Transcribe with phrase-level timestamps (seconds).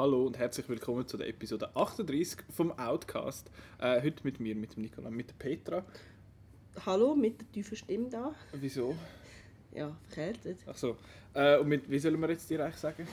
[0.00, 3.50] Hallo und herzlich willkommen zu der Episode 38 vom Outcast.
[3.78, 5.84] Äh, heute mit mir, mit dem Nikola, mit der Petra.
[6.86, 8.34] Hallo, mit der tiefen Stimme da.
[8.54, 8.96] Wieso?
[9.74, 10.60] Ja, verkältet.
[10.66, 10.96] Ach so.
[11.34, 13.06] Äh, und mit, wie sollen wir jetzt dir eigentlich sagen?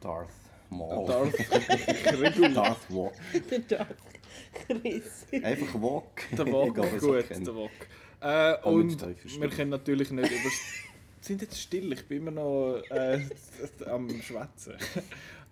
[0.00, 0.28] Darth
[0.70, 1.06] Maul.
[1.06, 2.52] Darth Kredul.
[2.52, 3.12] Darth Walk.
[3.48, 3.96] Der Darth
[4.66, 5.26] Chris.
[5.40, 6.22] Einfach Walk.
[6.32, 7.70] Der was gut, er der Wok.
[8.22, 10.50] Äh, und wir können natürlich nicht über...
[11.26, 13.20] sind jetzt still, ich bin immer noch äh,
[13.86, 14.74] am Schwätzen.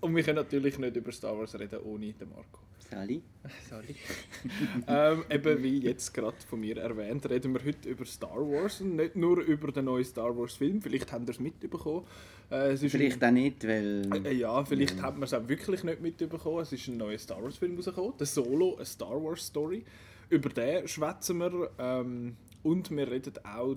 [0.05, 2.59] Und wir können natürlich nicht über Star Wars reden ohne den Marco.
[2.91, 3.23] Sally?
[3.71, 3.97] Sorry.
[4.87, 8.97] ähm, eben wie jetzt gerade von mir erwähnt, reden wir heute über Star Wars und
[8.97, 10.83] nicht nur über den neuen Star Wars Film.
[10.83, 12.05] Vielleicht habt ihr es mitbekommen.
[12.51, 14.27] Äh, es ist Vielleicht auch nicht, weil...
[14.27, 16.61] Äh, ja, vielleicht hat man es auch wirklich nicht mitbekommen.
[16.61, 19.87] Es ist ein neuer Star Wars Film rausgekommen, der Solo, eine Star Wars Story.
[20.29, 23.77] Über den schwätzen wir ähm, und wir reden auch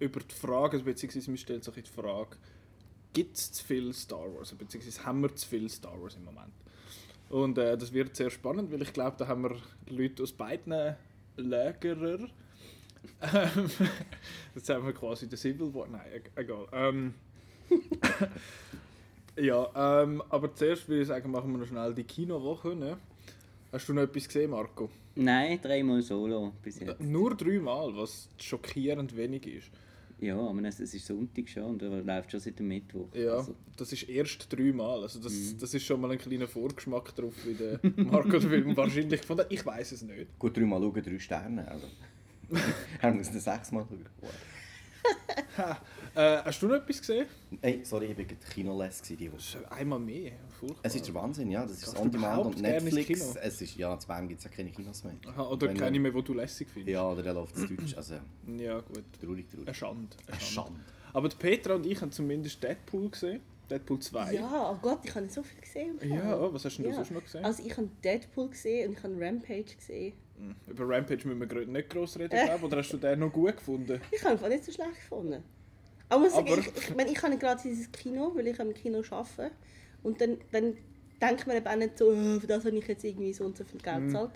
[0.00, 2.36] über die Frage, beziehungsweise wir stellen sich die Frage,
[3.18, 6.52] gibt es zu viel Star Wars, beziehungsweise haben wir zu viel Star Wars im Moment?
[7.30, 9.56] Und äh, das wird sehr spannend, weil ich glaube, da haben wir
[9.88, 10.94] Leute aus beiden
[11.36, 12.30] Lagern.
[13.20, 13.70] Ähm,
[14.54, 15.88] Jetzt haben wir quasi den Civil War.
[15.88, 16.66] Nein, e- egal.
[16.72, 17.14] Ähm,
[19.36, 22.76] ja, ähm, aber zuerst würde ich sagen, machen wir noch schnell die Kinowoche.
[22.76, 22.98] Ne?
[23.72, 24.90] Hast du noch etwas gesehen, Marco?
[25.16, 27.00] Nein, dreimal Solo bis jetzt.
[27.00, 29.70] Nur dreimal, was schockierend wenig ist.
[30.20, 33.08] Ja, aber es es ist Sonntag schon und er läuft schon seit dem Mittwoch.
[33.14, 35.02] Ja, Also, das ist erst dreimal.
[35.02, 38.76] Also das, das ist schon mal ein kleiner Vorgeschmack darauf, wie der Marco den Film
[38.76, 39.52] wahrscheinlich gefunden hat.
[39.52, 40.36] Ich weiß es nicht.
[40.38, 41.68] Gut, dreimal schauen, drei Sterne.
[41.68, 41.86] Also.
[43.00, 44.06] er muss ihn sechsmal schauen.
[46.18, 47.26] Äh, hast du noch etwas gesehen?
[47.62, 49.70] Ey, sorry, ich war gerade Kinoless gewesen, die Woche.
[49.70, 50.32] Einmal mehr.
[50.58, 50.80] Furchtbar.
[50.82, 51.62] Es ist der Wahnsinn, ja.
[51.64, 53.36] Das ist On du Demand und Netflix.
[53.36, 55.14] Es ist, ja, zu Bern gibt es ja keine Kinos mehr.
[55.28, 56.92] Aha, oder Wenn keine mehr, die du lässig findest.
[56.92, 57.96] Ja, oder der läuft zu Deutsch.
[57.96, 58.14] Also,
[58.58, 59.04] Ja, gut.
[59.20, 59.68] traurig, traurig.
[59.68, 60.16] Eine Schande.
[60.26, 60.80] Eine Schande.
[61.12, 63.40] Aber die Petra und ich haben zumindest Deadpool gesehen.
[63.70, 64.34] Deadpool 2.
[64.34, 66.00] Ja, oh Gott, ich habe so viel gesehen.
[66.02, 66.96] Ja, was hast denn du Ja.
[66.96, 67.44] sonst noch gesehen?
[67.44, 70.14] Also ich habe Deadpool gesehen und ich habe Rampage gesehen.
[70.36, 72.44] Hm, Über Rampage müssen wir gro- nicht gross reden, Äh.
[72.46, 74.00] glaube Oder hast du den noch gut gefunden?
[74.10, 75.44] Ich habe ihn nicht so schlecht gefunden.
[76.08, 79.02] Aber, muss sagen, ich, ich, meine, ich habe gerade dieses Kino, weil ich am Kino
[79.10, 79.50] arbeite.
[80.02, 80.76] Und dann, dann
[81.20, 83.56] denkt man eben auch nicht so, «Oh, für das habe ich jetzt irgendwie so und
[83.56, 84.30] so viel Geld gezahlt.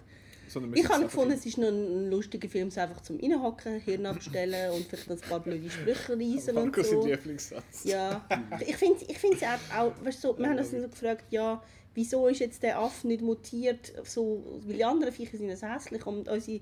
[0.48, 3.80] Sondern wir Ich habe gefunden, es ist noch ein lustiger Film, so einfach zum Reinhocken,
[3.80, 7.06] Hirn abstellen und vielleicht ein paar blöde Sprüche reisen und so.
[7.06, 7.84] Lieblingssatz.
[7.84, 8.26] Ja,
[8.60, 11.62] ich finde ich finde es auch, auch weißt, so, wir haben uns so gefragt, ja,
[11.94, 16.04] wieso ist jetzt der Affe nicht mutiert, so, weil die anderen Viecher sind so hässlich
[16.06, 16.60] und unsere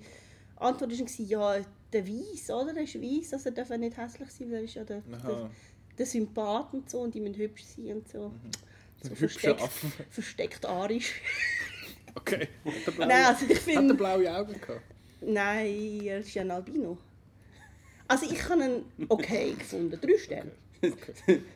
[0.56, 2.73] Antwort war, ja, der Weiss, oder?
[2.73, 5.51] Der ist weiss, also er darf nicht hässlich sein, weil er ist ja der, der,
[5.99, 8.33] der Sympath und so und die müssen hübsch sein und so.
[9.03, 11.15] So Ein hübscher versteckt, versteckt arisch.
[12.12, 12.49] Okay.
[12.65, 13.95] Hat er blaue, Nein, also ich hat er finde...
[13.95, 14.83] blaue Augen gehabt?
[15.21, 16.99] Nein, er ist ja ein Albino.
[18.09, 20.50] Also ich habe ihn okay gefunden, drei Sterne.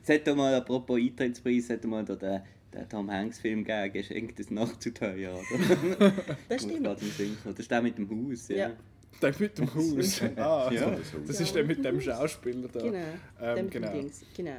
[0.04, 2.42] Es hat doch mal, apropos Eintrittspreis, hat mal da den,
[2.72, 5.34] den Tom Hanks Film gegeben, geschenkt ist Nacht zu teuer.
[5.34, 6.12] Oder?
[6.48, 6.86] Das stimmt.
[6.86, 8.46] Das ist der mit dem Haus.
[8.46, 8.56] Ja.
[8.56, 8.76] Ja.
[9.22, 10.20] Der mit dem Haus.
[10.36, 10.96] Ah, Ja.
[11.26, 12.80] das ist der mit dem Schauspieler da.
[12.80, 12.98] Genau,
[13.40, 13.92] Ähm, dem genau.
[13.92, 14.22] Dings.
[14.36, 14.52] genau.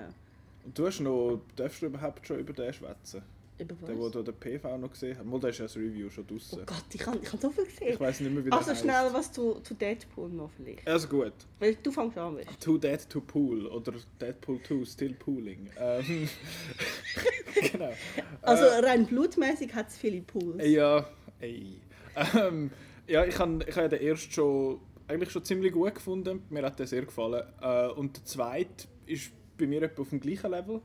[0.65, 3.21] Und du hast noch, darfst du überhaupt schon über den schwätzen?
[3.57, 4.11] Über Der, was?
[4.11, 5.25] der den PV noch gesehen hat.
[5.25, 6.65] Mal, der ist ja das Review schon Oh draussen.
[6.65, 7.93] Gott, ich habe ich hab so viel gesehen.
[7.93, 8.81] Ich weiß nicht mehr, wie der Also heisst.
[8.81, 10.85] schnell was zu, zu Deadpool noch vielleicht.
[10.85, 11.31] Also gut.
[11.59, 12.47] Weil du fängst an mit.
[12.59, 15.69] Too Dead to Pool oder Deadpool 2 Still Pooling.
[15.79, 16.27] Ähm,
[17.71, 17.93] genau.
[18.41, 20.59] Also rein blutmäßig hat es viele Pools.
[20.59, 21.07] Äh, ja,
[21.39, 21.79] ey.
[22.37, 22.71] Ähm,
[23.07, 26.43] ja, ich habe ich hab den ersten schon eigentlich schon ziemlich gut gefunden.
[26.49, 27.43] Mir hat der sehr gefallen.
[27.61, 30.81] Äh, und der zweite ist bei mir etwa auf dem gleichen Level.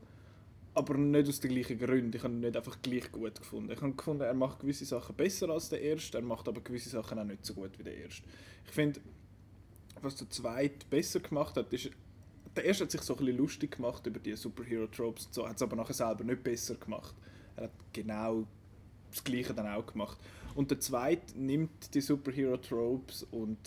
[0.73, 2.15] Aber nicht aus den gleichen Gründen.
[2.15, 3.71] Ich habe ihn nicht einfach gleich gut gefunden.
[3.71, 6.89] Ich habe gefunden, er macht gewisse Sachen besser als der erste, er macht aber gewisse
[6.89, 8.23] Sachen auch nicht so gut wie der erste.
[8.65, 9.01] Ich finde,
[10.01, 11.89] was der zweite besser gemacht hat, ist,
[12.55, 15.57] der erste hat sich so ein bisschen lustig gemacht über die Superhero-Tropes und so, hat
[15.57, 17.15] es aber nachher selber nicht besser gemacht.
[17.57, 18.47] Er hat genau
[19.09, 20.17] das Gleiche dann auch gemacht.
[20.55, 23.57] Und der zweite nimmt die Superhero-Tropes und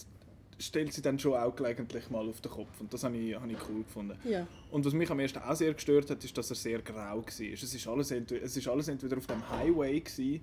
[0.58, 2.80] stellt sie dann schon auch gelegentlich mal auf den Kopf.
[2.80, 4.16] Und das habe ich, habe ich cool gefunden.
[4.24, 4.46] Ja.
[4.70, 7.24] Und was mich am ersten auch sehr gestört hat, ist, dass er sehr grau war.
[7.28, 10.42] Es ist alles, entweder, es ist alles entweder auf dem Highway gewesen,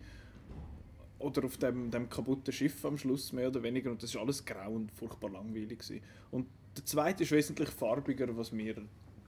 [1.21, 3.91] oder auf dem, dem kaputten Schiff am Schluss, mehr oder weniger.
[3.91, 5.79] Und das ist alles grau und furchtbar langweilig.
[5.79, 6.01] Gewesen.
[6.31, 8.75] Und der zweite ist wesentlich farbiger, was mir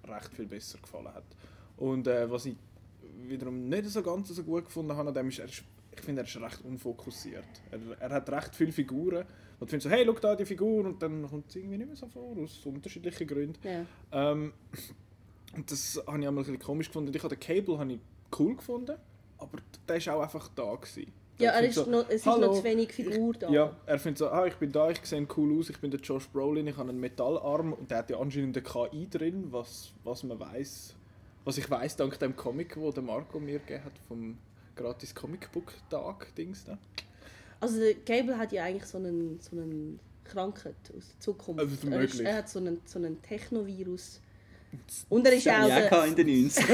[0.05, 1.25] recht viel besser gefallen hat.
[1.77, 2.55] Und äh, was ich
[3.27, 5.63] wiederum nicht so ganz so gut gefunden habe an dem ist, er ist
[5.95, 7.45] ich finde, er ist recht unfokussiert.
[7.71, 9.25] Er, er hat recht viele Figuren.
[9.59, 10.85] Und findest so, hey, schau da die Figur.
[10.85, 13.59] Und dann kommt es irgendwie nicht mehr so vor, aus unterschiedlichen Gründen.
[13.63, 13.85] ja.
[14.11, 14.53] Ähm,
[15.55, 17.13] und das habe ich einmal ein bisschen komisch gefunden.
[17.15, 17.99] Ich habe den Cable habe ich
[18.39, 18.95] cool gefunden,
[19.37, 21.11] aber der ist auch einfach da gewesen.
[21.37, 23.49] Ja, Er ist so, noch, es ist «Hallo, noch zu wenig Figur da.
[23.49, 25.99] Ja, er findet so, ah, ich bin da, ich sehe cool aus, ich bin der
[25.99, 29.93] Josh Brolin, ich habe einen Metallarm und der hat ja anscheinend eine KI drin, was,
[30.03, 30.95] was man weiß,
[31.43, 34.37] was ich weiß dank dem Comic, wo der Marco mir gegeben hat vom
[34.75, 36.77] gratis Comicbook-Tag-Dings da.
[37.59, 41.59] Also Gable hat ja eigentlich so einen, so einen Krankheit aus der Zukunft.
[41.61, 44.19] Also er, ist, er hat so einen, so einen Technovirus.
[45.07, 46.65] Und er ist auch Ja, der, in den 90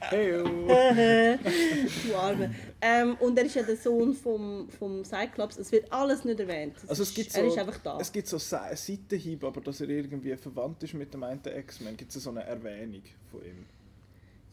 [0.00, 2.54] Hey, du Arme.
[2.80, 5.58] Ähm, und er ist ja der Sohn vom, vom Cyclops.
[5.58, 6.76] Es wird alles nicht erwähnt.
[6.82, 7.98] Es Also es ist- gibt so, er ist einfach da.
[8.00, 11.96] Es gibt so Se- Seitenhiebe, aber dass er irgendwie verwandt ist mit dem einen X-Men,
[11.96, 13.66] gibt es so eine Erwähnung von ihm.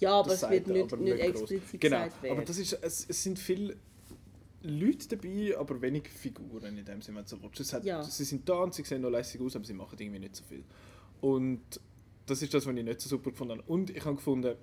[0.01, 1.51] Ja, aber Das es wird nicht, nicht gross.
[1.51, 2.31] explizit Genau, gesagt wer.
[2.33, 3.77] aber das ist, es, es sind viele
[4.63, 7.59] Leute dabei, aber wenig Figuren in dem Sinne, wenn du so willst.
[7.61, 8.03] Es hat, Ja.
[8.03, 10.43] Sie sind da und sie sehen noch lässig aus, aber sie machen irgendwie nicht so
[10.43, 10.63] viel.
[11.21, 11.61] Und
[12.27, 13.63] das ist das, was ich nicht so super gefunden habe.
[13.71, 14.55] Und ich habe gefunden,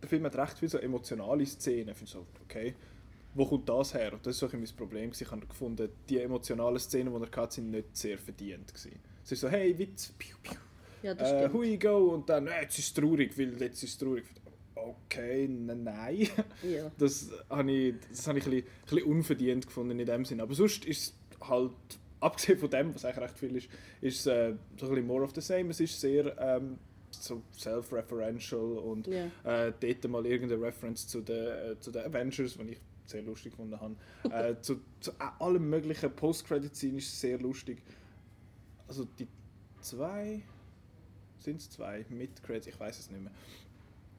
[0.00, 1.90] der Film hat recht viele so emotionale Szenen.
[1.90, 2.74] Ich finde so, okay,
[3.34, 4.12] wo kommt das her?
[4.14, 5.10] Und das war so mein Problem.
[5.18, 8.68] Ich habe gefunden, die emotionalen Szenen, die er hatte, sind nicht sehr verdient.
[8.68, 8.98] Gewesen.
[9.24, 10.56] Es ist so, hey, Witz, piu, piu.
[11.02, 11.54] ja, das Äh, stimmt.
[11.54, 14.24] hui go und dann, äh, jetzt ist es traurig, weil jetzt ist es traurig.
[14.74, 16.28] Okay, nein.
[16.62, 16.90] Ja.
[16.98, 20.40] Das habe ich, das habe ich ein, bisschen, ein bisschen unverdient gefunden in dem Sinn.
[20.40, 21.72] Aber sonst ist es halt,
[22.20, 23.68] abgesehen von dem, was eigentlich recht viel ist,
[24.00, 25.70] ist es äh, so ein bisschen more of the same.
[25.70, 26.78] Es ist sehr ähm,
[27.10, 29.26] so self-referential und Ja.
[29.44, 33.52] äh, dort mal irgendeine Reference zu den, äh, zu den Avengers, die ich sehr lustig
[33.52, 33.96] gefunden habe.
[34.30, 37.82] äh, zu, zu allem möglichen Post-Credit-Scene ist sehr lustig.
[38.88, 39.26] Also die
[39.80, 40.42] zwei,
[41.40, 43.32] sind es zwei mit Credits, ich weiß es nicht mehr.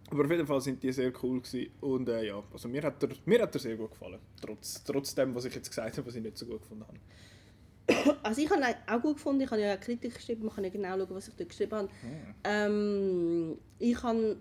[0.10, 1.72] Aber auf jeden Fall sind die sehr cool gewesen.
[1.82, 4.20] und äh, ja, also mir hat, er, mir hat er sehr gut gefallen.
[4.42, 7.00] Trotz, trotz dem, was ich jetzt gesagt habe, was ich nicht so gut gefunden habe.
[8.24, 10.64] Also ich habe ihn auch gut gefunden, ich habe ja auch Kritik geschrieben, man kann
[10.64, 11.90] ja genau schauen, was ich dort geschrieben habe.
[12.02, 12.36] Hm.
[12.44, 14.38] Ähm, ich habe...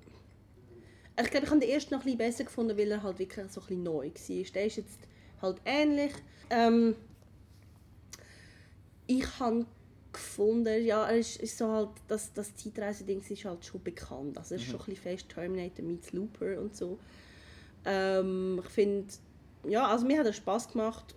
[1.21, 3.51] Ich glaube, ich habe den ersten noch ein bisschen besser gefunden, weil er halt wirklich
[3.51, 4.53] so ein bisschen neu war.
[4.55, 4.99] Der ist jetzt
[5.43, 6.13] halt ähnlich.
[6.51, 6.97] Ähm,
[9.07, 9.67] ich habe
[10.13, 14.37] gefunden, ja, er ist, ist so halt, das, das Zeitreise-Ding ist halt schon bekannt.
[14.39, 16.99] Also es ist schon ein bisschen fest Terminator meets Looper und so.
[17.85, 19.13] Ähm, ich finde,
[19.67, 21.15] ja, also mir hat er Spaß gemacht.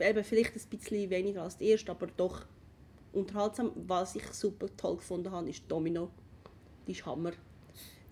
[0.00, 2.46] Eben vielleicht ein bisschen weniger als der erste, aber doch
[3.12, 3.72] unterhaltsam.
[3.86, 6.10] Was ich super toll gefunden habe, ist Domino.
[6.86, 7.32] Die ist Hammer.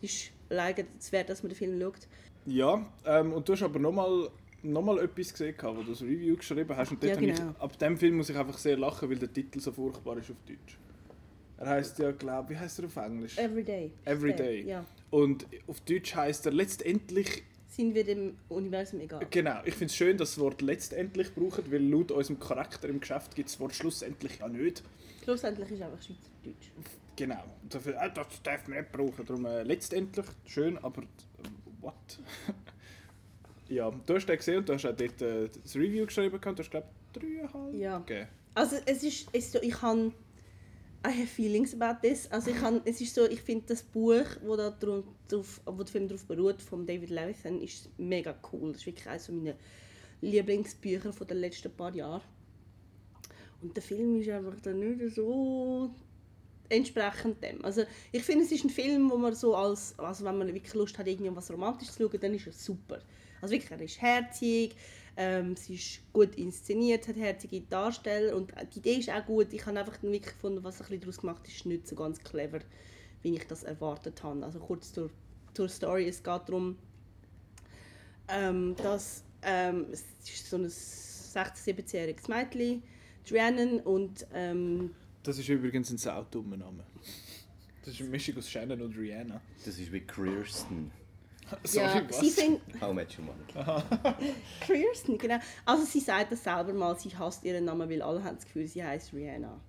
[0.00, 2.08] Die ist leider wert, dass man den Film schaut.
[2.46, 4.28] Ja, ähm, und du hast aber nochmal
[4.62, 6.90] noch mal etwas gesehen, gehabt, wo du das Review geschrieben hast.
[6.92, 7.50] Und dort Ja, habe genau.
[7.50, 10.30] ich, ab dem Film muss ich einfach sehr lachen, weil der Titel so furchtbar ist
[10.30, 10.78] auf Deutsch.
[11.58, 13.38] Er heißt ja, glaube wie heißt er auf Englisch?
[13.38, 13.92] Everyday.
[14.04, 14.62] Everyday.
[14.66, 14.84] Ja.
[15.10, 19.26] Und auf Deutsch heißt er letztendlich Sind wir dem Universum egal.
[19.30, 23.00] Genau, ich finde es schön, dass das Wort letztendlich braucht, weil laut unserem Charakter im
[23.00, 24.82] Geschäft gibt es das Wort schlussendlich ja nicht.
[25.22, 26.70] Schlussendlich ist einfach Schweizerdeutsch.
[27.16, 27.44] Genau.
[27.62, 29.24] Und dafür, äh, das darf man nicht brauchen.
[29.24, 31.06] Darum äh, letztendlich schön, aber äh,
[31.80, 31.94] what?
[33.74, 36.58] ja, du hast den gesehen und du hast auch dort äh, das Review geschrieben gehabt.
[36.58, 37.98] Du hast glaube dreieinhalb Ja.
[37.98, 38.28] gegeben.
[38.54, 40.12] Also es ist, es ist so, ich habe
[41.04, 42.30] I have feelings about this.
[42.30, 45.82] Also ich han, es ist so, ich finde das Buch, wo, da drauf, drauf, wo
[45.82, 48.72] der Film darauf beruht, von David Levithan, ist mega cool.
[48.72, 49.54] Das ist wirklich eines meiner
[50.20, 52.22] Lieblingsbücher von den letzten paar Jahren.
[53.62, 55.90] Und der Film ist einfach dann nicht so
[56.68, 57.64] entsprechend dem.
[57.64, 57.82] Also
[58.12, 60.98] ich finde, es ist ein Film, wo man so als, also wenn man wirklich Lust
[60.98, 63.00] hat, irgendwas Romantisches zu schauen, dann ist er super.
[63.42, 64.76] Also wirklich, er ist herzig,
[65.16, 69.52] ähm, es ist gut inszeniert, hat herzige Darsteller und die Idee ist auch gut.
[69.52, 72.20] Ich habe einfach wirklich gefunden, was ein bisschen daraus gemacht ist, ist nicht so ganz
[72.20, 72.60] clever,
[73.22, 74.44] wie ich das erwartet habe.
[74.44, 75.10] Also kurz zur,
[75.54, 76.78] zur Story, es geht darum,
[78.28, 82.84] ähm, dass ähm, es ist so ein 16-, 17-jähriges Mädchen,
[83.28, 86.84] Rhiannon, und ähm, Das ist übrigens ein saudummer Name.
[87.84, 89.40] Das ist eine Mischung aus Shannon und Rihanna.
[89.64, 90.92] Das ist wie Kirsten.
[91.64, 92.20] Sorry, ja, was?
[92.20, 93.84] sie find, How Your Mother.
[94.66, 95.38] Kirsten, genau.
[95.64, 98.66] Also sie sagt das selber mal, sie hasst ihren Namen, weil alle haben das Gefühl,
[98.66, 99.60] sie heißt Rihanna.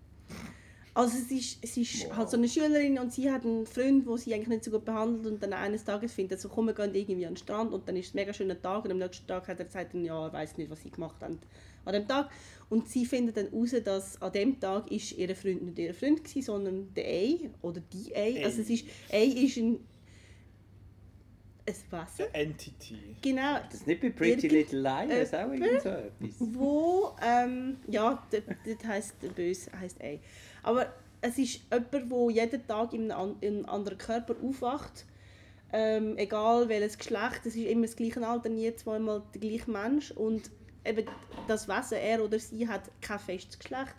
[0.95, 2.17] Also es ist, es ist Wow.
[2.17, 4.85] halt so eine Schülerin und sie hat einen Freund, wo sie eigentlich nicht so gut
[4.85, 7.87] behandelt und dann eines Tages findet so, komm, wir gehen irgendwie an den Strand und
[7.87, 10.25] dann ist es ein mega schöner Tag und am nächsten Tag hat er gesagt, ja,
[10.27, 11.39] er weiß nicht, was sie gemacht haben
[11.85, 12.29] an dem Tag.
[12.69, 16.35] Und sie findet dann heraus, dass an dem Tag ist ihr Freund nicht ihr Freund
[16.35, 18.45] war, sondern der A oder die A.
[18.45, 19.79] Also es ist, A ist ein,
[21.65, 22.25] ein Wasser.
[22.33, 23.15] Entity.
[23.21, 26.35] Genau, Das ist nicht bei Pretty Irgend- Little Liars auch irgend so etwas.
[26.39, 30.19] wo ähm, ja das heißt böse heißt A.
[30.63, 30.91] aber
[31.21, 35.05] es ist jemand wo jeden Tag in einem, in einem anderen Körper aufwacht
[35.71, 40.11] ähm, egal welches Geschlecht es ist immer das gleiche Alter nie zweimal der gleiche Mensch
[40.11, 40.51] und
[40.85, 41.05] eben
[41.47, 43.95] das Wesen er oder sie hat kein festes Geschlecht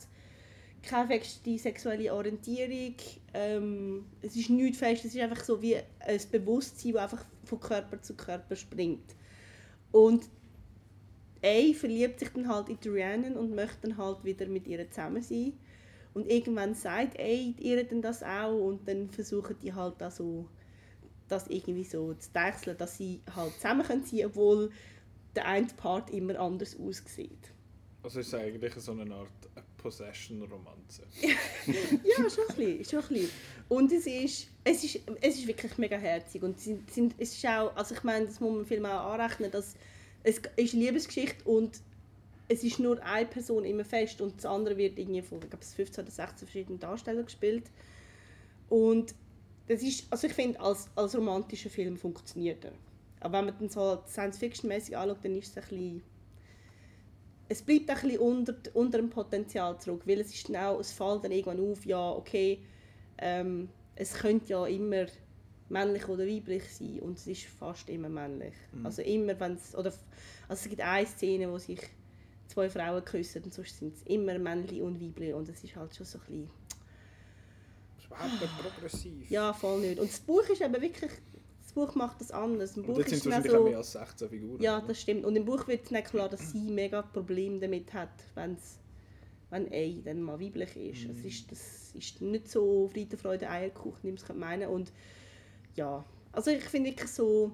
[0.83, 2.95] keine feste sexuelle Orientierung
[3.35, 7.61] ähm, es ist nichts fest es ist einfach so wie ein Bewusstsein das einfach von
[7.61, 9.15] Körper zu Körper springt
[9.93, 10.29] und
[11.45, 15.23] A verliebt sich dann halt in Rhiannon und möchte dann halt wieder mit ihr zusammen
[15.23, 15.53] sein.
[16.15, 20.49] Und irgendwann sagt A ihr dann das auch und dann versuchen die halt da so
[21.29, 24.71] das irgendwie so zu deichseln, dass sie halt zusammen können sein obwohl
[25.37, 27.53] der eine Part immer anders aussieht.
[28.03, 29.29] Also ist es eigentlich so eine Art
[29.85, 31.03] Possession-Romanze.
[31.67, 33.31] Ja, schon ein bisschen, schon ein bisschen.
[33.69, 36.43] Und es ist, es ist, es ist wirklich mega herzig.
[36.43, 39.51] Und sind, sind, es ist auch, also ich meine, das muss man Film auch anrechnen,
[39.51, 39.75] dass
[40.23, 41.81] es ist eine Liebesgeschichte und
[42.49, 45.65] es ist nur eine Person immer fest und das andere wird irgendwie von ich glaube,
[45.65, 47.65] 15 oder 16 verschiedenen Darstellern gespielt.
[48.71, 49.15] Und
[49.69, 52.73] das ist, also ich finde, als, als romantischer Film funktioniert er.
[53.21, 56.03] Aber wenn man dann so Science-Fiction-mäßig anschaut, dann ist es ein bisschen
[57.49, 61.25] es bleibt ein bisschen unter, unter dem Potenzial zurück, weil es ist genau, es fällt
[61.25, 62.61] dann irgendwann auf, ja, okay,
[63.19, 65.07] ähm, es könnte ja immer
[65.69, 68.55] männlich oder weiblich sein und es ist fast immer männlich.
[68.83, 69.93] Also immer, wenn es, oder,
[70.49, 71.81] also es gibt eine Szene, wo sich
[72.49, 75.95] zwei Frauen küssen und sonst sind es immer männlich und weiblich und es ist halt
[75.95, 76.51] schon so ein bisschen,
[77.97, 79.31] Das ist überhaupt nicht progressiv.
[79.31, 79.99] ja, voll nicht.
[79.99, 81.11] Und das Buch ist eben wirklich,
[81.75, 82.77] Buch macht das anders.
[82.77, 84.63] Im Und Buch jetzt sind es wahrscheinlich auch mehr als 16 Figuren.
[84.63, 84.89] Ja, oder?
[84.89, 85.25] das stimmt.
[85.25, 88.79] Und im Buch wird dann klar, dass sie mega Probleme damit hat, wenn's,
[89.51, 91.11] wenn A dann mal weiblich ist.
[91.11, 91.51] Es ist.
[91.51, 94.93] Das ist nicht so Friede, Freude, Eierkuchen, wie man es meinen Und
[95.77, 97.53] ja, also ich finde wirklich so,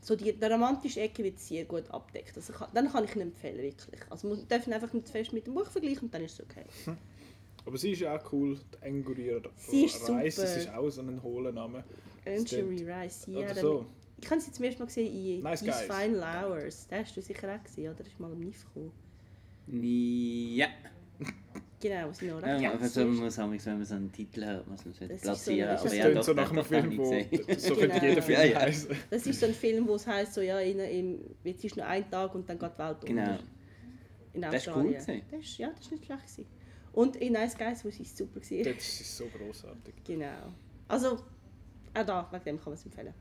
[0.00, 2.36] so die, der romantische Ecke wird sehr gut abdeckt.
[2.36, 4.00] Also kann, dann kann ich ihn empfehlen, wirklich.
[4.08, 6.44] Also man darf ihn einfach nicht fest mit dem Buch vergleichen und dann ist es
[6.44, 6.64] okay.
[7.66, 10.48] Aber sie ist ja auch cool, die Enguria Sie ist Reis, super.
[10.48, 11.84] das ist auch so ein hohler Name.
[12.26, 13.38] Angery Rice, ja.
[13.38, 13.86] Oder so.
[14.22, 15.84] Ich habe sie jetzt zum ersten Mal gesehen in Nice These.
[15.88, 16.86] Final Hours.
[16.88, 17.98] Den hast du sicher auch gesehen, oder?
[17.98, 18.92] Das ist mal am NIF gekommen.
[20.56, 20.66] Ja.
[21.82, 24.12] Genau, was ich noch Ja, recht ja, also man muss manchmal, wenn man so einen
[24.12, 25.78] Titel hört, muss man es platzieren.
[25.78, 27.04] so aber ja, doch, so nach einem Film, wo
[27.56, 28.04] so könnte Genau.
[28.06, 28.60] jeder Film Ja, ja.
[28.60, 28.90] heißen.
[29.08, 31.86] Das ist so ein Film, wo es heisst, so, ja, in, in, jetzt ist nur
[31.86, 33.22] ein Tag und dann geht die Welt Genau.
[33.22, 33.38] unter.
[34.34, 34.92] In Das ist cool Australien.
[35.06, 35.22] gewesen.
[35.30, 36.22] Das ist, ja, das ist nicht schlecht.
[36.22, 36.46] Gewesen.
[36.92, 38.64] Und in Nice Guys, wo es super war.
[38.74, 39.94] Das ist so großartig.
[40.04, 40.52] Genau.
[40.88, 41.18] Also,
[41.94, 43.14] auch da, wegen dem kann man es empfehlen.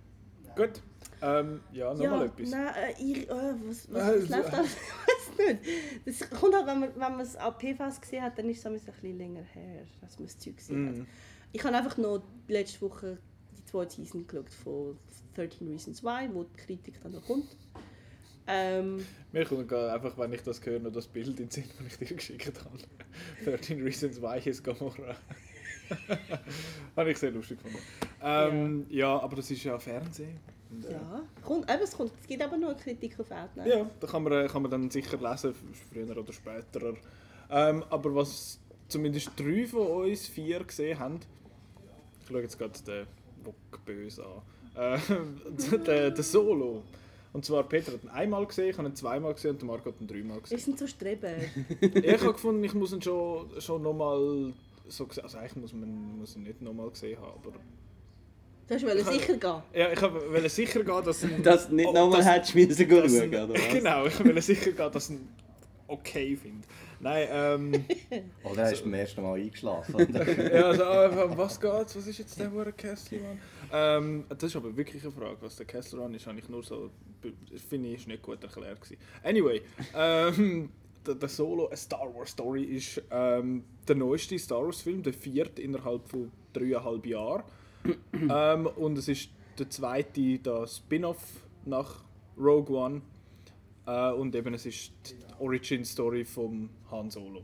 [0.55, 0.81] Gut.
[1.21, 2.49] Ähm, ja, nochmal ja, etwas.
[2.49, 4.77] Nein, äh, ich, äh, was, was, was läuft alles?
[5.39, 6.01] Ich weiß nicht.
[6.05, 8.65] Das kommt halt, wenn man, wenn man es an PFAS gesehen hat, dann ist es
[8.65, 10.95] ein bisschen länger her, dass man das Zeug gesehen hat.
[10.97, 11.07] Mhm.
[11.53, 13.17] Ich habe einfach noch letzte Woche
[13.57, 14.97] die zweite Season geschaut von
[15.35, 17.55] 13 Reasons Why, wo die Kritik dann noch kommt.
[18.51, 22.01] Ähm, Mir kommt einfach, wenn ich das höre, noch das Bild in den Sinn, das
[22.01, 22.77] ich dir geschickt habe.
[23.45, 25.15] 13 Reasons Why is Gamora.
[26.95, 27.85] habe ich sehr lustig gefunden.
[28.21, 29.19] Ähm, ja.
[29.19, 30.39] aber das ist ja Fernsehen.
[30.71, 33.69] Und, äh, ja, kommt, eben, es, kommt, es gibt aber noch eine Kritik auf Outline.
[33.69, 35.53] Ja, da kann man, äh, kann man dann sicher lesen,
[35.91, 36.93] früher oder später.
[37.51, 41.19] Ähm, aber was zumindest drei von uns vier gesehen haben,
[42.21, 43.07] ich schaue jetzt gerade den
[43.43, 44.25] Wok böse
[44.75, 46.83] an, äh, der, der Solo.
[47.31, 49.89] Und zwar Peter hat ihn einmal gesehen, ich habe ihn zweimal gesehen und der Marco
[49.91, 50.59] hat ihn dreimal Wir gesehen.
[50.59, 51.29] sind so Streber.
[51.81, 54.51] ich habe gefunden, ich muss ihn schon, schon nochmal
[54.87, 57.53] so gesehen, also eigentlich muss man muss ihn nicht nochmal gesehen haben, aber
[58.67, 59.61] Du hast wollen sicher gehen.
[59.73, 63.11] ja, ich wollte sicher gehen, dass Dass du nicht Oh, nochmal das- hättest müssen dass
[63.11, 63.69] schauen, oder was?
[63.73, 65.27] Genau, ich wollte sicher gehen, dass ich ihn
[65.87, 66.67] okay finde.
[67.01, 67.85] Nein, ähm...
[68.43, 69.95] Oder er ist beim ersten Mal eingeschlafen.
[70.13, 71.95] ja, also, äh, um was geht's?
[71.95, 73.39] Was ist jetzt der Hure Kessler Run?
[73.71, 75.37] Ähm, das ist aber wirklich eine Frage.
[75.41, 76.89] Was der Kessler Run ist, habe ich nur so.
[77.69, 78.81] Finde ich ist nicht gut erklärt.
[78.81, 78.97] Gewesen.
[79.23, 79.61] Anyway,
[79.95, 80.69] ähm,
[81.05, 85.13] der, der Solo, A Star Wars Story, ist ähm, der neueste Star Wars Film, der
[85.13, 87.43] vierte innerhalb von dreieinhalb Jahren.
[88.13, 91.23] ähm, und es ist der zweite der Spin-off
[91.65, 92.03] nach
[92.37, 93.01] Rogue One.
[93.85, 97.43] Äh, und eben es ist die Origin Story vom Han Solo.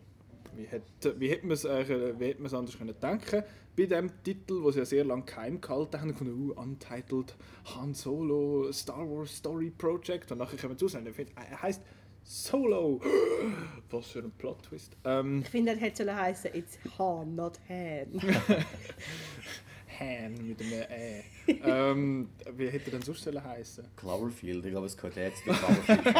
[0.56, 3.44] Wie hätte, man es eigentlich, wie hätte man es anders können denken
[3.76, 7.36] bei dem Titel, wo sie ja sehr lange geheim gehalten haben, von uh, Untitled
[7.76, 11.82] Han Solo Star Wars Story Project und nachher kommen zu und er heißt
[12.24, 13.00] Solo.
[13.92, 14.96] Was für ein Plot Twist.
[15.04, 18.08] Ähm, Ich finde, er hätte sollen heißen, it's Han, not Han.
[20.00, 21.24] Han mit einem Ä.
[21.48, 23.86] ähm, wie hätte er denn sonst sollen heißen?
[23.96, 26.16] Cloverfield, ich glaube, es gehört jetzt bei Cloverfield.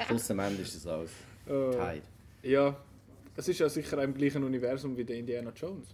[0.38, 1.10] Ende ist es alles
[1.46, 2.02] Äh, Tide.
[2.42, 2.76] ja,
[3.36, 5.88] es ist ja sicher im gleichen Universum wie der Indiana Jones.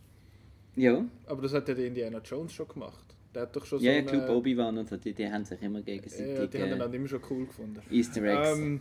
[0.77, 3.05] Ja, Aber das hat ja der Indiana Jones schon gemacht.
[3.35, 5.45] Der hat doch schon ja, so ich glaube eine- Obi-Wan und so, die, die haben
[5.45, 7.81] sich immer Ja, gegenseitig die haben ihn äh, dann immer schon cool gefunden.
[7.91, 8.59] Easter Eggs.
[8.59, 8.81] Ähm,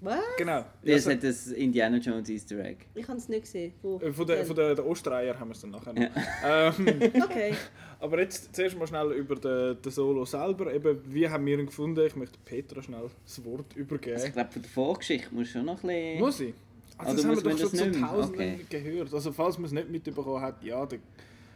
[0.00, 0.20] Was?
[0.38, 0.64] genau.
[0.84, 2.84] das Also, hat das Indiana Jones Easter Egg.
[2.94, 3.72] Ich habe es nicht gesehen.
[3.82, 3.98] Wo?
[4.00, 6.00] äh, von der, von der, der Ostreier haben wir es dann nachher noch.
[6.44, 7.54] Ähm, Okay.
[7.98, 10.72] aber jetzt zuerst mal schnell über den, den Solo selber.
[10.72, 12.04] Eben, wie haben wir ihn gefunden?
[12.06, 14.32] Ich möchte Petra schnell das Wort Also, ich übergeben.
[14.32, 16.18] glaube, von der Vorgeschichte musst du schon noch ein bisschen...
[16.20, 16.54] Muss ich?
[17.04, 18.00] Also, Oder das haben wir doch schon zu?
[18.00, 18.66] Tausenden Okay.
[18.68, 19.14] gehört.
[19.14, 20.98] Also falls man es nicht mitbekommen hat, ja, der,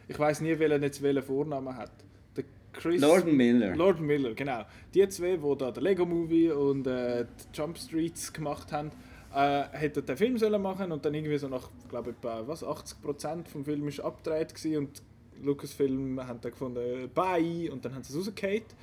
[0.07, 1.91] ich weiß nie, welchen jetzt welchen Vornamen hat.
[2.35, 3.01] Der Chris...
[3.01, 3.75] Lord Miller.
[3.75, 4.63] Lord Miller, genau.
[4.93, 8.91] Die zwei, die da den Lego Movie und äh, die Jump Streets gemacht haben,
[9.33, 12.63] äh, hätten den Film sollen machen und dann irgendwie so nach, glaube ich, etwa was,
[12.63, 15.01] 80% vom Film ist abgedreht und
[15.43, 18.75] Lucasfilm haben dann gefunden, bye, und dann haben sie es rausgehakt.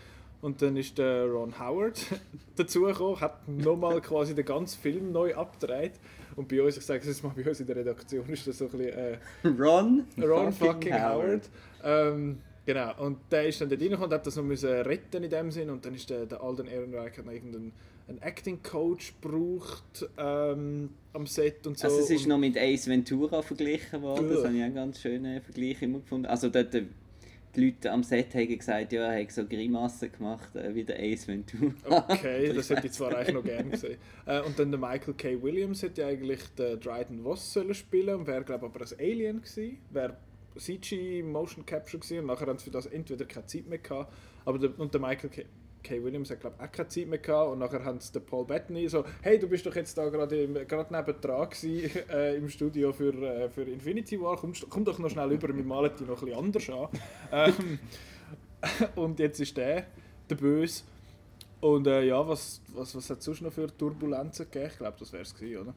[0.42, 2.04] Und dann ist der Ron Howard
[2.56, 5.92] dazugekommen, hat nochmal quasi den ganzen Film neu abgedreht.
[6.36, 8.58] Und bei uns, ich sage es jetzt mal, bei uns in der Redaktion ist das
[8.58, 9.18] so ein bisschen äh,
[9.62, 11.48] Ron, Ron fucking Howard.
[11.84, 15.30] Ähm, genau, und der ist dann dort reingekommen und hat das noch müssen retten in
[15.30, 15.70] dem Sinn.
[15.70, 17.72] Und dann ist der, der Alden Ehrenreich hat noch irgendeinen
[18.08, 21.86] einen Acting Coach gebraucht ähm, am Set und so.
[21.86, 24.44] Also es ist und, noch mit Ace Ventura verglichen worden, das Ja.
[24.46, 26.26] habe ich auch einen ganz schönen Vergleich immer gefunden.
[26.26, 26.84] Also dort, äh,
[27.54, 30.98] die Leute am Set haben gesagt, ja, er hat so Grimassen gemacht äh, wie der
[30.98, 31.72] Ace Ventura.
[32.08, 33.98] Okay, das hätte ich zwar eigentlich noch gerne gesehen.
[34.26, 35.42] Äh, und dann der Michael K.
[35.42, 38.98] Williams hätte ja eigentlich den Dryden Voss sollen spielen und wäre glaube ich aber ein
[38.98, 39.78] Alien gewesen.
[39.90, 40.16] Wäre
[40.56, 44.12] CG Motion Capture gewesen und nachher haben sie für das entweder keine Zeit mehr gehabt,
[44.44, 45.44] aber der, und der Michael K.
[45.82, 46.02] K.
[46.02, 48.88] Williams hat glaube auch keine Zeit mehr gehabt und nachher haben sie den Paul Bettany
[48.88, 53.48] so, hey, du bist doch jetzt da gerade nebendran gewesen, äh, im Studio für, äh,
[53.50, 56.38] für Infinity War, komm, komm doch noch schnell rüber, wir malen die noch ein bisschen
[56.38, 56.88] anders an.
[57.32, 57.78] Ähm,
[58.94, 59.86] und jetzt ist der,
[60.28, 60.84] der Böse.
[61.60, 64.70] Und äh, ja, was, was, was hat es sonst noch für Turbulenzen gegeben?
[64.72, 65.74] Ich glaube, das wäre es gewesen, oder?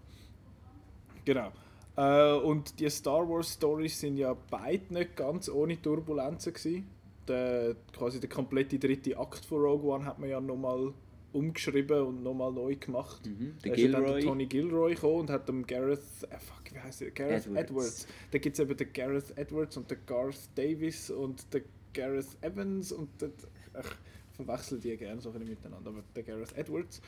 [1.24, 1.52] Genau.
[1.96, 6.88] Äh, und die Star Wars Stories sind ja beide nicht ganz ohne Turbulenzen gewesen.
[7.28, 10.94] Der, quasi der komplette dritte Akt von Rogue One hat man ja nochmal
[11.34, 13.26] umgeschrieben und nochmal neu gemacht.
[13.26, 13.56] Mhm.
[13.62, 14.20] Da Der ist ja dann Gilroy.
[14.22, 17.12] der Tony Gilroy gekommen und hat dem Gareth, äh, fuck, wie heißt der?
[17.12, 17.70] Gareth Edwards.
[17.70, 18.08] Edwards.
[18.32, 21.64] Da gibt es eben den Gareth Edwards und den Garth Davis und den
[21.94, 23.34] Gareth Evans und den,
[23.74, 23.96] ach,
[24.32, 27.02] ich verwechsel die gerne so ein bisschen miteinander, aber der Gareth Edwards.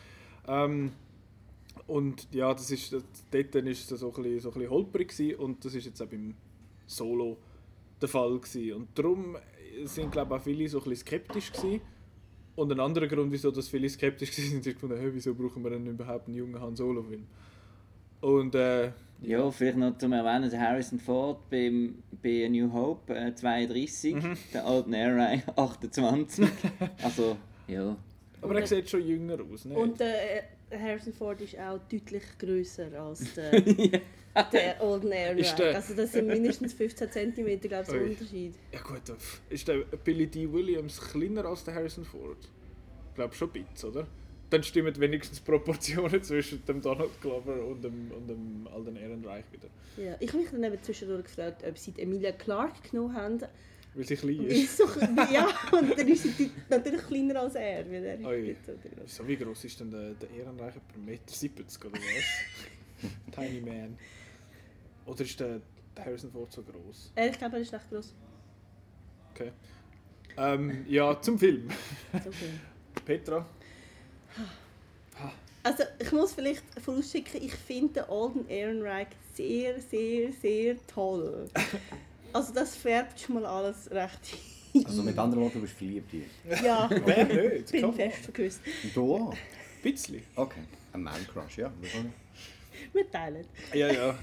[0.47, 0.91] Ähm,
[1.86, 5.09] und ja, das ist, das, dort ist es so ein bisschen, so ein bisschen holprig
[5.09, 6.33] gewesen und das ist jetzt auch beim
[6.86, 7.38] Solo
[8.01, 8.74] der Fall gewesen.
[8.74, 9.38] Und darum
[9.86, 11.81] sind, glaube ich, auch viele so ein bisschen skeptisch gewesen.
[12.55, 15.69] Und ein anderer Grund, wieso dass viele skeptisch waren, ist gefunden, hey, wieso brauchen wir
[15.72, 17.25] denn überhaupt einen jungen Han Solo-Film?
[18.22, 18.91] Und äh,
[19.22, 24.15] Ja, vielleicht noch zum Erwähnen, der Harrison Ford beim, bei A New Hope äh, 32,
[24.15, 24.38] Mhm.
[24.53, 26.48] der Alten Air 28.
[27.03, 27.96] also, ja.
[28.41, 29.75] aber er sieht schon jünger aus, ne?
[29.75, 30.41] Und äh,
[30.72, 33.51] Harrison Ford ist auch deutlich grösser als der,
[34.43, 38.09] der Olden Air Ist der- Also das sind mindestens 15 cm, glaube ich, Ui.
[38.11, 38.53] Unterschied.
[38.73, 39.01] Ja gut,
[39.50, 40.51] ist der Billy D.
[40.51, 42.37] Williams kleiner als der Harrison Ford?
[43.09, 44.07] Ich glaube schon ein bisschen, oder?
[44.50, 49.43] Dann stimmen wenigstens die Proportionen zwischen dem Donald Glover und dem, und dem Alden Ehrenreich
[49.51, 49.67] wieder.
[49.97, 50.15] Ja.
[50.21, 53.39] Ich habe mich dann eben zwischendurch gefragt, ob sie die Emilia Clarke genommen haben.
[53.93, 54.79] Weil sie klein ist.
[55.33, 58.57] ja, und dann ist sie natürlich kleiner als er, weil er nicht
[59.07, 60.75] so wie groß ist denn der, der Ehrenreich?
[60.75, 63.11] Per Meter 70 oder was?
[63.35, 63.97] Tiny Man.
[65.07, 65.59] Oder ist der,
[65.96, 67.11] der Harrison Ford so groß?
[67.15, 68.13] Äh, Ich glaube, er ist recht groß.
[69.31, 69.51] Okay.
[70.37, 71.70] Ähm, ja, zum Film.
[72.11, 72.59] Viel.
[73.05, 73.46] Petra?
[75.63, 81.48] Also ich muss vielleicht vorausschicken, ich finde den Alden Ehrenreich sehr, sehr, sehr toll.
[82.33, 84.20] Also das färbt schon mal alles recht
[84.75, 84.85] ein.
[84.85, 86.25] Also mit anderen Worten, du bist verliebt hier.
[86.61, 87.65] Ja, Wer nicht?
[87.65, 87.93] ich bin on.
[87.96, 88.61] fest verküsst.
[88.93, 89.31] Du auch?
[89.31, 89.37] Ein
[89.81, 90.22] bisschen.
[90.35, 90.59] Okay.
[90.91, 91.72] Ein Man-Crush, ja.
[92.93, 93.46] Wir teilen.
[93.74, 94.20] Ja, ja.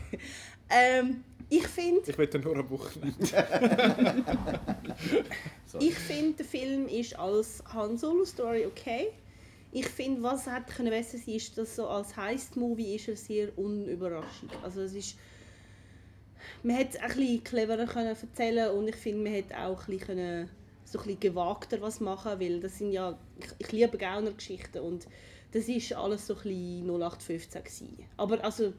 [0.71, 3.17] Ähm, ich finde, Ich will nur eine Woche nehmen.
[5.67, 5.87] Sorry.
[5.87, 9.09] ich finde, der Film ist als Han Solo Story okay.
[9.73, 13.59] Ich finde, was hätte können besser sein, ist, dass so als Heist-Movie ist er sehr
[13.59, 14.53] unüberraschend.
[14.63, 15.17] Also es ist,
[16.63, 19.87] man hätte es ein bisschen cleverer können erzählen und ich finde, man hätte auch ein
[19.87, 20.49] bisschen, können,
[20.85, 25.09] so ein bisschen gewagter was machen, weil das sind ja, ich, ich liebe Gauner-Geschichten und
[25.53, 27.99] das ist alles so ein bisschen 0815 gewesen.
[28.17, 28.73] Aber also,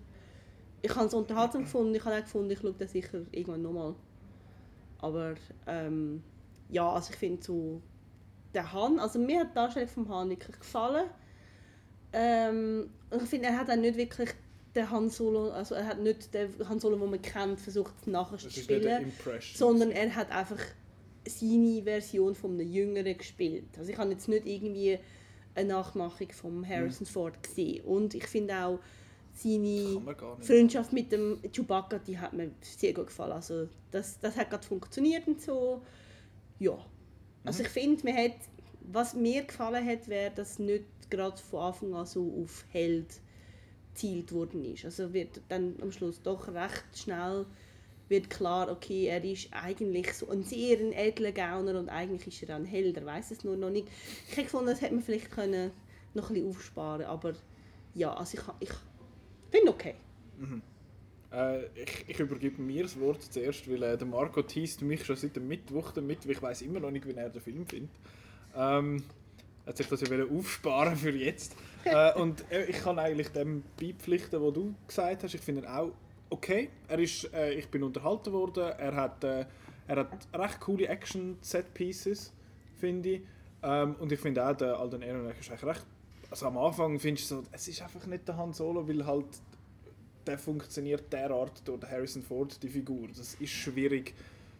[0.85, 3.95] ich habe es unterhaltsam gefunden, ich habe auch gefunden, ich schaue das sicher irgendwann nochmal.
[4.99, 5.33] Aber
[5.67, 6.23] ähm,
[6.69, 7.81] ja, also ich finde so,
[8.53, 11.09] der Han, also mir hat die Darstellung vom Han wirklich gefallen.
[12.13, 14.29] Ähm, ich finde, er hat auch nicht wirklich
[14.75, 18.37] den Han Solo, also er hat nicht den Han Solo, den man kennt, versucht nachher
[18.37, 19.11] zu spielen,
[19.55, 20.59] sondern er hat einfach
[21.27, 23.77] seine Version von einem Jüngeren gespielt.
[23.79, 24.99] Also ich habe jetzt nicht irgendwie
[25.55, 27.83] eine Nachmachung von Harrison Ford gesehen.
[27.85, 28.79] Und ich finde auch
[29.35, 30.01] seine.
[30.39, 33.33] Freundschaft mit dem Chewbacca, die hat mir sehr gut gefallen.
[33.33, 35.81] Also das, das hat gerade funktioniert und so.
[36.59, 36.77] Ja.
[37.43, 38.37] Also ich finde, man hat,
[38.81, 43.19] was mir gefallen hat, wäre, dass nicht gerade von Anfang an so auf Held
[43.93, 44.85] gezielt worden ist.
[44.85, 47.45] Also wird dann am Schluss doch recht schnell
[48.07, 52.47] wird klar, okay, er ist eigentlich so ein sehr ein edler Gauner und eigentlich ist
[52.47, 53.87] er ein Held, er weiß es nur noch nicht.
[54.27, 55.71] Ich hätte gefunden, das hätte man vielleicht können
[56.13, 57.33] noch ein bisschen aufsparen aber
[57.93, 58.75] ja, also ich, ich
[59.51, 59.95] finde okay.
[61.31, 65.15] Äh, ich, ich übergebe mir das Wort zuerst, weil äh, der Marco teast mich schon
[65.15, 67.91] seit dem Mittwoch damit, weil ich weiß immer noch nicht, wie er den Film findet.
[68.55, 69.03] Ähm,
[69.65, 71.55] er hat sich das ja aufsparen für jetzt.
[71.83, 75.33] äh, und äh, ich kann eigentlich dem beipflichten, was du gesagt hast.
[75.33, 75.91] Ich finde ihn auch
[76.29, 76.69] okay.
[76.87, 78.71] Er ist, äh, ich bin unterhalten worden.
[78.77, 79.45] Er hat, äh,
[79.87, 82.33] Er hat recht coole Action-Set-Pieces,
[82.77, 83.21] finde ich.
[83.61, 85.85] Ähm, und ich finde auch, der Alden Ehrenreich ist eigentlich recht...
[86.35, 89.25] Also am Anfang findest du so, es ist einfach nicht der Han Solo, weil halt
[90.27, 93.07] der funktioniert derart durch Harrison Ford, die Figur.
[93.07, 94.13] Das ist schwierig,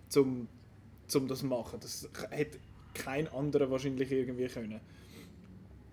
[0.08, 0.48] zum,
[1.08, 1.78] zum das machen.
[1.82, 2.60] Das hätte
[2.94, 4.80] kein anderer wahrscheinlich irgendwie können.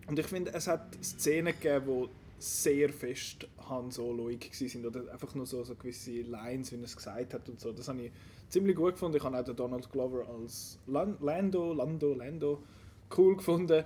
[0.07, 2.09] Und ich finde, es hat Szenen gegeben, die
[2.41, 6.95] sehr fest Han Soloig sind oder einfach nur so, so gewisse Lines, wie er es
[6.95, 7.73] gesagt hat und so.
[7.73, 8.13] Das habe ich
[8.51, 9.17] ziemlich gut gefunden.
[9.17, 12.63] Ich habe auch den Donald Glover als Lan Lando, Lando, Lando
[13.17, 13.85] cool gefunden.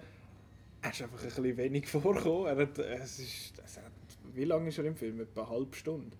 [0.87, 2.47] Er ist einfach ein bisschen wenig vorgekommen.
[2.47, 3.93] Er hat, es ist, es hat,
[4.35, 5.21] wie lange ist er im Film?
[5.21, 6.17] Etwa eine halbe Stunde.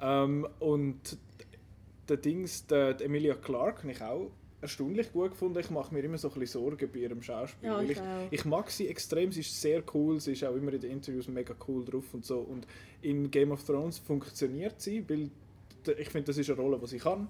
[0.00, 1.16] Ähm, und
[2.08, 5.58] der Dings, der, die Emilia Clarke, habe ich auch erstaunlich gut gefunden.
[5.60, 7.68] Ich mache mir immer so ein bisschen Sorgen bei ihrem Schauspiel.
[7.68, 10.72] Ja, ich ich, ich mag sie extrem, sie ist sehr cool, sie ist auch immer
[10.72, 12.40] in den Interviews mega cool drauf und so.
[12.40, 12.66] Und
[13.02, 15.30] in Game of Thrones funktioniert sie, weil
[15.96, 17.28] ich finde, das ist eine Rolle, die sie kann.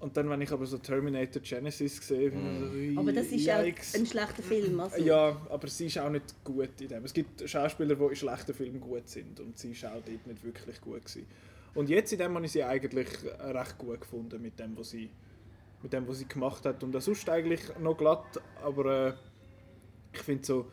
[0.00, 3.26] Und dann, wenn ich aber so Terminator Genesis sehe, finde ich so, ui, Aber das
[3.26, 3.94] ist yikes.
[3.94, 4.78] auch ein schlechter Film.
[4.80, 5.02] Also.
[5.02, 7.04] Ja, aber sie ist auch nicht gut in dem.
[7.04, 10.44] Es gibt Schauspieler, die in schlechten Filmen gut sind und sie ist auch dort nicht
[10.44, 11.26] wirklich gut gewesen.
[11.74, 13.08] Und jetzt in dem habe ich sie eigentlich
[13.40, 15.10] recht gut gefunden mit dem, was sie,
[15.82, 16.82] mit dem, was sie gemacht hat.
[16.84, 19.12] Und auch sonst eigentlich noch glatt, aber äh,
[20.12, 20.66] ich finde so,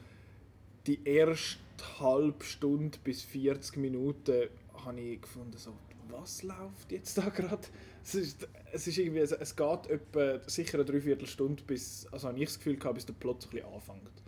[0.86, 1.60] die erste
[2.00, 4.50] halbe Stunde bis 40 Minuten
[4.86, 5.74] habe ich gefunden, so,
[6.10, 7.68] was läuft jetzt da gerade?
[8.04, 12.46] Es ist, es ist irgendwie, es, geht etwa sicher eine Dreiviertelstunde, bis, also habe ich
[12.46, 14.22] das Gefühl gehabt, bis der Plot so ein bisschen anfängt.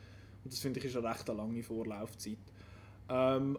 [0.44, 2.38] Und das finde ich ist eine recht lange Vorlaufzeit.
[3.10, 3.58] Ähm,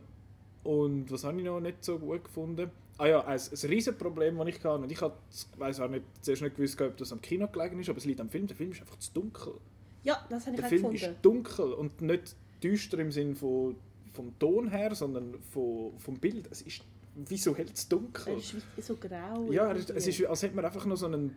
[0.64, 2.70] und was habe ich noch nicht so gut gefunden?
[2.98, 6.42] Ah ja, ein, ein riesen Problem, das ich hatte, und ich weiß auch nicht, zuerst
[6.42, 8.46] nicht gewusst, ob das am Kino gelegen ist, aber es liegt am Film.
[8.48, 9.54] Der Film ist einfach zu dunkel.
[10.02, 10.96] Ja, das habe ich Der Film gefunden.
[10.96, 13.76] ist dunkel und nicht düster im Sinne von,
[14.12, 16.48] vom Ton her, sondern von, vom Bild.
[16.50, 16.83] Es ist
[17.26, 18.37] visuell zu dunkel.
[18.37, 19.50] Es ist so grau.
[19.50, 21.35] Ja, es, ist, als hätte man einfach noch so einen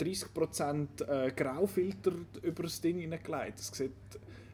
[0.00, 3.58] 30% äh, Graufilter über das Ding hineingelegt.
[3.58, 3.92] Das sieht,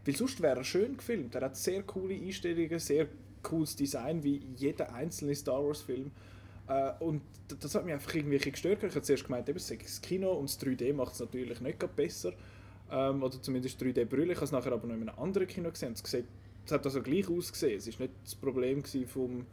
[0.04, 1.34] weil sonst wäre er schön gefilmt.
[1.34, 3.08] Er hat sehr coole Einstellungen, sehr
[3.42, 6.10] cooles Design, wie jeder einzelne Star Wars Film.
[6.68, 7.22] Äh, und
[7.58, 8.82] das hat mich einfach irgendwie gestört.
[8.82, 12.32] Ich habe zuerst gemeint, eben, das Kino und das 3D macht es natürlich nicht besser.
[12.90, 14.32] Ähm, oder zumindest 3D-Brille.
[14.32, 15.92] Ich habe es nachher aber noch in einem anderen Kino gesehen.
[15.92, 16.26] Es, sieht,
[16.64, 17.78] es hat also gleich ausgesehen.
[17.78, 19.46] Es war nicht das Problem vom,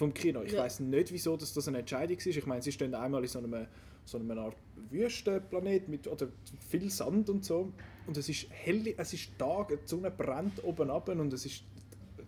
[0.00, 0.42] vom Kino.
[0.42, 0.62] Ich Ja.
[0.64, 2.26] weiß nicht, wieso dass das eine Entscheidung ist.
[2.26, 3.66] Ich meine, sie stehen einmal in so einem,
[4.06, 4.56] so einem Art
[4.90, 6.28] Wüstenplanet mit oder
[6.68, 7.72] viel Sand und so.
[8.06, 11.62] Und es ist hell, es ist Tag, die Sonne brennt oben ab und es ist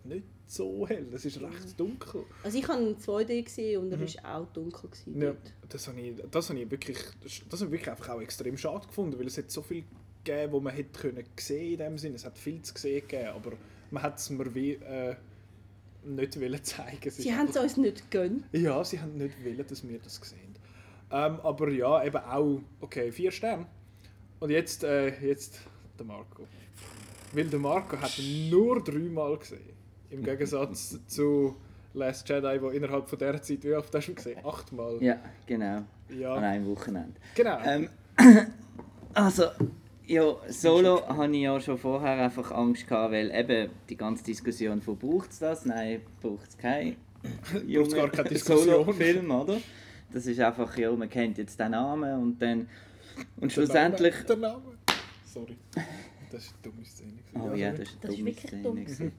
[0.03, 1.07] nicht so hell.
[1.13, 2.23] Es ist recht dunkel.
[2.43, 4.89] Also ich habe ihn 2D gesehen und er war auch dunkel.
[4.89, 5.21] Gewesen Mhm.
[5.23, 5.35] Ja,
[5.69, 6.97] das habe ich, das habe ich wirklich,
[7.49, 9.83] das habe ich wirklich einfach auch extrem schade gefunden, weil es hat so viel
[10.23, 12.15] gegeben, wo man hätte können sehen in dem Sinne.
[12.17, 13.53] Es hat viel zu sehen gegeben, aber
[13.91, 15.15] man hat es mir wie äh,
[16.05, 17.07] nicht wollen zeigen.
[17.07, 18.45] Ist Sie haben es uns nicht gegönnt.
[18.51, 20.55] Ja, sie haben nicht wollen, dass wir das sehen.
[21.11, 23.67] Ähm, aber ja, eben auch, okay, vier Sterne.
[24.39, 25.59] Und jetzt, äh, jetzt
[25.97, 26.47] der Marco.
[27.33, 29.73] Weil der Marco hat nur dreimal gesehen.
[30.09, 31.55] Im Gegensatz zu
[31.93, 34.43] Last Jedi, wo innerhalb von dieser Zeit, wie oft hast du gesehen?
[34.43, 35.01] Achtmal.
[35.01, 35.83] Ja, genau.
[36.09, 36.33] Ja.
[36.35, 37.19] An einem Wochenende.
[37.35, 37.59] Genau.
[37.63, 37.89] Ähm,
[39.13, 39.45] also,
[40.07, 44.81] ja, Solo hatte ich ja schon vorher einfach Angst gehabt, weil eben die ganze Diskussion
[44.81, 45.65] von braucht es das?
[45.65, 46.97] Nein, braucht es keinen
[47.53, 48.37] Braucht's gar keine.
[48.37, 49.57] Solo-Film, oder?
[50.11, 52.67] Das ist einfach, ja, man kennt jetzt den Namen und dann
[53.37, 54.13] und Der schlussendlich...
[54.13, 54.63] Name, der Name.
[55.25, 55.57] Sorry.
[56.31, 57.11] Das ist eine dumme Szene.
[57.11, 57.51] gewesen.
[57.51, 58.75] Oh ja, das ist Das eine dumme wirklich Szene dumm.
[58.75, 59.11] gewesen.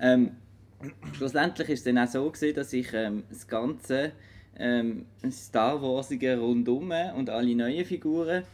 [0.00, 0.30] ähm,
[1.12, 4.12] schlussendlich ist es dann auch so gewesen, dass ich ähm, das ganze
[4.58, 8.44] ähm, Star Warsige rundum und alle neuen Figuren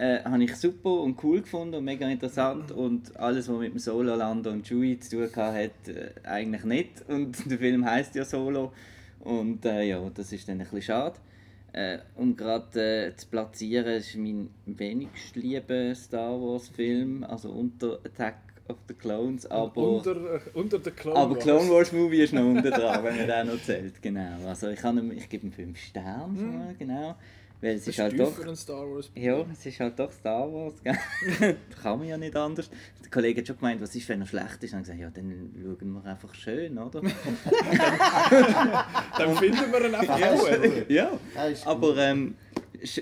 [0.00, 3.78] äh, habe ich super und cool gefunden und mega interessant und alles, was mit dem
[3.78, 8.14] Solo, Lando und Chewie zu tun hatte, hat, äh, eigentlich nicht und der Film heißt
[8.14, 8.72] ja Solo
[9.20, 11.16] und äh, ja, das ist dann ein bisschen schade.
[11.72, 17.98] Äh, um gerade äh, zu platzieren, ist mein wenigst lieber Star Wars Film, also unter
[18.04, 21.44] Attack of the Clones, aber, unter, äh, unter der Clone aber Wars.
[21.44, 24.48] Clone Wars Movie ist noch unten dran, wenn man den noch zählt, genau.
[24.48, 27.14] Also ich, kann ich gebe ihm 5 Sterne, schon mal, genau,
[27.60, 28.32] weil es Das ist halt doch...
[28.32, 29.10] für einen Star Wars.
[29.14, 30.96] Ja, es ist halt doch Star Wars, gell?
[31.70, 32.70] das kann man ja nicht anders.
[33.02, 34.72] Der Kollege hat schon gemeint, was ist, wenn er schlecht ist?
[34.72, 37.00] Und gesagt, ja, dann schauen wir einfach schön, oder?
[39.18, 40.88] Dann finden wir ihn einfach gut.
[40.88, 42.34] ja, Ja, ist aber ähm,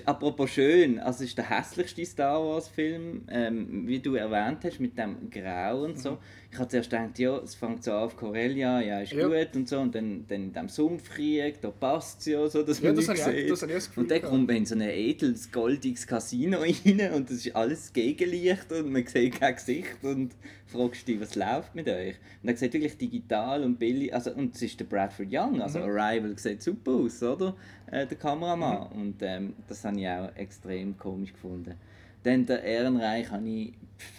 [0.05, 4.79] apropos schön, also es ist der hässlichste Star Wars Film, ähm, wie du erwähnt hast,
[4.79, 6.17] mit dem Grau und so.
[6.51, 9.27] Ich hatte zuerst gedacht, ja, es fängt so an auf Corellia, ja, ist Ja.
[9.27, 12.79] gut und so, und dann, dann in diesem Sumpfkrieg, da passt es ja so, dass
[12.81, 13.51] Ja, man das nichts habe sieht.
[13.51, 17.29] das habe Gefühl Und dann kommt man in so ein edles, goldiges Casino rein und
[17.29, 20.31] das ist alles Gegenlicht und man sieht kein Gesicht und
[20.65, 22.15] fragst dich, was läuft mit euch?
[22.41, 25.79] Und er sieht wirklich digital und billig, also, und es ist der Bradford Young, also
[25.79, 27.55] Arrival sieht super aus, oder?
[27.91, 28.87] Äh, der Kameramann.
[28.93, 31.75] Und ähm, das habe ich auch extrem komisch gefunden.
[32.23, 33.73] Dann der Ehrenreich habe ich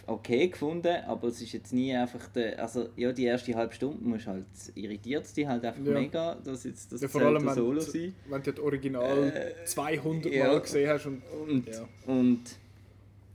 [0.06, 4.02] okay gefunden, aber es ist jetzt nie einfach der, also ja, die erste halbe Stunde
[4.02, 5.92] musst halt, irritiert es dich halt einfach Ja.
[6.00, 8.14] mega, dass jetzt das Ja, vor allem, wenn, Solo sein.
[8.28, 10.48] wenn du das Original Äh, 200 ja.
[10.48, 11.88] Mal gesehen hast und Und, Ja.
[12.06, 12.42] und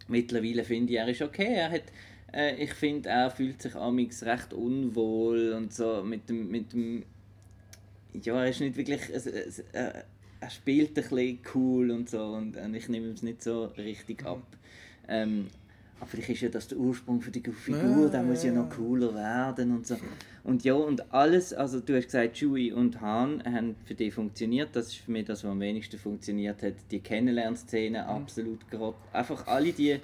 [0.08, 1.54] mittlerweile finde ich, er ist okay.
[1.56, 1.84] Er hat,
[2.34, 7.04] äh, ich finde, er fühlt sich amix recht unwohl und so mit dem, mit dem
[8.13, 10.06] ja, er ist nicht wirklich, es, es, er,
[10.39, 14.26] er spielt ein bisschen cool und so und, und ich nehme es nicht so richtig
[14.26, 14.43] ab.
[15.08, 15.48] Ähm,
[16.00, 18.69] aber vielleicht ist ja das der Ursprung für die Figur, Ja, der muss ja noch
[18.69, 19.95] cooler werden und so.
[20.43, 24.69] Und ja, und alles, also du hast gesagt, Chewie und Han haben für dich funktioniert.
[24.76, 26.74] Das ist für mich das, was am wenigsten funktioniert hat.
[26.91, 28.10] Die Kennenlernszene, Mhm.
[28.10, 28.95] absolut grott.
[29.13, 30.00] Einfach alle die,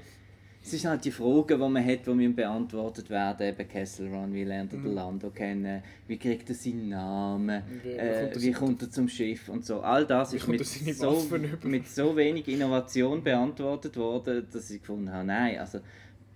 [0.64, 3.48] es sind halt die Fragen, die man hat, die müssen beantwortet werden.
[3.48, 7.90] Eben Kessel Run, wie lernt er den Lando kennen, wie kriegt er seinen Namen, Wie-
[7.90, 9.82] äh, kommt er wie zum- kommt er zum Schiff und so.
[9.82, 10.64] All das ist mit
[10.96, 11.24] so,
[11.64, 15.80] mit so wenig Innovation beantwortet worden, dass ich gefunden habe, nein, also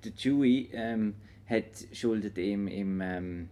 [0.03, 1.13] der Chewie ähm,
[1.47, 3.49] hat schuldet ihm im ähm,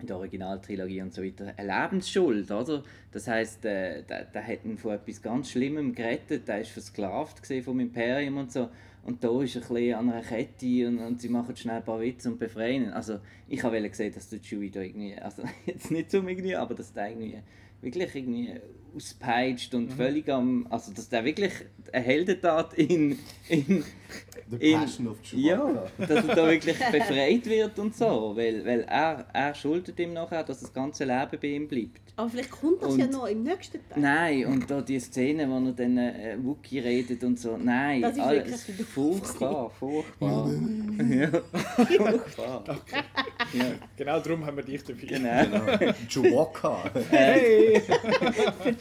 [0.00, 2.82] in der Originaltrilogie und so weiter eine Lebensschuld, oder?
[3.12, 7.40] Das heißt, äh, der, der hat ihn von etwas ganz Schlimmem gerettet, der ist versklavt
[7.40, 8.68] gesehen vom Imperium und so.
[9.04, 12.00] Und da ist ein bisschen an einer Kette und, und sie machen schnell ein paar
[12.00, 12.90] Witze und befreien ihn.
[12.90, 16.74] Also ich wollte gesehen, dass der Chewie da irgendwie, also jetzt nicht so irgendwie, aber
[16.74, 17.38] dass der irgendwie
[17.80, 18.60] wirklich irgendwie
[18.94, 21.52] auspeitscht und völlig am, also dass der wirklich
[21.92, 23.84] eine Heldentat in, in
[24.50, 25.90] The in- Passion of ja, Chewbacca.
[25.98, 30.44] dass er da wirklich befreit wird und so, weil, weil er, er schuldet ihm nachher,
[30.44, 32.00] dass das ganze Leben bei ihm bleibt.
[32.16, 33.98] Aber vielleicht kommt das ja Und- noch im nächsten Teil.
[34.00, 38.12] Nein, und da die Szene, wo er dann äh, Wookie redet und so, nein, Das
[38.12, 40.50] ist alles wirklich furchtbar, furchtbar.
[41.10, 41.30] ja,
[41.96, 42.64] furchtbar.
[43.54, 43.64] Ja,
[43.96, 45.06] genau darum haben wir dich dabei.
[45.06, 45.76] genau.
[45.78, 45.92] Genau.
[46.08, 46.90] Chewbacca.
[47.10, 47.82] Hey!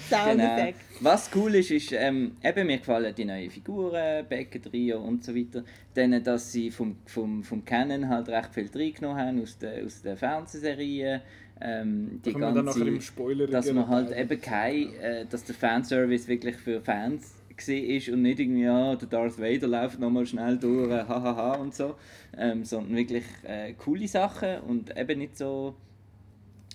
[0.09, 0.73] Genau.
[0.99, 5.35] Was cool ist, ist, ähm, eben mir gefallen die neuen Figuren, Becken, Trio und so
[5.35, 5.63] weiter.
[5.93, 10.01] Dann, dass sie vom, vom, vom Canon halt recht viel reingenommen haben aus der, aus
[10.01, 11.21] der Fernsehserie.
[11.59, 15.25] Ähm, die Kommen wir dann nachher im ganze, Spoiler dass man halt eben kein, äh,
[15.29, 17.35] dass der Fanservice wirklich für Fans
[17.67, 21.75] war und nicht irgendwie, ja, der Darth Vader läuft nochmal schnell durch, äh, hahaha und
[21.75, 21.95] so,
[22.37, 25.75] ähm, sondern wirklich äh, coole Sachen und eben nicht so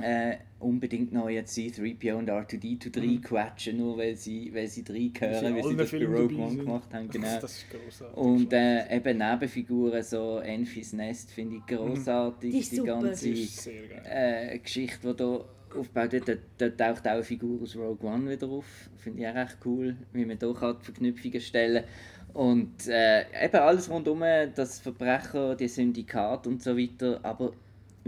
[0.03, 5.11] äh, unbedingt noch jetzt C3PO und R2D2 3 quatschen, nur weil sie, weil sie drei
[5.13, 7.09] gehören, wie sie das bei Rogue One gemacht haben.
[7.09, 7.41] Genau.
[7.41, 8.17] Das ist grossartig.
[8.17, 12.53] Und äh, eben Nebenfiguren, so Enfys Nest, finde ich großartig.
[12.53, 13.01] Die ist super.
[13.01, 18.09] ganze äh, Geschichte, die hier aufgebaut wird, da, da taucht auch eine Figur aus Rogue
[18.09, 18.67] One wieder auf.
[18.99, 21.85] Finde ich auch recht cool, wie man hier die Verknüpfungen stellen
[22.35, 24.21] Und äh, eben alles rundum,
[24.55, 27.21] das Verbrecher, die Syndikat und so weiter.
[27.23, 27.53] Aber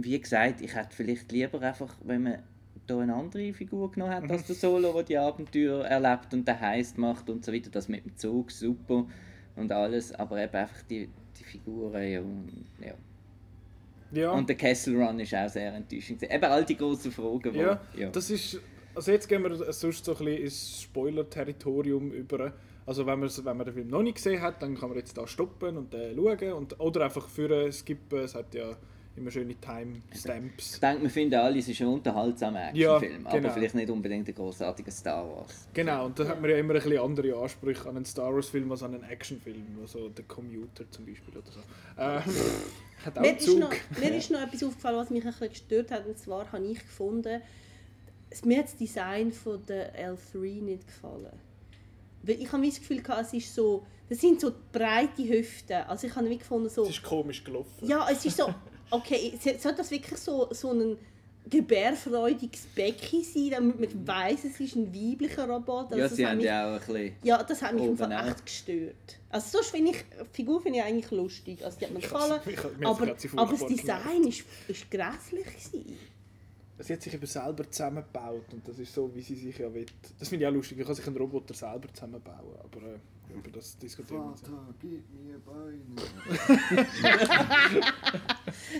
[0.04, 2.42] wie gesagt, ich hätte vielleicht lieber einfach, wenn man
[2.86, 6.58] da eine andere Figur genommen hat als der Solo, der die Abenteuer erlebt und den
[6.58, 7.70] Heist macht und so weiter.
[7.70, 9.06] Das mit dem Zug, super
[9.56, 10.12] und alles.
[10.14, 11.08] Aber eben einfach die,
[11.38, 12.22] die Figuren, ja.
[12.86, 12.94] ja.
[14.10, 14.32] Ja.
[14.32, 16.22] Und der Kessel Run ist auch sehr enttäuschend.
[16.22, 17.58] Eben all die grossen Fragen, die...
[17.58, 18.08] Ja, ja.
[18.08, 18.58] das ist.
[18.94, 22.54] Also jetzt gehen wir sonst so ein bisschen ins Spoiler-Territorium über.
[22.86, 25.26] Also wenn, wenn man den Film noch nicht gesehen hat, dann kann man jetzt da
[25.26, 26.52] stoppen und den schauen.
[26.54, 28.20] Und, oder einfach für skippen.
[28.20, 28.76] Es hat ja
[29.18, 30.80] immer schöne Ich Timestamps.
[30.80, 33.36] denke, wir finden alle, es ist ein unterhaltsamer Ja, Actionfilm, genau.
[33.36, 35.68] aber vielleicht nicht unbedingt ein großartiger Star Wars.
[35.74, 38.70] Genau, und da hat man ja immer ein bisschen andere Ansprüche an einen Star Wars-Film
[38.72, 39.78] als an einen Actionfilm.
[39.82, 41.60] Also der Commuter zum Beispiel oder so.
[41.98, 42.22] Ähm,
[43.04, 45.90] hat auch Mir ist, noch, mir ist noch etwas aufgefallen, was mich ein bisschen gestört
[45.90, 46.06] hat.
[46.06, 47.40] Und zwar habe ich gefunden,
[48.44, 51.32] mir hat das Design von der L3 nicht gefallen.
[52.22, 55.76] Weil ich habe das Gefühl, gehabt, es ist so, das sind so breite Hüften.
[55.86, 57.86] Also ich habe gefunden, so, Es ist komisch gelaufen.
[57.86, 58.52] ja, es ist so,
[58.90, 60.96] okay, so- soll das wirklich so, so ein
[61.50, 65.96] gebärfreudiges Becken sein, damit man weiss, es ist ein weiblicher Roboter?
[65.96, 67.12] ja, Also sie das hat haben mich- ja auch ein bisschen...
[67.22, 68.94] ja, das hat mich einfach echt gestört.
[69.30, 71.64] Also sonst finde ich, die Figur finde ich eigentlich lustig.
[71.64, 72.40] Also die hat mir gefallen.
[72.84, 75.98] Aber, sie aber das Design ist, ist grässlich gewesen.
[76.80, 79.86] Sie hat sich eben selber zusammengebaut und das ist so, wie sie sich ja will.
[80.18, 80.78] Das finde ich auch lustig.
[80.78, 82.98] Ich kann sich einen Roboter selber zusammenbauen, aber äh,
[83.34, 84.44] über das diskutieren wir nicht.
[84.80, 85.82] gib mir Beine.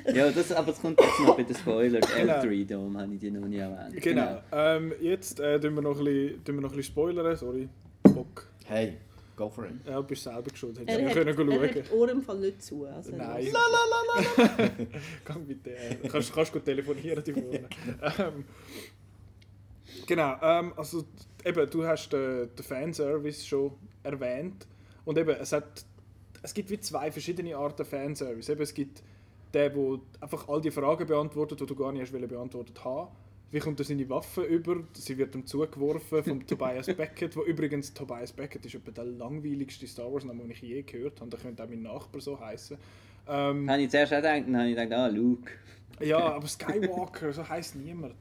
[0.15, 2.07] Ja, das, aber es kommt jetzt noch bei den Spoilers.
[2.15, 2.33] Genau.
[2.35, 4.01] L3, darum habe ich die noch nie erwähnt.
[4.01, 4.43] Genau.
[4.53, 7.37] Ähm, jetzt äh, tun wir noch ein bisschen, tun wir noch ein bisschen spoilern.
[7.37, 7.69] Sorry,
[8.03, 8.49] Bock.
[8.67, 8.99] Hey,
[9.39, 9.73] go for it.
[9.87, 10.79] Ja, du bist selber schuld.
[10.79, 12.85] Hättest Er du hat, können er schauen hat die Ohren im Fall nicht zu.
[12.85, 13.49] Also Nein.
[13.53, 14.71] das-
[15.25, 15.77] Gang bitte.
[15.77, 17.69] Äh, kannst, kannst gut telefonieren die vorne.
[18.19, 18.45] ähm,
[20.07, 20.37] genau.
[20.43, 21.05] Ähm, also
[21.45, 23.73] eben, du hast den, den Fanservice schon
[24.03, 24.67] erwähnt
[25.05, 25.85] und eben es hat
[26.43, 28.51] es gibt wie zwei verschiedene Arten Fanservice.
[28.53, 29.03] Eben, es gibt
[29.55, 33.09] der, der einfach all die Fragen beantwortet, die du gar nicht hast beantwortet haben.
[33.51, 34.77] Wie kommt er seine Waffe über?
[34.93, 39.87] Sie wird ihm zugeworfen vom Tobias Beckett, wo übrigens Tobias Beckett ist etwa der langweiligste
[39.87, 41.31] Star Wars Name, den ich je gehört habe.
[41.31, 42.77] Da könnte auch mein Nachbar so heißen.
[43.27, 45.51] Ähm, Habe ich zuerst auch gedacht, dann habe ich gedacht, ah, Luke.
[46.01, 48.17] ja, aber Skywalker, so heißt niemand.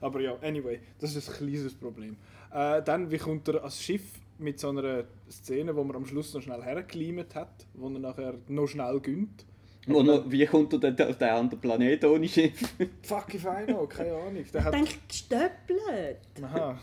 [0.00, 2.16] Aber ja, anyway, das ist ein kleines Problem.
[2.52, 4.02] Äh, dann, wie kommt er als Schiff
[4.38, 8.34] mit so einer Szene, wo man am Schluss noch schnell hergeklimt hat, wo er nachher
[8.48, 9.46] noch schnell gönnt.
[9.86, 12.52] Wo noch, wie kommt er denn auf den anderen Planeten ohne Schiff?
[13.02, 14.44] Fuck if I know, keine Ahnung.
[14.52, 16.18] Der hat, Ich denke, gestöppelt.
[16.42, 16.78] aha,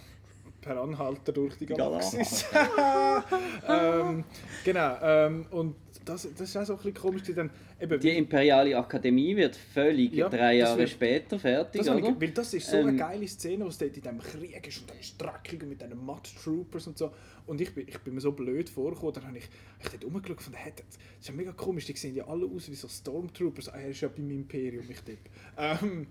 [0.61, 2.45] per Anhalter durch die Galaxis.
[2.51, 3.25] Galaxis.
[3.69, 4.23] ähm,
[4.65, 5.75] genau, ähm, und
[6.09, 7.21] das, das ist auch so ein bisschen komisch.
[7.23, 11.89] gewesen, Dann, eben, Die Imperiale Akademie wird völlig Ja, drei Jahre wird- später fertig, Das
[11.89, 12.09] oder?
[12.09, 14.67] ich, weil das ist so eine Ähm, geile Szene, wo es dort in diesem Krieg
[14.67, 15.21] ist und dann ist
[15.63, 17.11] und mit diesen Mud Troopers und so.
[17.45, 19.49] Und ich bin, ich bin mir so blöd vorgekommen, dann habe ich,
[19.83, 22.69] ich dort rumgeschaut und hey, das ist ja mega komisch, die sehen ja alle aus
[22.69, 23.69] wie so Stormtroopers.
[23.69, 25.29] Ah, er ist ja beim Imperium, ich tippe.
[25.57, 26.07] Ähm,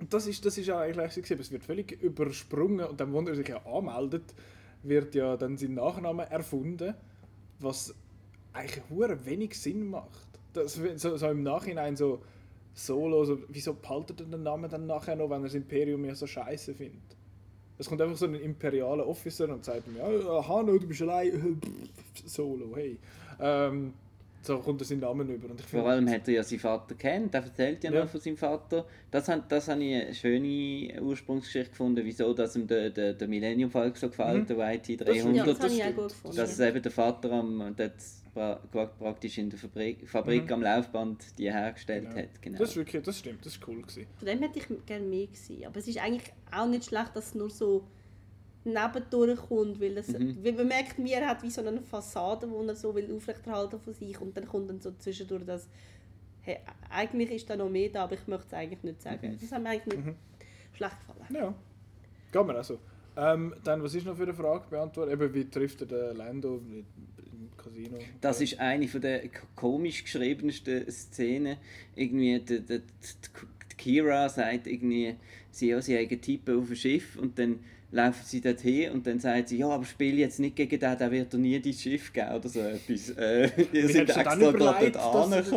[0.00, 3.12] und das ist, das ist ja eigentlich so gewesen, es wird völlig übersprungen und dann,
[3.12, 4.22] wo er sich ja anmeldet,
[4.84, 6.94] wird ja dann sein Nachname erfunden,
[7.58, 7.94] was
[8.52, 10.28] eigentlich hure wenig Sinn macht.
[10.52, 12.20] Das, so, so im Nachhinein so
[12.74, 16.14] Solo, so, wieso behaltet er den Namen dann nachher noch, wenn er das Imperium ja
[16.14, 17.00] so scheiße findet?
[17.76, 21.60] Es kommt einfach so ein imperialer Officer und sagt ihm, ja, Hanno, du bist allein,
[22.24, 22.98] Solo, hey.
[23.40, 23.92] Ähm,
[24.42, 25.50] so kommt er seinen Namen über.
[25.50, 28.02] Und ich Vor allem hat er ja seinen Vater kennt, er erzählt ja, Ja.
[28.04, 28.86] noch von seinem Vater.
[29.10, 33.70] Das, das habe ich eine schöne Ursprungsgeschichte gefunden, wieso dass ihm der, der, der Millennium
[33.70, 34.56] Falcon so gefällt, Mhm.
[34.56, 35.36] der YT Das- 300.
[35.36, 35.96] Ja, das habe ich auch stimmt.
[35.96, 36.36] gut gefunden.
[36.36, 37.90] dass es eben der Vater am, pra-
[38.98, 40.52] praktisch in der Fabrik, Fabrik Mhm.
[40.52, 42.22] am Laufband die hergestellt Ja.
[42.22, 42.40] hat.
[42.42, 42.58] Genau.
[42.58, 44.06] Das ist wirklich, das stimmt, das ist cool gewesen.
[44.16, 45.66] Von dem hätte ich gerne mehr gesehen.
[45.66, 47.84] Aber es ist eigentlich auch nicht schlecht, dass es nur so
[48.64, 50.44] nebendurch kommt, weil, es, Mhm.
[50.44, 53.92] weil man merkt, mir hat wie so eine Fassade, die er so will aufrechterhalten von
[53.94, 55.68] sich und dann kommt dann so zwischendurch das
[56.42, 59.32] hey, eigentlich ist da noch mehr da, aber ich möchte es eigentlich nicht sagen.
[59.32, 59.38] Mhm.
[59.38, 60.14] Das hat mir eigentlich nicht Mhm.
[60.72, 61.34] schlecht gefallen.
[61.34, 61.54] Ja,
[62.32, 62.78] geht mir also.
[63.16, 65.12] Ähm, dann, was ist noch für eine Frage beantwortet?
[65.14, 66.62] Eben, wie trifft er den Lando
[67.38, 67.98] im Casino?
[68.20, 69.22] Das ist eine von der
[69.54, 71.56] komisch geschriebensten Szenen.
[71.94, 75.14] Irgendwie, die, die, die Kira sagt irgendwie,
[75.50, 79.18] sie, ja, sie haben Typen auf dem Schiff und dann laufen sie dorthin und dann
[79.18, 82.12] sagt sie, ja, aber spiel jetzt nicht gegen den, der wird dir nie dein Schiff
[82.12, 83.10] geben oder so etwas.
[83.10, 85.46] Äh, ihr seid extra gerade dort dort?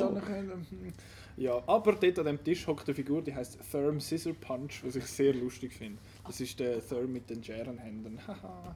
[1.38, 4.96] Ja, aber dort an dem Tisch hockt eine Figur, die heißt Therm Scissor Punch, was
[4.96, 5.98] ich sehr lustig finde.
[6.26, 8.20] Das ist der Therm mit den Scherenhänden.
[8.28, 8.76] Haha.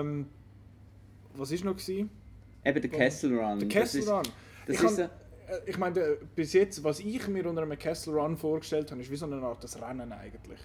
[0.00, 0.26] ähm,
[1.34, 2.10] was ist noch gewesen?
[2.64, 3.58] Eben der Kessel Run.
[3.60, 4.22] Der Das Castle Run.
[4.66, 5.08] Das ich, ist han- so, äh,
[5.70, 9.16] ich meine, bis jetzt, was ich mir unter einem Castle Run vorgestellt habe, ist wie
[9.16, 10.60] so eine Art das Rennen eigentlich.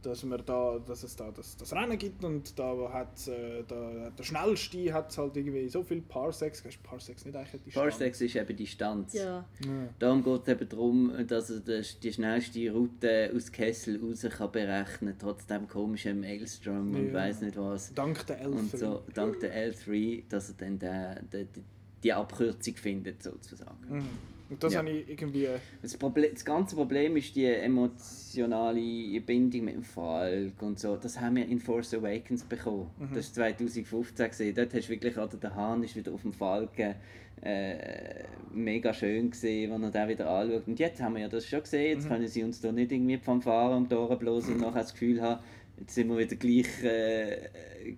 [0.00, 4.10] Dass, man da, dass es da das, das Rennen gibt und da hat äh, da,
[4.16, 6.60] der Schnellste hat halt irgendwie so viel Parsecs.
[6.60, 9.14] Ist Parsecs nicht eigentlich die Parsecs ist eben Distanz.
[9.14, 9.44] Ja.
[9.64, 9.88] Ja.
[9.98, 14.52] Darum geht es eben darum, dass er das- die schnellste Route aus Kessel raus kann
[14.52, 17.14] berechnen kann, trotz dem komischen Maelstrom und Ja.
[17.14, 17.92] weiß nicht was.
[17.92, 18.58] Dank der Elfen.
[18.58, 21.62] Und so, dank der L3, dass er dann den, den, die,
[22.04, 23.76] die Abkürzung findet, sozusagen.
[23.88, 24.08] Mhm.
[24.50, 24.78] Und das Ja.
[24.78, 25.44] habe ich irgendwie.
[25.44, 30.96] äh, Das, Problem, das ganze Problem ist die emotionale Bindung mit dem Falk und so.
[30.96, 32.90] Das haben wir in Force Awakens bekommen.
[32.98, 33.14] Mhm.
[33.14, 34.54] Das war 2015 gesehen.
[34.54, 36.94] Dort hast du wirklich, oder der Hahn ist wieder auf dem Falken.
[37.40, 40.66] Äh, mega schön gesehen, wenn er den wieder anschaut.
[40.66, 41.96] Und jetzt haben wir ja das schon gesehen.
[41.96, 42.08] Jetzt Mhm.
[42.08, 44.92] können sie uns da nicht irgendwie vom Fahren um die Ohren bloßen und nachher das
[44.92, 45.40] Gefühl haben,
[45.78, 47.48] jetzt sind wir wieder gleich äh,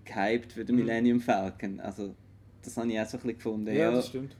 [0.04, 0.82] gehypt für den Mhm.
[0.82, 1.80] Millennium Falcon.
[1.80, 2.14] Also,
[2.62, 3.74] das habe ich auch so ein bisschen gefunden.
[3.74, 4.36] Ja, das stimmt.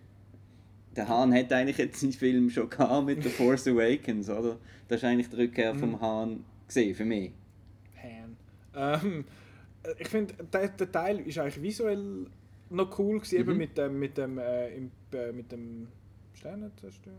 [0.96, 4.58] Der Hahn hat eigentlich jetzt seinen Film schon gehabt mit The Force Awakens, oder?
[4.88, 6.00] Das ist eigentlich die Rückkehr vom Mhm.
[6.00, 7.30] Hahn gesehen für mich.
[8.02, 8.36] Han.
[8.74, 9.24] Ähm,
[9.84, 12.26] äh, ich finde, der, der Teil ist eigentlich visuell
[12.70, 13.58] noch cool gewesen, eben Mhm.
[13.58, 15.88] mit dem, mit dem, äh, im, äh, mit dem
[16.34, 17.14] Sternenzerstörer.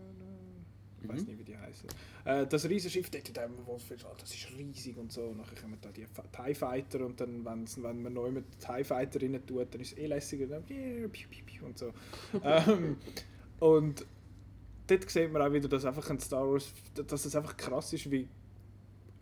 [1.04, 1.28] Ich weiß Mhm.
[1.28, 1.90] nicht, wie die heißen.
[2.26, 5.34] Äh, das Riesenschiff, dort Wolfsfisch, oh, das ist riesig und so.
[5.34, 9.22] Nachher kommen da die TIE Fighter und dann, wenn's, wenn man neu mit TIE Fighter
[9.22, 10.46] rein tut, dann ist es eh lässiger.
[10.48, 11.92] Dann, piu, piu und so.
[12.44, 12.98] ähm,
[13.62, 14.06] und
[14.88, 16.74] dort sieht man auch wieder, dass einfach ein Star Wars,
[17.08, 18.28] dass es einfach krass ist, wie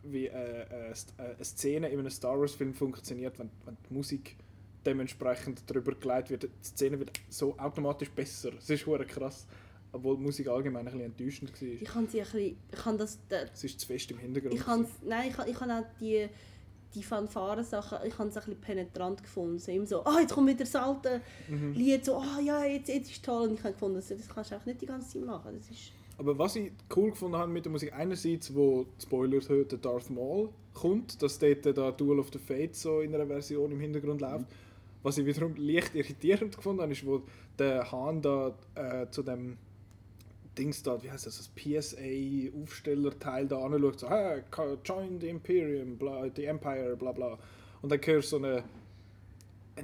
[0.02, 0.94] wie äh, äh, äh,
[1.34, 4.34] eine Szene in einem Star Wars Film funktioniert, wenn, wenn die Musik
[4.86, 6.42] dementsprechend darüber geleitet wird.
[6.44, 8.50] Die Szene wird so automatisch besser.
[8.58, 9.46] Es ist hure krass,
[9.92, 11.68] obwohl die Musik allgemein ein bisschen enttäuschend war.
[11.68, 14.54] Ich kann sie ein bisschen, ich kann das, der- Es ist zu fest im Hintergrund.
[14.54, 16.26] ich kann, nein, ich kann, ich kann auch die,
[16.94, 19.58] die Fanfaren-Sachen, ich habe es ein bisschen penetrant gefunden.
[19.58, 21.72] So, immer so, ah, jetzt kommt wieder das alte Mhm.
[21.74, 23.48] Lied, so, ah, ja, jetzt, jetzt ist toll.
[23.48, 25.54] Und ich habe gefunden, das, das kannst du auch nicht die ganze Zeit machen.
[25.56, 29.64] Das ist, Aber was ich cool gefunden habe mit der Musik, einerseits, wo Spoilers der
[29.64, 33.80] Darth Maul kommt, dass dort da Duel of the Fates so in einer Version im
[33.80, 34.46] Hintergrund läuft.
[35.02, 37.22] Was ich wiederum leicht irritierend gefunden habe, ist, wo
[37.58, 39.56] der Hahn da äh, zu dem
[40.60, 44.42] Dings da, wie heißt das, das PSA-Aufstellerteil da anschaut, so, hey,
[44.84, 47.38] join the Imperium, bla, the Empire, bla bla.
[47.80, 48.62] Und dann hörst du so eine,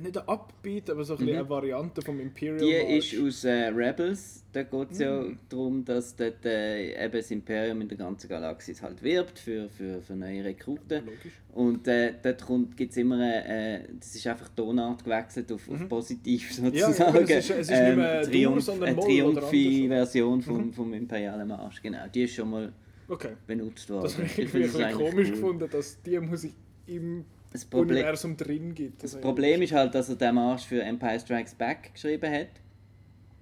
[0.03, 3.13] nicht ein Upbeat, aber so ein bisschen eine Variante vom Imperial Die March.
[3.13, 4.45] ist aus äh, Rebels.
[4.53, 5.39] Da geht es ja Mhm.
[5.49, 10.01] darum, dass dort, äh, eben das Imperium in der ganzen Galaxis halt wirbt für, für,
[10.01, 11.05] für neue Rekruten.
[11.05, 11.33] Logisch.
[11.53, 12.45] Und äh, dort
[12.77, 17.23] gibt es immer, äh, das ist einfach Tonart gewechselt auf, auf positiv sozusagen.
[17.23, 17.27] Mhm.
[17.29, 19.01] Ja, es ist- es ist nicht mehr Triumph, sondern eine.
[19.01, 22.07] Triumphi-Version vom, vom imperialen Marsch, genau.
[22.15, 22.73] Die ist schon mal
[23.09, 23.31] Okay.
[23.47, 24.03] benutzt worden.
[24.05, 25.35] Das habe ich Ich irgendwie komisch cool.
[25.35, 26.55] gefunden, dass die Musik
[26.87, 27.25] im
[27.57, 29.03] Das Problem, Universum drin gibt.
[29.03, 32.49] Das Also, Problem ist halt, dass er den Marsch für Empire Strikes Back geschrieben hat.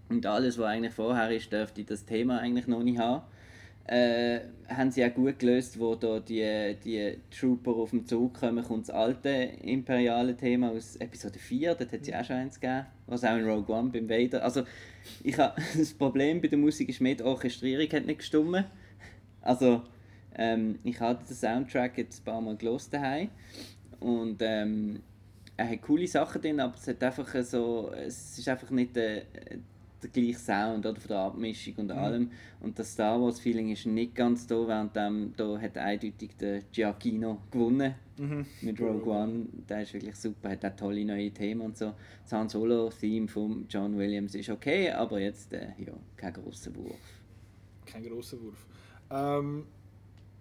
[0.09, 3.25] Und alles, was eigentlich vorher ist, dürfte das Thema eigentlich noch nicht haben.
[3.87, 8.65] Äh, haben sie auch gut gelöst, wo da die, die Trooper auf dem Zug kommen,
[8.65, 12.59] kommt das alte imperiale Thema aus Episode 4, dort hat es ja auch schon eins
[12.59, 14.43] gegeben, was auch in Rogue One beim Vader.
[14.43, 14.62] Also,
[15.23, 18.65] ich ha, das Problem bei der Musik ist mehr, die Orchestrierung hat nicht gestimmt.
[19.43, 19.83] Also,
[20.37, 22.57] ähm, ich habe den Soundtrack jetzt ein paar Mal
[22.91, 23.29] daheim
[24.01, 25.01] und ähm,
[25.57, 29.22] er hat coole Sachen drin, aber es hat einfach so, es ist einfach nicht der,
[30.03, 32.30] der gleiche Sound oder von der Abmischung und allem.
[32.61, 36.62] Und das Star Wars Feeling ist nicht ganz da, während dem, da hat eindeutig der
[36.72, 38.47] Giacchino gewonnen Mhm.
[38.61, 39.47] mit Rogue One.
[39.68, 41.95] Der ist wirklich super, hat auch tolle neue Themen und so.
[42.22, 46.72] Das Han Solo Theme von John Williams ist okay, aber jetzt äh, ja, kein grosser
[46.76, 46.95] Wurf.
[47.84, 48.66] Kein grosser Wurf.
[49.11, 49.66] Ähm,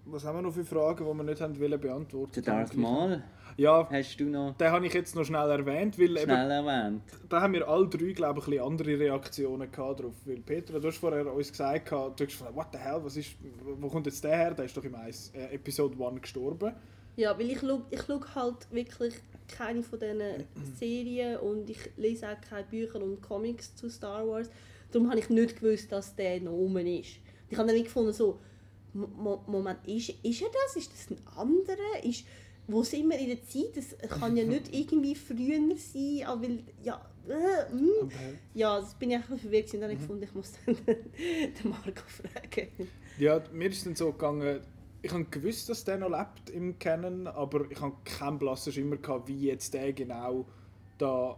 [0.05, 2.33] was haben wir noch für Fragen, die wir nicht haben wollen beantworten?
[2.33, 3.23] Der Darth Maul
[3.57, 7.01] Ja, hast du noch den habe ich jetzt noch schnell erwähnt, weil eben, schnell erwähnt.
[7.29, 10.13] da haben wir alle drei, glaube ich, ein bisschen andere Reaktionen gehabt drauf.
[10.25, 13.15] Weil Peter, du hast vorher uns gesagt, gehabt, du hast gefragt, what the hell, was
[13.17, 13.31] ist,
[13.79, 14.53] wo kommt jetzt der her?
[14.53, 16.73] Der ist doch im Eis, äh, Episode 1 gestorben.
[17.15, 18.01] Ja, weil ich schaue ich
[18.35, 19.13] halt wirklich
[19.47, 20.45] keine von diesen
[20.79, 24.49] Serien und ich lese auch keine Bücher und Comics zu Star Wars.
[24.91, 27.17] Darum habe ich nicht gewusst, dass der noch rum ist.
[27.49, 28.39] Ich habe dann nicht gefunden, so,
[28.93, 30.75] Mo- Mo- Moment, ist, ist er das?
[30.75, 32.03] Ist das ein anderer?
[32.03, 32.25] Ist,
[32.67, 33.75] wo sind wir in der Zeit?
[33.75, 38.09] Das kann ja nicht irgendwie früher sein, aber weil, ja, äh, mm.
[38.53, 42.03] ja, das bin ich einfach verwirrt und dann ich gefunden, ich muss dann den Marco
[42.07, 42.89] fragen.
[43.17, 44.61] Ja, mir ist dann so gegangen,
[45.01, 48.97] ich habe gewusst, dass der noch lebt im Canon, aber ich habe keinen blassen Schimmer
[48.97, 50.45] gehabt, wie jetzt der genau
[50.97, 51.37] da,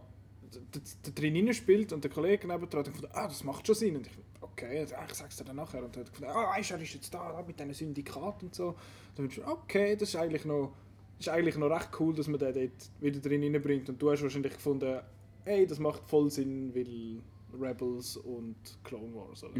[0.70, 3.96] da, da drin spielt und der Kollege neben hat gefunden, ah, das macht schon Sinn.
[3.96, 4.12] Und ich
[4.56, 5.84] okay, also, ich sag's dir dann nachher.
[5.84, 8.54] Und er hat gefunden, ah, du, er ist jetzt da, da mit diesen Syndikat und
[8.54, 8.76] so.
[9.14, 10.72] Dann ich, okay, das ist eigentlich noch,
[11.18, 13.88] ist eigentlich noch recht cool, dass man den dort wieder drin reinbringt.
[13.88, 15.00] Und du hast wahrscheinlich gefunden,
[15.44, 17.20] hey, das macht voll Sinn, weil
[17.58, 19.54] Rebels und Clone Wars, oder?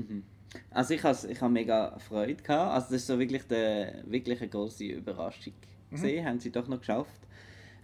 [0.70, 2.74] Also ich habe ich mega Freude gehabt.
[2.74, 5.54] Also das ist so wirklich, der, wirklich eine große Überraschung
[5.90, 7.20] gesehen, haben sie doch noch geschafft.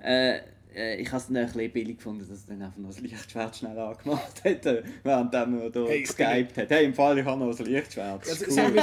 [0.01, 0.41] Äh,
[0.77, 3.01] äh, ich habe es dann ein bisschen billig gefunden, dass er dann einfach noch das
[3.01, 6.71] Lichtschwert schnell angemacht hat, äh, während er da Hey, geskypt hat.
[6.71, 8.23] Hey, im Fall, ich habe noch das Lichtschwert.
[8.23, 8.81] Das Also, ist cool.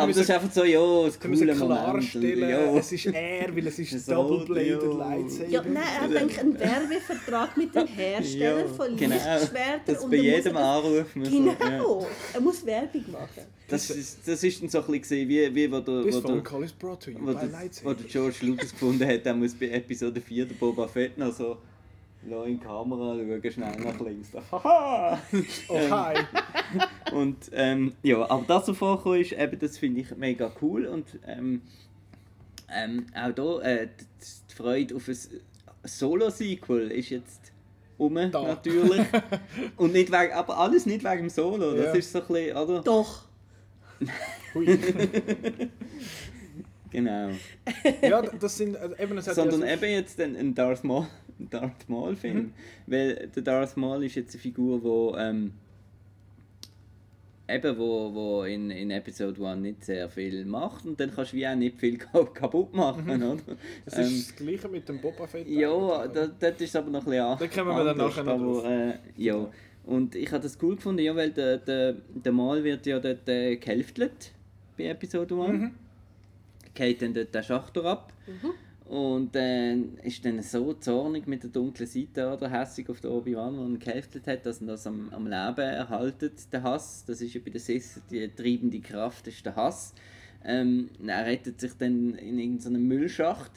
[0.00, 1.58] Aber das ist einfach so, ja, das coole Moment.
[1.58, 2.76] klarstellen, Ja.
[2.76, 4.92] es ist er, weil es ist So, Double-Bladed ja.
[4.98, 5.48] Lightsaber.
[5.50, 9.14] Ja, nein, er hat eigentlich einen Werbevertrag mit dem Hersteller Ja, von genau.
[9.14, 9.80] Lichtschwertern.
[9.86, 11.54] Das und bei er muss jedem das- Anruf muss man- ja.
[11.54, 13.42] Genau, er muss Werbung machen.
[13.68, 16.42] Das ist, das ist dann so ein bisschen wie, wie wo der, This wo der,
[16.42, 19.34] call is brought to you wo by der, wo der George Lucas gefunden hat, er
[19.34, 21.56] muss bei Episode 4 der Boba Fett noch so
[22.28, 24.30] lass in die Kamera schauen, schnell nach links.
[24.32, 25.20] Da, Haha!
[25.68, 26.14] Oh, hi.
[27.14, 31.06] Und ähm, ja, aber das, was vorgekommen ist, eben, das finde ich mega cool und
[31.26, 31.62] ähm,
[32.74, 35.16] ähm, auch da äh, die, Freude auf ein
[35.84, 37.52] Solo-Sequel ist jetzt
[37.98, 39.06] um, natürlich.
[39.76, 41.92] und nicht wegen, aber alles nicht wegen dem Solo, das Ja.
[41.92, 42.82] ist so ein bisschen, oder?
[42.82, 43.24] Doch.
[44.54, 44.66] Hui.
[46.90, 47.30] Genau.
[48.02, 50.84] ja, das sind, also eben, es hat Sondern ja so, eben jetzt ein, ein Darth
[50.84, 51.08] Maul,
[51.40, 52.36] ein Darth Maul Film.
[52.36, 52.52] Mhm.
[52.86, 55.54] Weil der Darth Maul ist jetzt eine Figur, wo ähm,
[57.48, 61.36] eben wo, wo in, in Episode 1 nicht sehr viel macht und dann kannst du
[61.36, 63.34] wie auch nicht viel ka- kaputt machen, oder?
[63.34, 63.40] Mhm.
[63.84, 65.48] das Ähm, ist das Gleiche mit dem Boba Fett.
[65.48, 65.68] ja,
[66.02, 67.38] eigentlich, da, ist es aber noch ein bisschen.
[67.56, 68.64] Da kommen wir dann nachher noch drauf.
[68.64, 69.50] aber, äh, ja.
[69.86, 73.28] Und ich habe das cool gefunden, ja, weil der, der, der Mal wird ja dort
[73.28, 74.32] äh, gehälftelt
[74.76, 75.52] bei Episode 1.
[75.52, 75.70] Mhm.
[76.72, 78.12] Geht dann dort der Schacht ab.
[78.86, 83.56] Und äh, ist dann so zornig mit der dunklen Seite oder hässig auf der Obi-Wan,
[83.56, 87.04] der ihn gehälftet hat, dass er das am, am Leben erhaltet, der Hass.
[87.06, 89.94] Das ist ja bei den Sith die treibende Kraft, ist der Hass.
[90.44, 93.52] Ähm, er rettet sich dann in irgendeinem Müllschacht.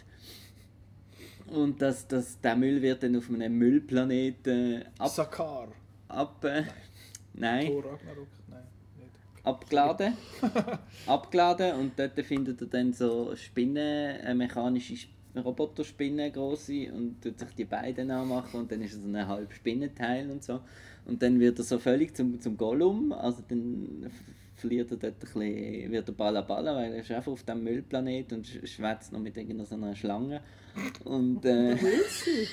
[1.47, 5.69] Und das, das, der Müll wird dann auf einem Müllplaneten ab, Sakar.
[6.17, 6.63] Ab, äh,
[7.33, 8.27] nein, Thor Ragnarok.
[8.49, 8.63] Nein,
[8.97, 9.45] nicht.
[9.45, 10.13] abgeladen.
[11.05, 17.37] abgeladen und dort findet er dann so Spinnen, äh, mechanische Sp- Roboterspinnen, große und tut
[17.37, 20.61] sich die beiden anmachen und dann ist er so ein halb Spinnenteil und so.
[21.05, 24.09] Und dann wird er so völlig zum, zum Gollum, also dann
[24.57, 27.63] verliert er dort ein bisschen, wird er Balla Balla, weil er ist einfach auf dem
[27.63, 30.41] Müllplanet und sch- schwätzt noch mit irgendeiner Schlange.
[31.05, 31.75] Und, äh,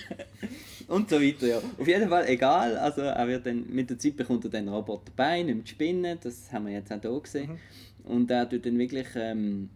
[0.89, 1.59] und so weiter, ja.
[1.79, 5.13] Auf jeden Fall egal, also er wird dann, mit der Zeit bekommt er dann Roboter
[5.17, 7.59] bei, zu spinnen, das haben wir jetzt auch hier gesehen.
[8.05, 9.71] Und er tut dann wirklich, ähm,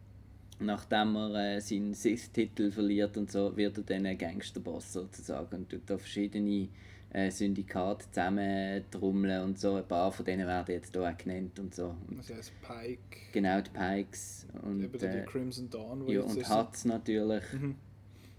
[0.60, 5.68] nachdem er äh, seinen Sith-Titel verliert und so, wird er dann ein Gangsterboss sozusagen und
[5.70, 6.68] tut da verschiedene
[7.12, 9.74] äh, Syndikate zusammentrommeln und so.
[9.76, 11.94] Ein paar von denen werden jetzt hier auch genannt und so.
[12.08, 12.98] Und Das heißt Pike,
[13.32, 16.06] genau, die Pikes und, eben äh, Crimson Dawn.
[16.08, 16.48] ja, und.
[16.50, 17.74] Hutz natürlich, Mhm.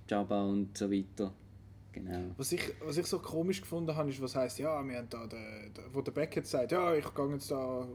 [0.08, 1.34] Jabba und so weiter.
[1.92, 2.32] Genau.
[2.38, 5.26] Was ich, was ich so komisch gefunden habe, ist, was heisst, ja, wir haben da,
[5.26, 7.88] den, wo der Beckett sagt, ja, ich gehe jetzt da,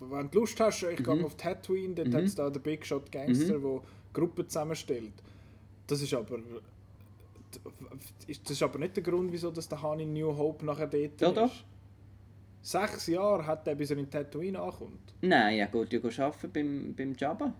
[0.00, 1.04] wenn du Lust hast, ich Mhm.
[1.04, 2.14] gehe auf Tatooine, dort Mhm.
[2.14, 3.80] hat es da den Big Shot Gangster, der
[4.12, 5.12] Gruppen zusammenstellt.
[5.86, 6.38] Das ist aber...
[8.26, 10.86] ist- Das ist aber nicht der Grund, wieso dass der Han in New Hope nachher
[10.86, 11.36] dort Ja, ist.
[11.36, 11.52] doch.
[12.62, 15.14] Sechs Jahre hat er, bis er in Tatooine ankommt.
[15.20, 17.54] Nein, er geht ja arbeiten beim, beim Jabba.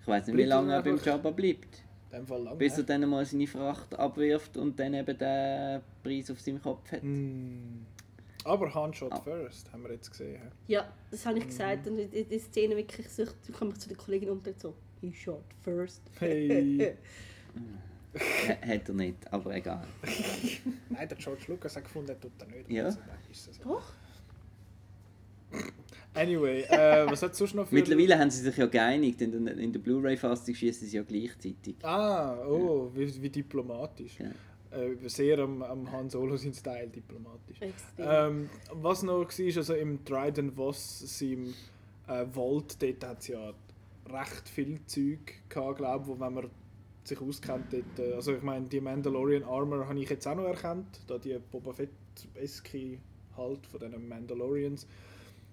[0.00, 1.82] Ich weiß nicht, wie Bleibt er lange er beim Jabba bleibt.
[2.10, 2.56] In dem Fall lange.
[2.56, 6.90] Bis er dann mal seine Fracht abwirft und dann eben den Preis auf seinem Kopf
[6.90, 7.02] hat.
[7.02, 7.86] Hm.
[8.44, 9.20] Aber Han shot Ah.
[9.20, 10.42] first, haben wir jetzt gesehen.
[10.66, 11.86] Ja, das habe ich gesagt.
[11.86, 13.88] Und in der Szene wirklich ich komme zu
[14.30, 16.02] und dann so, he shot first.
[16.18, 16.96] Hey.
[18.66, 19.86] Hat er nicht, aber egal.
[20.88, 22.70] Nein, der George Lucas hat gefunden, er tut er nicht.
[22.70, 22.84] Ja.
[22.84, 22.98] Also,
[23.32, 23.50] so.
[23.64, 23.92] Doch.
[26.14, 27.74] Anyway, äh, was hat es sonst noch für...
[27.74, 31.74] Mittlerweile haben sie sich ja geeinigt, in der, in der Blu-ray-Fassung schießen sie ja gleichzeitig.
[31.82, 34.18] Ah, oh, wie, wie diplomatisch.
[34.20, 34.78] Ja.
[34.78, 37.58] Äh, sehr am, am Han Solo sein Style diplomatisch.
[37.98, 41.52] Ähm, was noch war, also im Dryden Voss, seinem
[42.06, 43.52] äh, Vault, dort hat es ja
[44.08, 46.50] recht viel Zeug gehabt, glaube wo wenn man
[47.08, 50.44] sich auskennt, dort, äh, also ich meine, die Mandalorian Armor habe ich jetzt auch noch
[50.46, 52.98] erkannt, da die Boba Fett-eske
[53.36, 54.86] halt von den Mandalorians.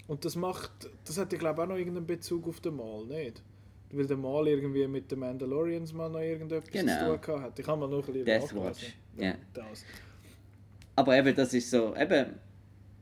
[0.08, 0.72] Und das macht,
[1.06, 3.42] das hat ja glaube auch noch irgendeinen Bezug auf den Mal, nicht?
[3.92, 6.94] Weil der Mal irgendwie mit den Mandalorians mal noch irgendetwas Genau.
[6.98, 7.60] zu tun gehabt hat.
[7.60, 8.56] Ich habe mal noch ein bisschen Death.
[8.56, 9.36] Watch, ja.
[9.54, 9.84] Das.
[10.96, 12.36] Aber eben, das ist so, eben,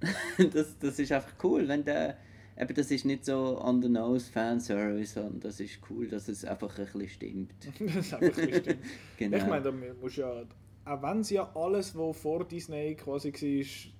[0.51, 2.17] das, das ist einfach cool, wenn der,
[2.59, 6.43] eben, das ist nicht so on the nose Fanservice, sondern das ist cool, dass es
[6.45, 7.51] einfach ein bisschen stimmt.
[7.79, 8.77] das ist einfach richtig.
[9.17, 9.37] Genau.
[9.37, 10.43] Ich meine, da musst ja,
[10.85, 13.91] auch wenn sie ja alles, was vor Disney quasi war,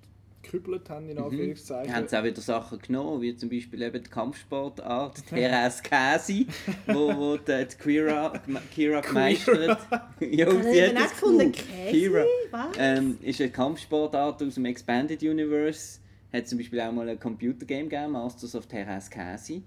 [0.41, 1.23] gekübelt haben, in Mhm.
[1.23, 1.93] Anführungszeichen.
[1.93, 6.47] haben sie auch wieder Sachen genommen, wie zum Beispiel eben die Kampfsportart, Teres Kasi,
[6.87, 8.33] wo, wo die, die Kira,
[8.73, 9.77] Kira gemeistert.
[10.21, 11.21] ja, hat eben das.
[11.51, 11.91] Käse?
[11.91, 12.23] Kira.
[12.51, 12.67] Was?
[12.77, 15.99] Ähm, ist eine Kampfsportart aus dem Expanded Universe.
[16.31, 19.63] Hat zum Beispiel auch mal ein Computergame gegeben, Masters of Teres Kasi.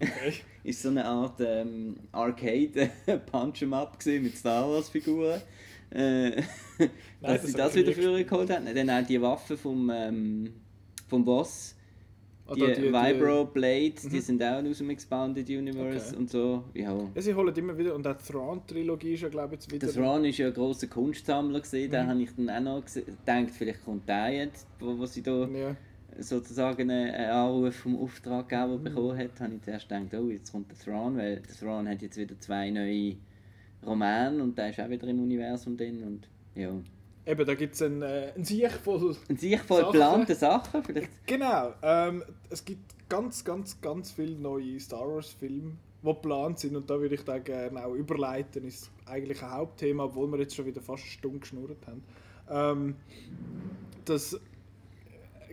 [0.00, 0.32] Okay.
[0.64, 2.90] ist so eine Art ähm, Arcade
[3.30, 5.40] Punch 'em Up mit Star Wars Figuren.
[5.90, 6.42] Äh,
[7.20, 8.66] dass das sie das wieder nie vorgeholt haben.
[8.74, 10.52] Dann auch die Waffe vom, ähm,
[11.06, 11.74] vom Boss.
[12.54, 14.20] Die, Oder Vibro Blades, die Mhm.
[14.20, 16.16] sind auch aus dem Expanded Universe Okay.
[16.16, 16.62] und so.
[16.74, 16.96] Ja.
[17.12, 19.86] Ja, sie holen immer wieder, und auch die Thrawn-Trilogie ist ja, glaube ich, jetzt wieder...
[19.88, 21.90] Der Thrawn war ja ein grosser Kunstsammler, gewesen.
[21.90, 22.08] da Mhm.
[22.08, 25.76] habe ich dann auch noch gedacht, vielleicht kommt der jetzt, wo, wo sie da Ja.
[26.18, 30.78] Sozusagen einen Anruf vom Auftraggeber bekommen hat, habe ich zuerst gedacht, oh, jetzt kommt der
[30.78, 33.16] Thrawn, weil der Thrawn hat jetzt wieder zwei neue
[33.84, 36.72] Romane und der ist auch wieder im Universum drin und ja.
[37.26, 39.16] Eben, da gibt es einen, äh, einen Sieg voll...
[39.28, 39.92] Und sich voll Sachen.
[39.92, 41.26] geplante Sachen, vielleicht.
[41.26, 46.88] Genau, ähm, es gibt ganz, ganz, ganz viele neue Star Wars-Filme, die geplant sind und
[46.88, 50.66] da würde ich da gerne auch überleiten, ist eigentlich ein Hauptthema, obwohl wir jetzt schon
[50.66, 52.02] wieder fast eine Stunde geschnurrt haben.
[52.48, 52.96] Ähm,
[54.04, 54.40] das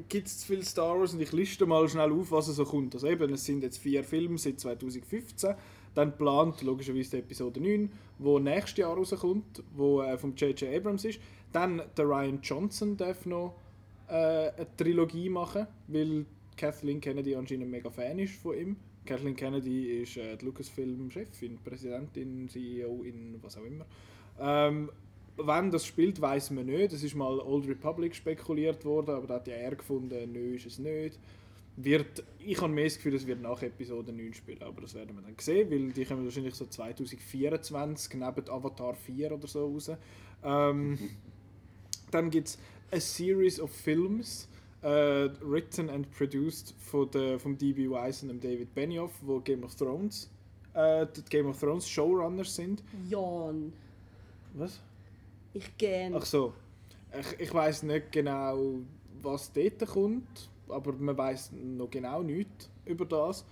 [0.10, 2.94] gibt es zu viel Star Wars und ich liste mal schnell auf, was so kommt.
[2.94, 5.56] Also eben, es sind jetzt vier Filme seit 2015,
[5.96, 10.76] dann plant logischerweise die Episode 9, wo nächstes Jahr rauskommt, wo äh, vom J.J.
[10.76, 11.20] Abrams ist.
[11.52, 13.56] Dann der Ryan Johnson darf noch
[14.08, 16.26] äh, eine Trilogie machen, weil
[16.58, 18.76] Kathleen Kennedy anscheinend mega Fan ist von ihm.
[19.06, 23.86] Kathleen Kennedy ist äh, die Lucasfilm-Chefin, Präsidentin, CEO in was auch immer.
[24.40, 24.90] Ähm,
[25.38, 26.94] wann das spielt, weiß man nicht.
[26.94, 30.66] Es ist mal Old Republic spekuliert worden, aber da hat ja er gefunden, nö, ist
[30.66, 31.20] es nicht.
[31.76, 35.16] Wird, ich habe mehr das Gefühl, es wird nach Episode 9 spielen, aber das werden
[35.16, 39.92] wir dann sehen, weil die kommen wahrscheinlich so 2024 neben Avatar 4 oder so raus.
[40.44, 41.00] Ähm,
[42.12, 42.60] dann gibt es
[42.92, 44.48] a series of films,
[44.84, 47.90] äh, written and produced von der, vom D.B.
[47.90, 50.30] Weiss und dem David Benioff, wo Game of Thrones,
[50.76, 52.84] äh, die Game of Thrones Showrunners sind.
[53.10, 53.74] Jan,
[54.54, 54.80] Was?
[55.54, 56.16] Ich gern.
[56.16, 56.54] Ach so.
[57.20, 58.82] Ich, ich weiß nicht genau,
[59.22, 63.46] was dort kommt, aber man weiß noch genau nichts über das.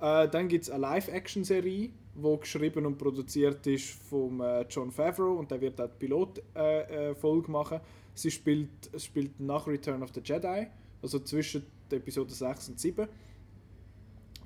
[0.00, 5.34] Äh, dann gibt es eine Live-Action-Serie, die geschrieben und produziert ist von äh, John Favreau
[5.34, 7.80] und der wird auch die Pilot-Folge äh, äh, machen.
[8.14, 10.66] Sie spielt, spielt nach Return of the Jedi,
[11.02, 13.08] also zwischen Episode 6 und 7.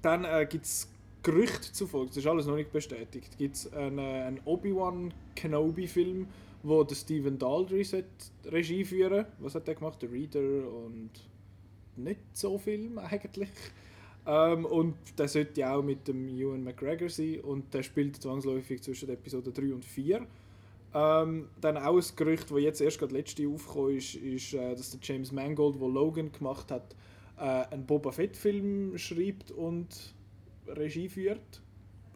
[0.03, 0.89] Dann äh, gibt es
[1.23, 6.27] Gerüchte zufolge, das ist alles noch nicht bestätigt, gibt es einen, einen Obi-Wan Kenobi-Film,
[6.63, 7.85] wo der Stephen Daldry
[8.45, 9.99] Regie führen Was hat der gemacht?
[10.01, 11.11] The Reader und
[11.97, 13.49] nicht so Film eigentlich.
[14.27, 18.83] Ähm, und der sollte ja auch mit dem Ewan McGregor sein und der spielt zwangsläufig
[18.83, 20.27] zwischen Episode 3 und 4.
[20.93, 24.91] Ähm, dann auch ein Gerücht, das jetzt erst gerade letzte aufgekommen ist, ist, äh, dass
[24.91, 26.95] der James Mangold, der Logan gemacht hat,
[27.39, 29.89] äh, einen Boba Fett-Film schreibt und
[30.67, 31.63] Regie führt.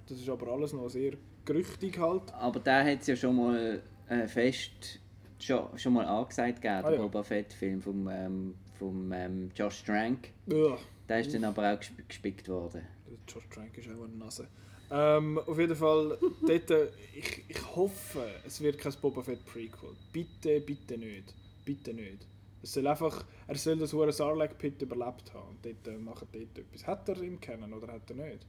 [0.09, 1.13] Das ist aber alles noch sehr
[1.45, 2.33] gerüchtig halt.
[2.35, 5.01] Aber der hat es ja schon mal äh, fest
[5.39, 7.03] schon, schon mal angesagt, gegeben, Ah, der ja.
[7.03, 10.31] Boba Fett-Film vom, ähm, vom ähm, Josh Trank.
[10.49, 10.79] Ugh.
[11.09, 12.83] Der ist dann aber auch gesp gespickt worden.
[13.29, 14.49] Josh Trank ist auch eine Nase.
[14.91, 19.91] Ähm, auf jeden Fall, dort, äh, ich, ich hoffe, es wird kein Boba Fett Prequel.
[20.13, 21.35] Bitte, bitte nicht.
[21.65, 22.27] Bitte nicht.
[22.63, 25.51] Es soll einfach, er soll das hure Sarlacc Pit überlebt haben.
[25.51, 26.87] Und dort äh, machen dort etwas.
[26.87, 28.47] Hat er ihn kennen oder hat er nicht?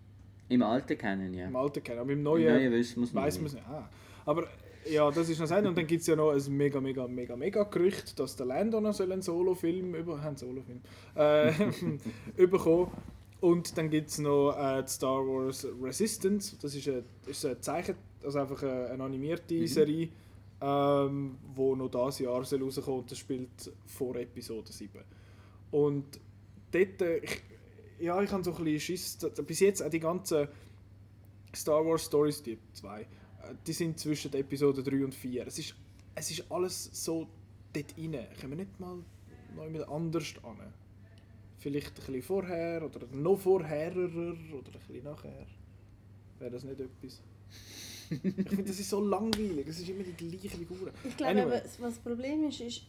[0.47, 1.47] Im Alten kennen, ja.
[1.47, 3.65] Im Alten kennen, aber im Im Neuen, Neuen wir es weiß man es nicht.
[3.67, 3.89] Ah.
[4.25, 4.47] Aber
[4.89, 5.65] ja, das ist noch sein.
[5.65, 8.79] Und dann gibt es ja noch ein mega, mega, mega, mega Gerücht, dass der Lando
[8.81, 10.81] noch einen Solo-Film über, einen Solo-Film,
[11.15, 11.51] äh,
[12.41, 12.91] überkommen.
[13.41, 16.55] Und dann gibt es noch äh, Star Wars Resistance.
[16.61, 20.09] Das ist eine, ist eine Zeichen, also einfach eine, eine animierte Serie,
[20.61, 24.91] ähm, wo noch dieses Jahr soll rauskommen und das spielt vor Episode 7.
[25.71, 26.19] Und
[26.71, 27.41] dort, äh, ich,
[27.99, 30.47] ja, ich habe so ein bisschen Schiss, bis jetzt auch die ganzen
[31.55, 33.05] Star Wars Stories, die zwei, äh,
[33.65, 35.47] die sind zwischen der Episode 3 und 4.
[35.47, 35.75] Es ist,
[36.15, 37.27] es ist alles so
[37.73, 38.27] dort rein.
[38.39, 38.97] Können wir nicht mal
[39.55, 40.57] noch jemand anders an?
[41.57, 45.47] Vielleicht ein bisschen vorher oder noch vorherer oder ein bisschen nachher.
[46.39, 47.21] Wäre das nicht etwas?
[48.09, 49.67] ich finde, das ist so langweilig.
[49.67, 50.91] Es ist immer die gleiche Figur.
[51.03, 51.61] Ich glaube, Anyway.
[51.63, 52.83] was das Problem ist, ist,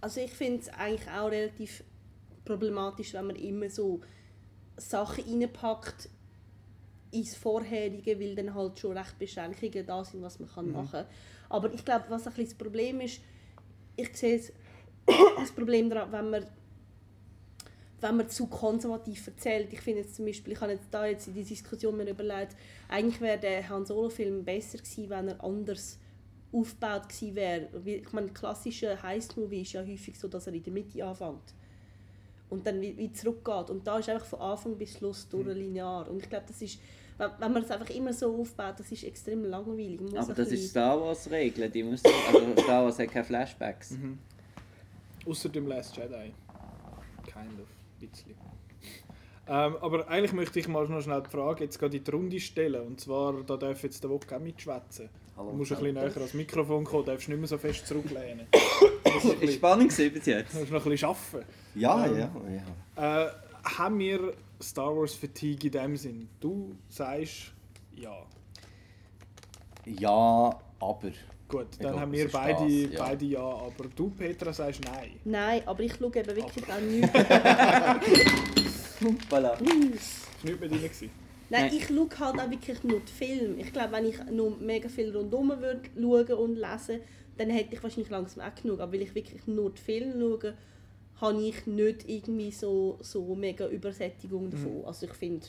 [0.00, 1.84] also ich finde es eigentlich auch relativ
[2.44, 4.00] problematisch, wenn man immer so
[4.76, 6.08] Sachen reinpackt
[7.14, 11.06] ins Vorherige, weil dann halt schon recht Beschränkungen da sind, was man kann machen kann.
[11.48, 13.20] Aber ich glaube, was ein bisschen das Problem ist,
[13.96, 14.52] ich sehe es,
[15.36, 16.46] das Problem daran, wenn man
[18.00, 19.72] wenn man zu konservativ erzählt.
[19.72, 22.54] Ich finde jetzt zum Beispiel, ich habe jetzt da jetzt in die Diskussion mir überlegt,
[22.86, 25.98] eigentlich wäre der Han Solo-Film besser gewesen, wenn er anders
[26.52, 27.68] aufgebaut gewesen wäre.
[27.86, 31.54] Ich meine, klassische Heist-Movie ist ja häufig so, dass er in der Mitte anfängt
[32.50, 33.70] und dann wie, wie zurückgeht.
[33.70, 36.08] Und da ist einfach von Anfang bis Schluss durch linear.
[36.10, 36.78] Und ich glaube, das ist,
[37.18, 40.00] wenn, man es einfach immer so aufbaut, das ist extrem langweilig.
[40.16, 43.92] Aber das bisschen- ist Star Wars Regel, die muss also Star Wars hat keine Flashbacks.
[43.92, 44.18] Mhm.
[45.26, 46.32] Außer dem Last Jedi.
[47.24, 47.68] Kind of.
[48.00, 48.34] Bisschen.
[49.46, 52.40] Ähm, aber eigentlich möchte ich mal noch schnell die Frage jetzt gerade in die Runde
[52.40, 52.86] stellen.
[52.86, 55.08] Und zwar, da darf jetzt der Wok auch mitschwätzen.
[55.36, 55.50] Hallo.
[55.50, 58.46] Du musst ein bisschen näher ans Mikrofon kommen, darfst nicht mehr so fest zurücklehnen.
[58.52, 60.54] Ein Ist spannend bis jetzt.
[60.54, 61.46] du musst noch ein bisschen arbeiten.
[61.74, 62.30] Ja, Ähm, ja,
[62.96, 63.26] ja.
[63.26, 63.30] Äh,
[63.64, 66.28] haben wir Star Wars Fatigue in dem Sinn?
[66.40, 67.52] Du sagst
[67.92, 68.14] ja.
[69.86, 71.12] Ja, aber.
[71.46, 73.04] Gut, dann glaub, haben wir beide, das, ja.
[73.04, 73.40] beide ja.
[73.40, 75.20] Aber du, Petra, sagst nein.
[75.24, 77.14] Nein, aber ich schaue eben wirklich auch nicht.
[79.30, 79.50] Voilà.
[79.50, 79.70] Das war
[80.44, 80.80] nicht mehr drin.
[81.50, 81.74] Nein, Nein.
[81.76, 83.60] ich schaue halt auch wirklich nur die Filme.
[83.60, 87.00] Ich glaube, wenn ich nur mega viel rundherum würde schauen und lesen,
[87.36, 88.80] dann hätte ich wahrscheinlich langsam auch genug.
[88.80, 90.54] Aber weil ich wirklich nur die Filme schaue,
[91.24, 94.78] habe ich nicht irgendwie so, so mega Übersättigung davon.
[94.80, 94.84] Mhm.
[94.86, 95.46] Also ich finde,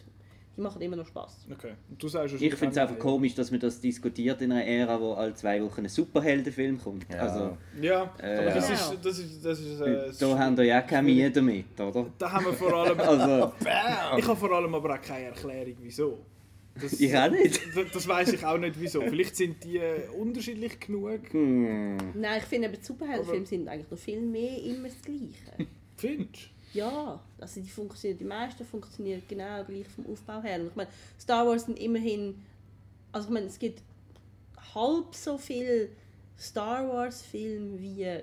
[0.55, 1.47] die machen immer noch Spaß.
[1.51, 1.73] Okay.
[1.89, 4.99] Und du sagst Ich finde es einfach komisch, dass man das diskutiert in einer Ära,
[4.99, 7.05] wo alle zwei Wochen ein Superheldenfilm kommt.
[7.11, 7.19] Ja.
[7.19, 8.75] Also, Ja, Äh, aber das ja.
[8.75, 12.05] ist, das ist, das ist, äh, da haben wir ja keine Mühe damit, oder?
[12.17, 12.97] Da haben wir vor allem.
[13.05, 13.53] Also,
[14.17, 16.19] ich habe vor allem aber auch keine Erklärung, wieso.
[16.79, 17.59] Das, ich auch nicht.
[17.75, 19.01] Das, das weiß ich auch nicht, wieso.
[19.01, 21.31] Vielleicht sind die äh, unterschiedlich genug.
[21.31, 21.97] Hm.
[22.13, 25.69] Nein, ich finde, aber die Superheldenfilme sind eigentlich noch viel mehr immer das Gleiche.
[25.95, 30.59] Findest Ja, also die funktionieren, die meisten funktionieren genau gleich vom Aufbau her.
[30.59, 32.43] Und ich meine, Star Wars sind immerhin,
[33.13, 33.81] also ich meine, es gibt
[34.73, 35.89] halb so viele
[36.37, 38.19] Star Wars Filme wie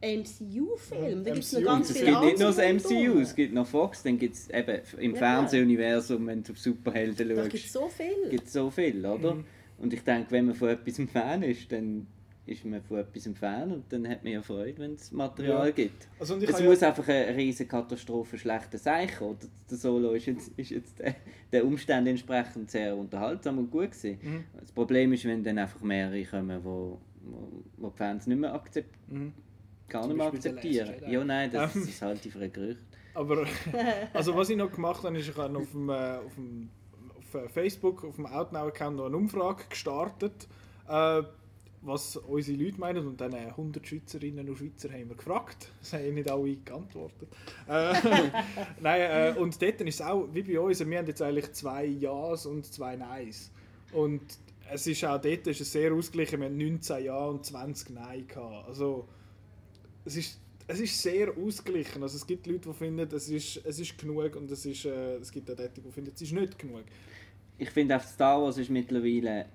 [0.00, 1.22] MCU-Filme.
[1.22, 3.66] Da gibt es noch ganz Es viele gibt nicht nur das MCU, es gibt noch
[3.66, 5.18] Fox, dann gibt es eben im Ja.
[5.18, 8.30] Fernsehuniversum, wenn du auf Superhelden Da gibt es schaust, so viel.
[8.30, 9.34] gibt es so viel, oder?
[9.34, 9.44] Mhm.
[9.78, 12.06] Und ich denke, wenn man von etwas ein Fan ist, dann
[12.46, 15.66] ist man von etwas ein Fan und dann hat man ja Freude, wenn es Material
[15.66, 15.72] Ja.
[15.72, 16.08] gibt.
[16.18, 19.08] Also, und ich Es muss ja, einfach eine riesige Katastrophe schlechter sein.
[19.20, 19.36] Oder?
[19.70, 21.14] Der Solo ist jetzt, ist jetzt der,
[21.52, 24.18] der Umständen entsprechend sehr unterhaltsam und gut gewesen.
[24.22, 24.44] Mhm.
[24.60, 28.54] Das Problem ist, wenn dann einfach mehrere kommen, wo, wo, wo die Fans nicht mehr
[28.54, 29.32] akzept, Mhm.
[29.88, 30.94] Gar nicht mehr akzeptieren.
[31.08, 31.80] Ja, nein, das, Ähm.
[31.82, 32.80] das ist halt ein Gerücht.
[33.14, 33.46] aber
[34.12, 36.70] also was ich noch gemacht habe, ist, ich habe auf dem, äh, auf dem
[37.18, 40.48] auf äh, Facebook, auf dem Outnow-Account noch eine Umfrage gestartet.
[40.88, 41.22] Äh,
[41.82, 45.68] was unsere Leute meinen und dann äh, 100 Schweizerinnen und Schweizer haben wir gefragt.
[45.80, 47.28] Das haben nicht alle geantwortet.
[47.68, 47.94] Äh,
[48.80, 51.84] Nein, äh, und dort ist es auch, wie bei uns, wir haben jetzt eigentlich zwei
[51.86, 53.52] Ja's und zwei Neins.
[53.92, 54.22] Und
[54.70, 58.26] es ist auch dort ist es sehr ausgeglichen, wir haben 19 Ja und 20 Nein
[58.26, 58.68] gehabt.
[58.68, 59.06] Also,
[60.08, 62.02] es ist, es ist sehr ausgeglichen.
[62.02, 65.16] Also, es gibt Leute, die finden, es ist, es ist genug und es, ist, äh,
[65.16, 66.84] es gibt auch Leute, die finden, es ist nicht genug.
[67.58, 69.46] Ich finde auch Star Wars ist mittlerweile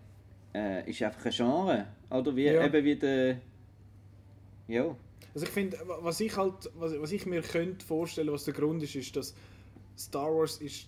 [0.53, 1.87] äh, ist einfach ein Genre.
[2.09, 2.65] Oder wie, Ja.
[2.65, 3.41] eben wie der...
[4.67, 4.95] Ja.
[5.33, 8.83] Also ich finde, was ich halt, was, was ich mir könnte vorstellen, was der Grund
[8.83, 9.33] ist, ist, dass
[9.97, 10.87] Star Wars ist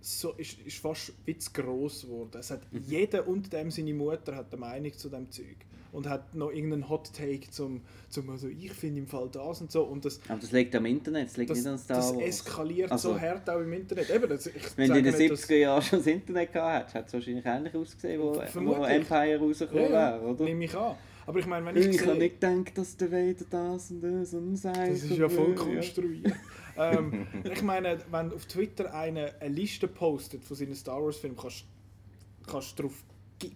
[0.00, 2.38] so ist, ist fast wie zu gross geworden.
[2.38, 5.56] Es hat jeder und dem seine Mutter hat eine Meinung zu dem Zeug
[5.96, 7.80] und hat noch irgendeinen Hot Take zum,
[8.10, 10.84] zum also ich finde im Fall das und so und das Aber das liegt am
[10.86, 12.22] Internet, das liegt das, nicht an Star das Wars.
[12.24, 14.10] eskaliert Also- so hart auch im Internet.
[14.10, 16.78] Eben, das, Wenn du in den sage nicht, dass- 70er Jahren schon das Internet gehabt
[16.80, 18.84] hättest, hat es wahrscheinlich ähnlich ausgesehen, wo, wo.
[18.84, 20.44] Empire rausgekommen ja, wäre, oder?
[20.44, 20.94] nehme ich an.
[21.28, 24.00] Aber ich meine, wenn ich, Ich sehe- habe nicht gedacht, dass der Vader das und
[24.02, 24.76] das und sagt.
[24.76, 26.32] Das ist ja voll konstruiert.
[26.78, 31.36] ähm, ich meine, wenn auf Twitter einer eine Liste postet von seinen Star Wars Filmen,
[31.36, 33.02] kannst du drauf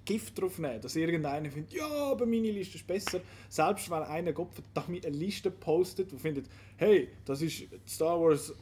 [0.05, 3.21] Gift drauf nehmen, dass irgendeiner findet, ja, aber meine Liste ist besser.
[3.49, 8.53] Selbst wenn einer Gott verdammt eine Liste postet, wo findet, hey, das ist Star Wars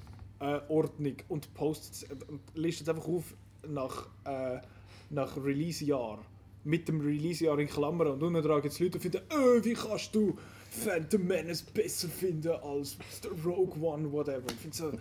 [0.40, 2.14] äh, Ordnung und postet, äh,
[2.54, 3.34] listet einfach auf
[3.66, 4.60] nach, äh,
[5.10, 6.24] nach Release-Jahr.
[6.64, 9.74] Mit dem Release-Jahr in Klammern und unten dran gibt es Leute, die finden, äh, wie
[9.74, 10.36] kannst du
[10.70, 12.96] Phantom Menace besser finden als
[13.44, 14.42] Rogue One, whatever.
[14.50, 14.92] Ich finde so,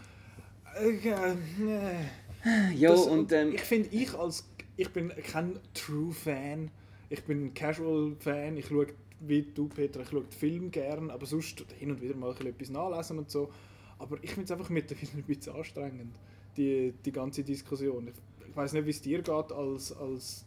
[0.80, 2.76] äh, äh, nee.
[2.76, 4.47] Ja, Das- und ähm, ich finde, ich als
[4.78, 6.71] ich bin kein True Fan,
[7.09, 8.57] ich bin ein Casual Fan.
[8.57, 8.88] Ich schaue
[9.19, 12.45] wie du Peter, ich schaue den Film gern, aber sonst hin und wieder mal ein
[12.47, 13.51] etwas nachlesen und so.
[13.97, 16.15] Aber ich finde es einfach mittlerweile ein bisschen anstrengend,
[16.55, 18.07] die, die ganze Diskussion.
[18.07, 20.45] Ich, ich weiß nicht, wie es dir geht als als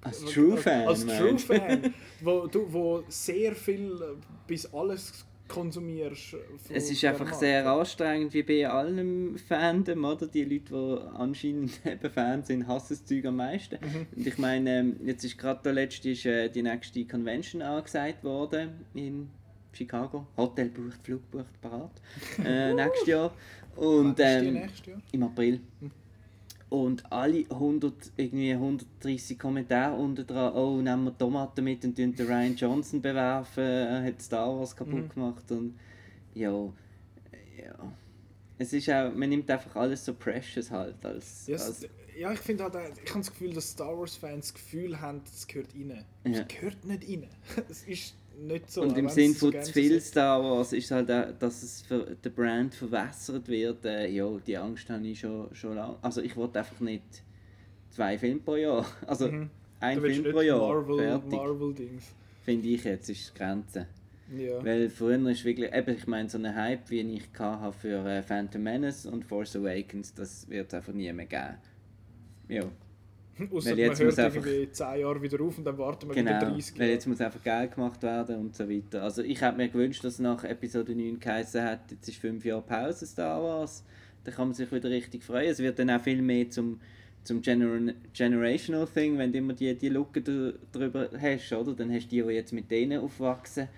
[0.00, 0.88] als True Fan.
[0.88, 1.58] als meinst True?
[1.58, 4.00] Fan, wo du wo sehr viel
[4.46, 6.36] bis alles konsumierst.
[6.68, 7.38] Es ist einfach Marke.
[7.38, 10.26] sehr anstrengend, wie bei allem Fandom, oder?
[10.26, 13.78] Die Leute, die anscheinend eben Fans sind, hassen das Zeug am meisten.
[13.80, 14.06] Mhm.
[14.14, 18.22] Und ich meine, ähm, jetzt ist gerade der letzte, ist, äh, die nächste Convention angesagt
[18.24, 19.30] worden in
[19.72, 20.26] Chicago.
[20.36, 21.92] Hotel bucht, Flug bucht, parat.
[22.44, 23.34] Äh, nächstes Jahr.
[23.76, 25.00] Und, ähm, nächstes Jahr?
[25.12, 25.60] im April.
[25.80, 25.90] Hm.
[26.70, 32.14] Und alle 100, irgendwie 130 Kommentare unter dran, oh, nehmen wir Tomaten mit und den
[32.14, 35.08] Ryan Johnson bewerfen, er hat Star Wars kaputt Mhm.
[35.08, 35.78] gemacht und
[36.34, 37.92] ja, ja.
[38.58, 41.88] Es ist auch, man nimmt einfach alles so precious halt als, Ja, es- als
[42.18, 45.22] ja, ich finde halt, ich habe das Gefühl, dass Star Wars Fans das Gefühl haben,
[45.24, 46.04] es gehört rein.
[46.24, 46.40] Ja.
[46.42, 47.26] Es gehört nicht rein.
[47.70, 48.82] Es ist nicht so.
[48.82, 50.00] und im wenn Sinn es so von zu viel.
[50.00, 53.84] Star Wars ist halt auch, dass es für den Brand verwässert wird.
[53.84, 55.96] Äh, ja, die Angst habe ich schon, schon lange.
[56.02, 57.02] Also ich wollte einfach nicht
[57.90, 58.86] zwei Filme pro Jahr.
[59.06, 59.50] Also Mhm.
[59.80, 60.58] ein Film pro Jahr.
[60.58, 61.30] Marvel, fertig.
[61.32, 62.04] Marvel-Dings.
[62.42, 63.86] Finde ich jetzt, ist die Grenze.
[64.36, 64.62] Ja.
[64.64, 68.22] Weil früher ist wirklich, eben, ich meine, so einen Hype, wie ich hatte für äh,
[68.22, 71.56] Phantom Menace und Force Awakens, das wird es einfach nie mehr geben.
[72.48, 72.64] Ja,
[73.50, 76.08] Außer weil man jetzt hört muss einfach- irgendwie 10 Jahre wieder auf und dann warten
[76.08, 76.52] wir wieder genau.
[76.52, 76.92] 30 Weil Jahre.
[76.92, 79.02] jetzt muss einfach Geld gemacht werden und so weiter.
[79.02, 82.62] Also ich hätte mir gewünscht, dass nach Episode 9 geheißen hat, jetzt ist fünf Jahre
[82.62, 83.84] Pause Star Wars.
[84.24, 85.48] Da kann man sich wieder richtig freuen.
[85.50, 86.80] Es wird dann auch viel mehr zum,
[87.24, 91.72] zum Gener Generational Thing, wenn du immer die, die Lücke dr- drüber hast, oder?
[91.74, 93.68] Dann hast du die, die jetzt mit denen aufwachsen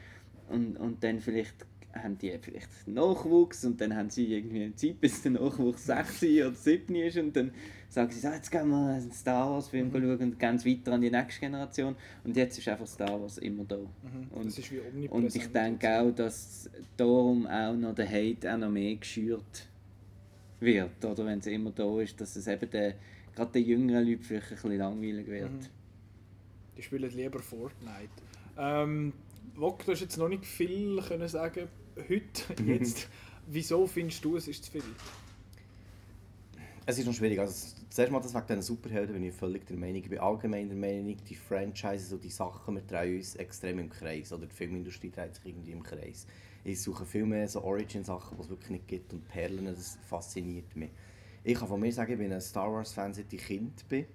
[0.49, 1.55] und, und dann vielleicht
[1.95, 6.23] haben die vielleicht Nachwuchs und dann haben sie irgendwie eine Zeit, bis der Nachwuchs 6
[6.23, 7.53] oder 7 ist und dann
[7.89, 10.93] sagen sie, so, jetzt gehen wir einen Star Wars Film schauen und gehen es weiter
[10.93, 13.79] an die nächste Generation und jetzt ist einfach Star Wars immer da.
[13.79, 14.29] Mhm.
[14.31, 15.13] Und, das ist wie omnipräsent.
[15.13, 19.67] und ich denke auch, dass darum auch noch der Hate auch noch mehr geschürt
[20.61, 22.95] wird, oder wenn es immer da ist, dass es eben der,
[23.35, 25.51] gerade den jüngeren Leuten vielleicht ein bisschen langweilig wird.
[25.51, 25.67] Mhm.
[26.77, 28.11] Die spielen lieber Fortnite.
[28.57, 29.13] Ähm,
[29.57, 33.09] Wok, du hast jetzt noch nicht viel können sagen heute, jetzt.
[33.47, 34.83] Wieso findest du, es ist zu viel?
[36.87, 37.39] Es ist noch schwierig.
[37.39, 40.03] Also, zuerst mal das wegen diesen Superhelden bin ich völlig der Meinung.
[40.03, 43.91] Ich bin allgemein der Meinung, die Franchises und die Sachen, wir drehen uns extrem im
[43.91, 44.33] Kreis.
[44.33, 46.27] Oder die Filmindustrie dreht sich irgendwie im Kreis.
[46.65, 49.13] Ich suche viel mehr so Origin-Sachen, die es wirklich nicht gibt.
[49.13, 50.91] Und Perlen, das fasziniert mich.
[51.43, 54.07] Ich kann von mir sagen, ich bin ein Star Wars-Fan, seit ich Kind bin.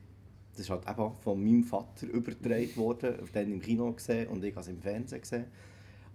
[0.51, 4.51] Das ist halt eben von meinem Vater übertragen worden, dann im Kino gesehen und ich
[4.51, 5.45] habe es im Fernsehen gesehen.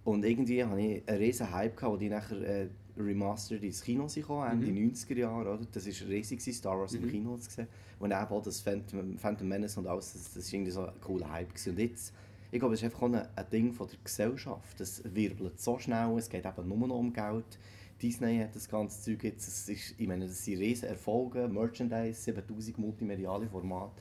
[0.05, 4.07] Und irgendwie hatte ich einen riesen Hype, gehabt, wo die nachher äh, remastered ins Kino
[4.07, 5.55] gekommen, Ende 90er Jahre.
[5.55, 5.67] Oder?
[5.73, 7.69] Das war riesig, Star Wars im Kino zu sehen.
[7.99, 11.01] Und eben auch das Phantom, Phantom Menace und alles, das, das war irgendwie so ein
[11.01, 11.51] cooler Hype.
[11.51, 11.71] Gewesen.
[11.71, 12.15] Und jetzt,
[12.51, 14.81] ich glaube, es ist einfach ein, ein Ding von der Gesellschaft.
[14.81, 17.59] Das wirbelt so schnell, es geht eben nur noch um Geld.
[18.01, 22.19] Disney hat das ganze Zeug jetzt, das ist, ich meine, das sind riesen Erfolge, Merchandise,
[22.23, 23.93] 7000 multimediale Formate,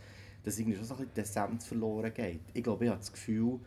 [0.43, 2.39] dass irgendwie schon so ein bisschen die Essenz verloren geht.
[2.53, 3.59] Ich glaube, ich habe das Gefühl,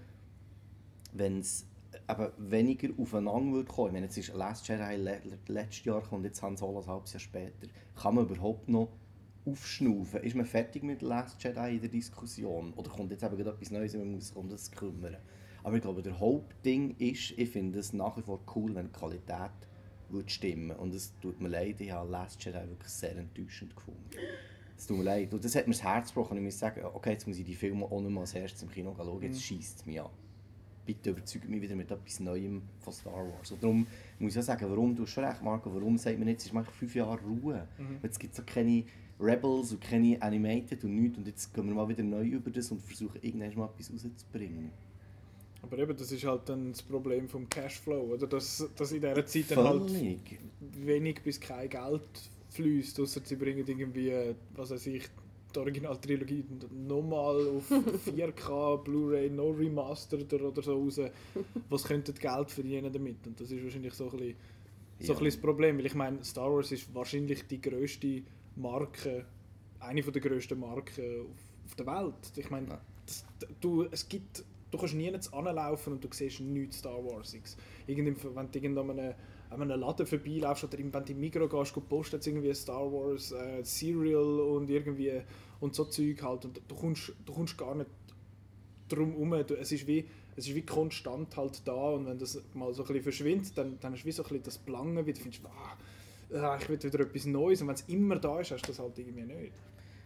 [1.12, 1.66] wenn es
[2.12, 3.88] aber weniger aufeinander würde kommen.
[3.88, 7.14] Ich meine, jetzt ist Last Jedi le letztes Jahr und jetzt Han Solo ein halbes
[7.14, 7.68] Jahr später.
[7.96, 8.90] Kann man überhaupt noch
[9.46, 10.20] aufschnaufen?
[10.20, 12.74] Ist man fertig mit Last Jedi in der Diskussion?
[12.74, 15.16] Oder kommt jetzt eben etwas Neues man muss sich um das kümmern?
[15.64, 18.92] Aber ich glaube, der Hauptding ist, ich finde es nach wie vor cool, wenn die
[18.92, 19.50] Qualität
[20.10, 24.10] würde stimmen Und es tut mir leid, ich habe Last Jedi wirklich sehr enttäuschend gefunden.
[24.76, 25.32] Es tut mir leid.
[25.32, 26.36] Und das hat mir das Herz gebrochen.
[26.36, 28.70] Ich muss sagen, okay, jetzt muss ich die Filme auch nicht mal als erstes im
[28.70, 29.40] Kino schauen, jetzt mhm.
[29.40, 30.10] schießt es mich an.
[30.84, 33.52] Bitte überzeugt mich wieder mit etwas Neuem von Star Wars.
[33.52, 33.86] Und darum
[34.18, 36.52] muss ich auch sagen, warum, du hast schon recht, Marco, warum sagt man jetzt, es
[36.52, 37.68] ist fünf Jahre Ruhe.
[37.78, 37.98] Mhm.
[38.02, 38.84] Jetzt gibt es keine
[39.20, 42.70] Rebels und keine Animated und nichts und jetzt gehen wir mal wieder neu über das
[42.72, 44.70] und versuchen irgendwann mal etwas rauszubringen.
[45.62, 48.26] Aber eben, das ist halt dann das Problem vom Cashflow, oder?
[48.26, 49.92] Dass, dass in dieser Zeit dann halt
[50.60, 52.02] wenig bis kein Geld
[52.50, 54.12] fließt, außer sie bringen irgendwie,
[54.56, 55.04] was weiß ich,
[55.54, 57.70] die Originaltrilogie nochmal auf
[58.06, 61.00] 4K, Blu-ray, no remastered oder so raus.
[61.68, 63.26] Was könnte Geld verdienen damit?
[63.26, 64.34] Und das ist wahrscheinlich so ein bisschen,
[65.00, 68.22] so ein bisschen das Problem, weil ich meine, Star Wars ist wahrscheinlich die grösste
[68.56, 69.26] Marke,
[69.80, 71.26] eine der grössten Marken
[71.66, 72.32] auf, der Welt.
[72.36, 73.24] Ich meine, das,
[73.60, 77.56] du, es gibt du kannst nie anlaufen und du siehst nichts Star Warsiges.
[77.86, 79.14] Irgendwie, wenn du irgendwann
[79.52, 83.62] an einem Laden vorbeilaufst oder wenn du die Migros gehst, postet irgendwie Star Wars äh,
[83.62, 85.20] Cereal und irgendwie
[85.60, 87.90] und so Zeug halt und du kommst, du kommst gar nicht
[88.88, 89.32] drum herum.
[89.32, 90.04] Es ist wie
[90.36, 93.78] es ist wie konstant halt da und wenn das mal so ein bisschen verschwindet, dann,
[93.80, 95.48] dann ist wie so ein bisschen das Blangen wieder, findest du,
[96.38, 98.78] ah, ich will wieder etwas Neues und wenn es immer da ist, hast du das
[98.78, 99.52] halt irgendwie nicht.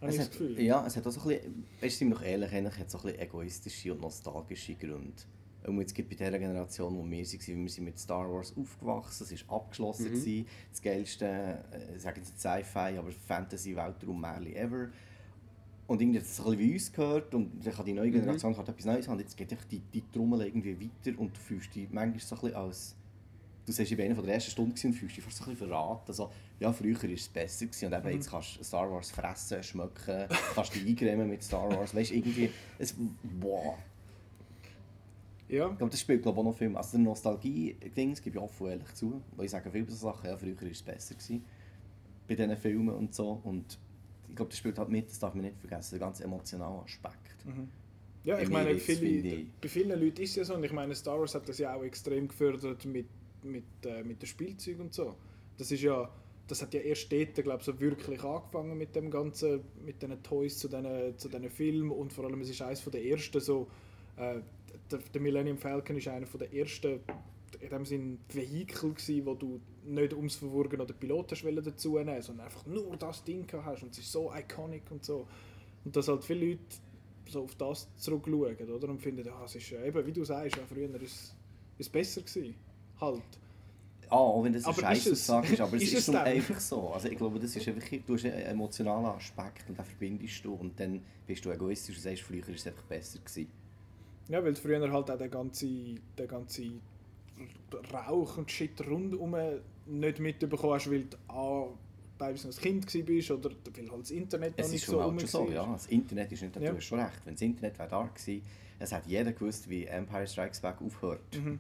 [0.00, 2.98] Es hat, ja, es hat auch so ein bisschen, weißt du, ehrlich, eigentlich hat so
[2.98, 5.22] ein bisschen egoistische und nostalgische Gründe.
[5.66, 9.26] Und jetzt gibt bei der Generation, wo wir waren, wir sind mit Star Wars aufgewachsen,
[9.30, 10.14] es war abgeschlossen, mhm.
[10.14, 14.88] gewesen, das geilste, äh, sagen sie Sci-Fi, aber Fantasy-Weltraum-Märchen ever.
[15.86, 18.12] Und irgendwie hat es ein bisschen wie uns gehört und dann hat die neue mhm.
[18.12, 18.60] Generation mhm.
[18.60, 22.20] etwas Neues und jetzt geht die, die Trommel irgendwie weiter und du fühlst dich manchmal
[22.20, 22.96] so ein bisschen als
[23.66, 26.04] du warst bei einer der ersten Stunden und fühlst dich fast ein bisschen verraten.
[26.08, 28.30] Also, ja, früher war es besser gewesen, und eben, jetzt mhm.
[28.30, 32.50] kannst du Star Wars fressen, schmecken, kannst dich eingremen mit Star Wars, weißt du, irgendwie,
[32.78, 33.76] es, boah.
[35.48, 35.70] Ja.
[35.70, 36.76] Ich glaube, das spielt glaube ich, auch noch viel.
[36.76, 40.36] Also der Nostalgie-Ding, das gebe ich offen ehrlich zu, weil ich sage viele Sachen, ja,
[40.36, 41.44] früher war es besser gewesen,
[42.26, 43.78] bei diesen Filmen und so, und
[44.28, 47.44] ich glaube, das spielt halt mit, das darf man nicht vergessen, der ganz emotionale Aspekt.
[47.44, 47.68] Mhm.
[48.24, 51.20] Ja, ich meine, viele, bei vielen Leuten ist es ja so, und ich meine, Star
[51.20, 53.06] Wars hat das ja auch extrem gefördert mit
[53.46, 55.14] mit, äh, mit den Spielzeugen und so.
[55.56, 56.10] Das ist ja,
[56.46, 60.58] das hat ja erst dort, glaube so wirklich angefangen mit dem ganzen, mit diesen Toys
[60.58, 63.68] zu diesen, zu diesen Filmen und vor allem es ist eines der ersten so,
[64.16, 64.40] äh,
[64.90, 67.00] der, der, Millennium Falcon ist einer der ersten
[67.60, 72.20] in dem Sinn Vehikel gsi, wo du nicht ums Verwurgen oder Pilot hast dazu nehmen,
[72.20, 75.26] sondern einfach nur das Ding hast und es ist so iconic und so.
[75.84, 76.60] Und dass halt viele Leute
[77.28, 78.88] so auf das zurückschauen, oder?
[78.88, 81.34] Und finden, ah, es ist eben, wie du sagst, ja, früher ist
[81.78, 82.54] es besser gewesen
[83.00, 83.22] halt.
[84.08, 86.90] Ah, auch wenn das ein Scheißaussage ist, aber es ist, ist einfach so.
[86.90, 90.54] Also ich glaube, das ist einfach, du hast einen emotionalen Aspekt und den verbindest du
[90.54, 93.48] und dann bist du egoistisch und sagst, früher war es einfach besser gewesen.
[94.28, 95.68] Ja, weil früher halt auch der ganze,
[96.18, 96.72] der ganze
[97.92, 99.36] Rauch und Shit rundum
[99.86, 101.68] nicht mitbekommen hast, weil du A,
[102.18, 105.18] teilweise noch ein Kind warst oder weil halt das Internet es noch nicht so rum
[105.20, 105.72] so, ja.
[105.72, 106.70] Das Internet ist nicht, ja.
[106.70, 108.42] du hast schon recht, wenn das Internet wäre da gewesen,
[108.78, 111.20] es hat jeder gewusst, wie Empire Strikes Back aufhört.
[111.34, 111.58] Mhm.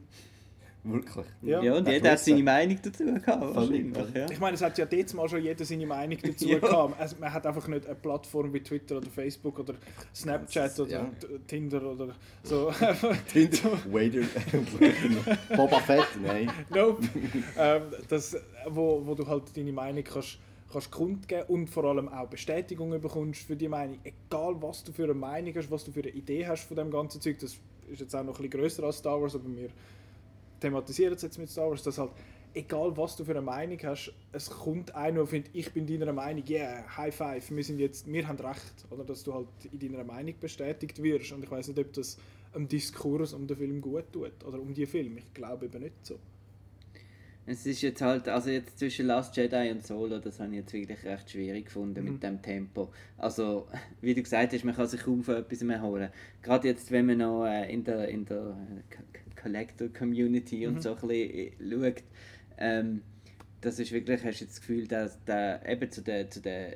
[0.92, 1.26] Wirklich.
[1.42, 3.70] Ja, ja und jeder hat seine Meinung dazu gehabt.
[4.14, 4.30] Ja.
[4.30, 6.58] Ich meine, es hat ja jetzt mal schon jeder seine Meinung dazu ja.
[6.58, 7.00] gehabt.
[7.00, 9.74] Also, man hat einfach nicht eine Plattform wie Twitter oder Facebook oder
[10.14, 11.10] Snapchat oder ja.
[11.46, 12.08] Tinder oder
[12.42, 12.72] so.
[13.32, 14.26] Tinder, Wader,
[15.56, 16.50] Boba Fett, nein.
[16.70, 17.02] Nope.
[17.58, 18.36] ähm, das,
[18.68, 20.38] wo, wo du halt deine Meinung kannst
[20.72, 23.98] kannst kundgeben und vor allem auch Bestätigung bekommst für die Meinung.
[24.04, 26.90] Egal, was du für eine Meinung hast, was du für eine Idee hast von dem
[26.90, 27.56] ganzen Zeug, das
[27.88, 29.68] ist jetzt auch noch ein bisschen grösser als Star Wars, aber wir
[30.60, 32.12] thematisieren es jetzt mit Star Wars, dass halt,
[32.54, 36.12] egal was du für eine Meinung hast, es kommt einer und findet, ich bin deiner
[36.12, 38.86] Meinung, yeah, High Five, wir, sind jetzt, wir haben recht.
[38.90, 41.32] Oder dass du halt in deiner Meinung bestätigt wirst.
[41.32, 42.18] Und ich weiß nicht, ob das
[42.54, 44.44] einem Diskurs um den Film gut tut.
[44.44, 45.18] Oder um die Film.
[45.18, 46.18] Ich glaube eben nicht so.
[47.48, 50.72] Es ist jetzt halt, also jetzt zwischen Last Jedi und Solo, das habe ich jetzt
[50.72, 52.12] wirklich recht schwierig gefunden mhm.
[52.14, 52.90] mit dem Tempo.
[53.18, 53.68] Also,
[54.00, 56.10] wie du gesagt hast, man kann sich kaum von etwas mehr holen.
[56.42, 58.56] Gerade jetzt, wenn man noch äh, in der, in der
[59.36, 60.80] äh, Collector-Community und mhm.
[60.80, 62.02] so ein bisschen äh, schaut,
[62.58, 63.02] ähm,
[63.60, 66.74] das ist wirklich, hast du das Gefühl, dass der, eben zu den, zu den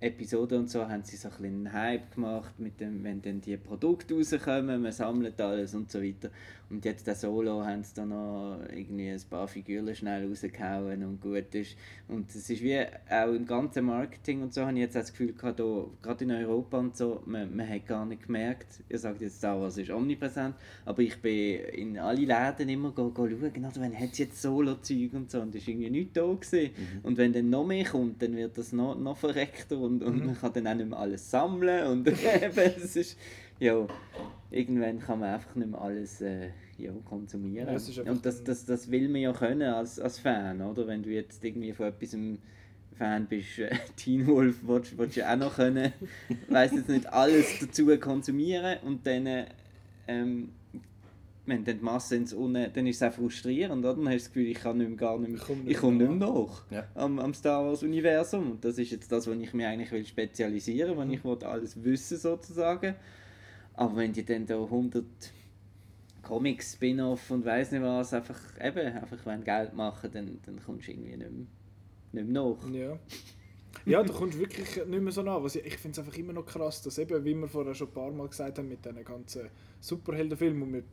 [0.00, 3.40] Episode und so haben sie so ein bisschen einen Hype gemacht, mit dem, wenn dann
[3.40, 6.30] die Produkte rauskommen, man sammelt alles und so weiter.
[6.70, 11.20] Und jetzt der Solo haben sie dann noch irgendwie ein paar Figuren schnell rausgehauen und
[11.20, 11.76] gut ist.
[12.08, 15.12] Und es ist wie auch im ganzen Marketing und so, habe ich jetzt auch das
[15.12, 18.98] Gefühl gehabt, da, gerade in Europa und so, man, man hat gar nicht gemerkt, ihr
[18.98, 23.28] sagt jetzt Star Wars ist omnipräsent, aber ich bin in alle Läden immer go, go
[23.28, 26.72] schauen, also wenn hat es jetzt Solo-Zeug und so, und war irgendwie nichts da gewesen.
[26.76, 27.00] Mhm.
[27.04, 30.26] Und wenn dann noch mehr kommt, dann wird das noch, noch verreckter und, und mhm.
[30.26, 32.08] man kann dann auch nicht mehr alles sammeln und
[32.66, 33.18] es ist,
[33.58, 33.86] ja,
[34.50, 37.68] irgendwann kann man einfach nicht mehr alles äh, ja, konsumieren.
[37.68, 40.86] Ja, und das, das, das will man ja können als, als Fan, oder?
[40.86, 42.16] Wenn du jetzt irgendwie von etwas
[42.96, 45.92] Fan bist, äh, Teen Wolf, willst, willst du auch noch können,
[46.48, 49.46] weiss jetzt nicht alles dazu konsumieren und dann,
[50.06, 50.50] ähm,
[51.46, 53.94] wenn dann die Masse ins Unne, dann ist es auch frustrierend, oder?
[53.94, 56.08] Dann hast du das Gefühl, ich kann nicht mehr, gar nicht mehr, ich komme nicht
[56.08, 56.86] mehr nach ja.
[56.94, 58.52] am, am Star Wars Universum.
[58.52, 61.82] Und das ist jetzt das, was ich mir eigentlich will spezialisieren will, wenn ich alles
[61.82, 62.94] wissen sozusagen.
[63.74, 65.04] Aber wenn die dann da 100
[66.22, 70.88] Comics, Spin-off und weiß nicht was, einfach eben, einfach wenn Geld machen, dann, dann kommst
[70.88, 71.46] du irgendwie nicht mehr,
[72.12, 72.70] nicht mehr nach.
[72.72, 72.98] Ja.
[73.86, 75.42] Ja, du kommst wirklich nicht mehr so nach.
[75.42, 77.88] Was ich ich finde es einfach immer noch krass, dass eben, wie wir vorher schon
[77.88, 79.48] ein paar Mal gesagt haben, mit diesen ganzen
[79.80, 80.84] Superheldenfilmen, und wir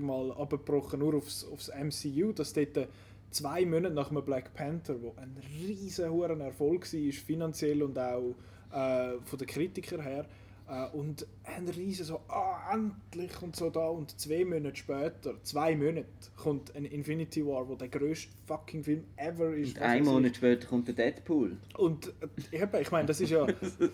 [0.00, 2.88] mal abgebrochen nur aufs, aufs MCU, dass dort
[3.30, 6.04] zwei Monate nach einem Black Panther, wo ein riesen
[6.40, 8.34] Erfolg war, finanziell und auch
[8.72, 10.26] äh, von den Kritikern her,
[10.68, 13.86] äh, und ein riesen so, ah, endlich und so da.
[13.86, 19.04] Und zwei Monate später, zwei Monate, kommt ein Infinity War, wo der grösste fucking Film
[19.16, 19.76] ever ist.
[19.76, 21.56] Und ein Monat später kommt der Deadpool.
[21.76, 22.12] Und
[22.50, 23.42] äh, ich meine, das ist ja.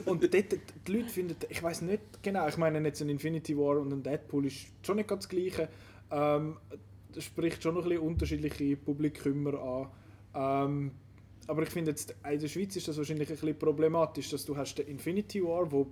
[0.07, 3.78] und dort, die Leute finden, ich weiß nicht genau, ich meine jetzt ein Infinity War
[3.78, 5.68] und ein Deadpool ist schon nicht ganz das Gleiche.
[6.12, 6.56] Ähm,
[7.12, 9.90] das spricht schon noch ein bisschen unterschiedliche Publikummer
[10.34, 10.70] an.
[10.74, 10.90] Ähm,
[11.46, 14.56] aber ich finde jetzt, in der Schweiz ist das wahrscheinlich ein bisschen problematisch, dass du
[14.56, 15.88] hast den Infinity War, wo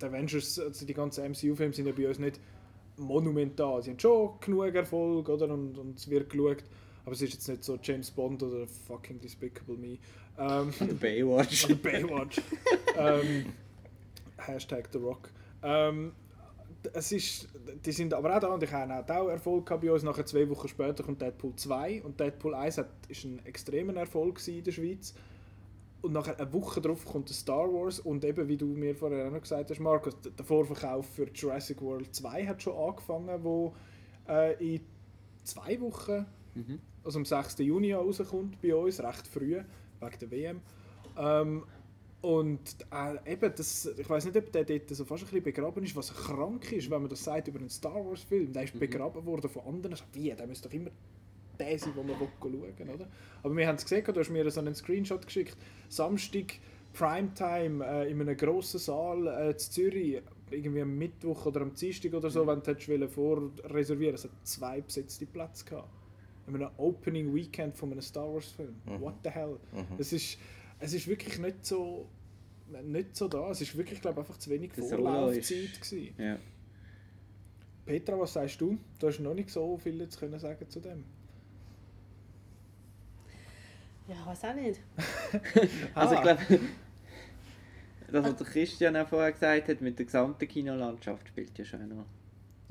[0.00, 2.40] die Avengers, also die ganzen MCU-Filme sind ja bei uns nicht
[2.96, 3.82] monumental.
[3.82, 5.52] Sie haben schon genug Erfolg, oder?
[5.52, 6.64] Und, und es wird geschaut.
[7.04, 9.98] Aber es ist jetzt nicht so James Bond oder fucking Despicable Me.
[10.38, 11.64] Ähm, Baywatch.
[11.66, 12.40] Oder Baywatch.
[12.96, 13.46] ähm,
[14.36, 15.30] Hashtag The Rock.
[15.62, 16.12] Ähm,
[16.92, 17.48] es ist,
[17.84, 20.02] die sind aber auch da und ich habe auch Erfolg gehabt bei uns.
[20.02, 24.46] Nachher zwei Wochen später kommt Deadpool 2 und Deadpool 1 hat, ist ein extremer Erfolg
[24.48, 25.14] in der Schweiz.
[26.02, 29.32] Und nachher eine Woche darauf kommt Star Wars und eben, wie du mir vorher auch
[29.32, 33.74] noch gesagt hast, Markus, der Vorverkauf für Jurassic World 2 hat schon angefangen, wo
[34.26, 34.80] äh, in
[35.44, 36.24] zwei Wochen,
[36.54, 36.80] mhm.
[37.04, 37.58] also am 6.
[37.58, 39.60] Juni rauskommt bei uns, recht früh,
[40.00, 40.60] wegen der WM.
[41.18, 41.64] Ähm,
[42.22, 45.82] und äh, eben, das, ich weiß nicht, ob der dort so fast ein bisschen begraben
[45.82, 48.52] ist, was krank ist, wenn man das sagt über einen Star Wars Film.
[48.52, 48.80] Der ist mhm.
[48.80, 49.96] begraben worden von anderen.
[50.12, 50.90] Wie, der müsste doch immer
[51.58, 53.06] der sein, den man schauen oder?
[53.42, 55.56] Aber wir haben es gesehen, du hast mir so einen Screenshot geschickt.
[55.88, 56.54] Samstag,
[56.92, 62.12] Primetime, äh, in einem grossen Saal äh, in Zürich, irgendwie am Mittwoch oder am Dienstag
[62.14, 62.48] oder so, mhm.
[62.48, 65.88] wenn du hättest vorreservieren Es hat zwei besetzte Plätze gehabt.
[66.46, 68.74] In einem Opening Weekend von einem Star Wars Film.
[68.84, 69.00] Mhm.
[69.00, 69.56] What the hell?
[69.72, 69.96] Mhm.
[69.98, 70.38] Es, ist,
[70.80, 72.08] es ist wirklich nicht so,
[72.82, 73.50] nicht so da.
[73.50, 76.14] Es ist wirklich, glaube einfach zu wenig Vorlaufzeit gewesen.
[76.18, 76.38] Ja.
[77.84, 78.78] Petra, was sagst du?
[78.98, 81.04] Du hast noch nicht so viel zu können sagen zu dem.
[84.08, 84.80] Ja, weiß auch nicht.
[85.94, 86.40] also ich glaube,
[88.10, 91.88] das, was der Christian auch vorher gesagt hat, mit der gesamten Kinolandschaft spielt ja schon
[91.88, 92.06] noch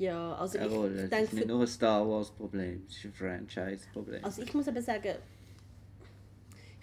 [0.00, 1.08] ja, also eine ich Rolle.
[1.10, 4.24] Es ist nicht nur ein Star Wars Problem, es ist ein Franchise Problem.
[4.24, 5.16] Also ich muss aber sagen,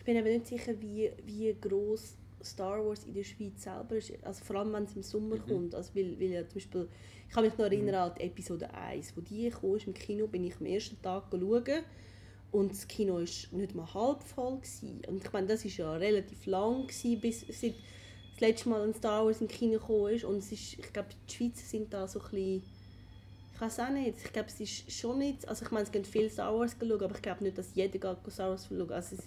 [0.08, 4.14] bin aber nicht sicher, wie, wie groß Star Wars in der Schweiz selber ist.
[4.24, 5.46] Also vor allem, wenn es im Sommer mhm.
[5.46, 5.76] kommt.
[5.76, 6.88] Also weil, weil ja zum Beispiel,
[7.28, 8.12] ich kann mich noch erinnern mhm.
[8.12, 11.84] an die Episode 1, wo die kam im Kino, bin ich am ersten Tag schauen
[12.52, 13.20] und das Kino war
[13.60, 14.60] nicht mal halb voll.
[14.60, 15.02] Gewesen.
[15.10, 17.76] Und ich meine, das war ja relativ lang, gewesen, bis seit
[18.32, 20.24] das letzte Mal ein Star Wars im Kino gekommen ist.
[20.24, 22.64] Und es ist, ich glaube, die Schweizer sind da so ein bisschen...
[23.56, 24.16] Ich weiß auch nicht.
[24.24, 25.46] Ich glaube, es ist schon nicht...
[25.50, 28.00] Also ich meine, es gehen viele Star Wars schauen, aber ich glaube nicht, dass jeder
[28.00, 28.90] geht Star Wars schauen.
[28.90, 29.24] Also es,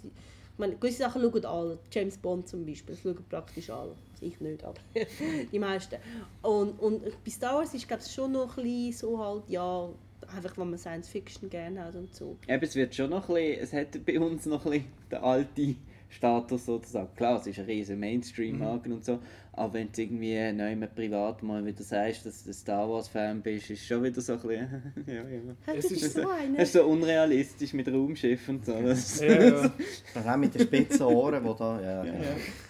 [0.61, 1.79] meine, gewisse Sachen schauen alle.
[1.91, 3.95] James Bond zum Beispiel, das schauen praktisch alle.
[4.21, 4.79] Ich nicht, aber
[5.53, 5.97] die meisten.
[6.43, 9.89] Und, und bei Star Wars ist ich, schon noch ein bisschen so halt, ja
[10.37, 12.37] einfach, wenn man Science Fiction gerne hat und so.
[12.47, 15.19] Eben, es wird schon noch ein bisschen, es hat bei uns noch ein bisschen den
[15.19, 15.77] alten
[16.11, 17.15] Status sozusagen.
[17.15, 18.97] Klar, es ist ein riesen Mainstream-Marke mhm.
[18.97, 19.21] und so,
[19.53, 23.71] aber wenn du irgendwie neu mit privat mal wieder sagst, dass du Star Wars-Fan bist,
[23.71, 25.75] ist schon wieder so ein bisschen, ja, ja.
[25.75, 28.81] Es ist so, es ist so unrealistisch mit Raumschiff und so.
[28.81, 29.73] Das, ja, ja.
[30.15, 32.13] das auch mit den spitzen Ohren, die da, ja, ja.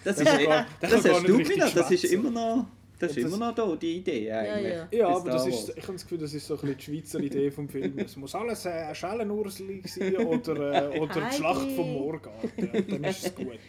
[0.03, 2.67] Das, das, ist, das, das hast du wieder, das ist immer noch...
[3.01, 4.73] Das ist immer noch da, die Idee eigentlich.
[4.73, 4.87] Ja, ja.
[4.91, 7.19] ja aber das ist, ich habe das Gefühl, das ist so ein bisschen die Schweizer
[7.19, 7.97] Idee vom Film.
[7.99, 12.69] Es muss alles äh, ein Schellenursli sein oder, äh, oder die Schlacht vom Moorgarten.
[12.73, 13.59] Ja, dann ist es gut.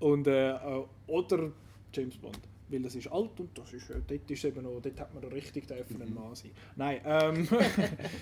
[0.00, 1.52] Und, äh, äh oder
[1.92, 2.38] James Bond.
[2.68, 5.24] Weil das ist alt und das ist, äh, dort, ist eben noch, dort hat man
[5.24, 6.52] richtig dürfen ein Mann sein.
[6.76, 7.48] Nein, ähm,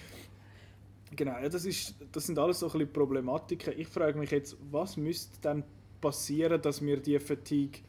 [1.16, 3.74] genau, ja, das, ist, das sind alles so ein bisschen Problematiken.
[3.76, 5.64] Ich frage mich jetzt, was müsste dann
[6.00, 7.82] passieren, dass wir die Fatigue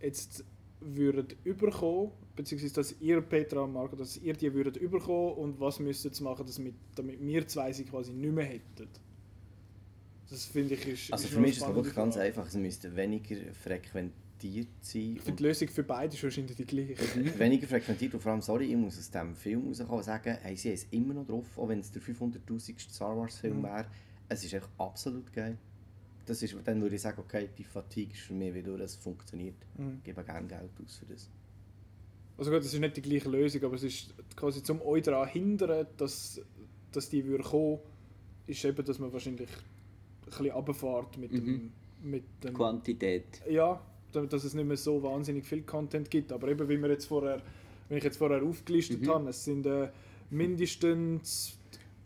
[0.00, 0.44] jetzt
[0.94, 5.80] würden überkommen, beziehungsweise dass ihr, Petra und Marco, dass ihr die würdet überkommen und was
[5.80, 8.88] müsstet ihr machen, dass mit, damit wir zwei sie quasi nicht mehr hätten?
[10.28, 12.54] Das finde ich ist Also ist für mich ist es wirklich ganz spannende einfach, es
[12.54, 15.14] müsste weniger frequentiert sein.
[15.16, 16.96] Ich finde die Lösung für beide ist wahrscheinlich die gleiche.
[17.38, 20.68] weniger frequentiert und vor allem, sorry, ich muss aus diesem Film rauskommen sagen, hey, sie
[20.68, 22.78] haben es immer noch drauf, auch wenn es der 500'000.
[22.92, 23.62] Star Wars Film Mhm.
[23.64, 23.86] wäre.
[24.28, 25.56] Es ist echt absolut geil.
[26.26, 29.54] Das ist, dann würde ich sagen, okay, die Fatigue ist für mich wieder, es funktioniert.
[29.78, 29.98] Mhm.
[29.98, 31.28] Ich gebe gerne Geld aus für das.
[32.38, 35.28] Also gut, das ist nicht die gleiche Lösung, aber es ist quasi zum euch daran
[35.28, 36.40] hindern, dass,
[36.92, 37.78] dass die würde kommen,
[38.46, 41.72] ist eben, dass man wahrscheinlich ein bisschen runterfährt mit dem,
[42.02, 43.40] mit dem Quantität.
[43.48, 43.80] ja,
[44.12, 46.30] damit- dass es nicht mehr so wahnsinnig viel Content gibt.
[46.32, 47.40] Aber eben, wie wir jetzt vorher,
[47.88, 49.08] wenn ich jetzt vorher aufgelistet Mhm.
[49.08, 49.88] habe, es sind äh,
[50.30, 51.56] mindestens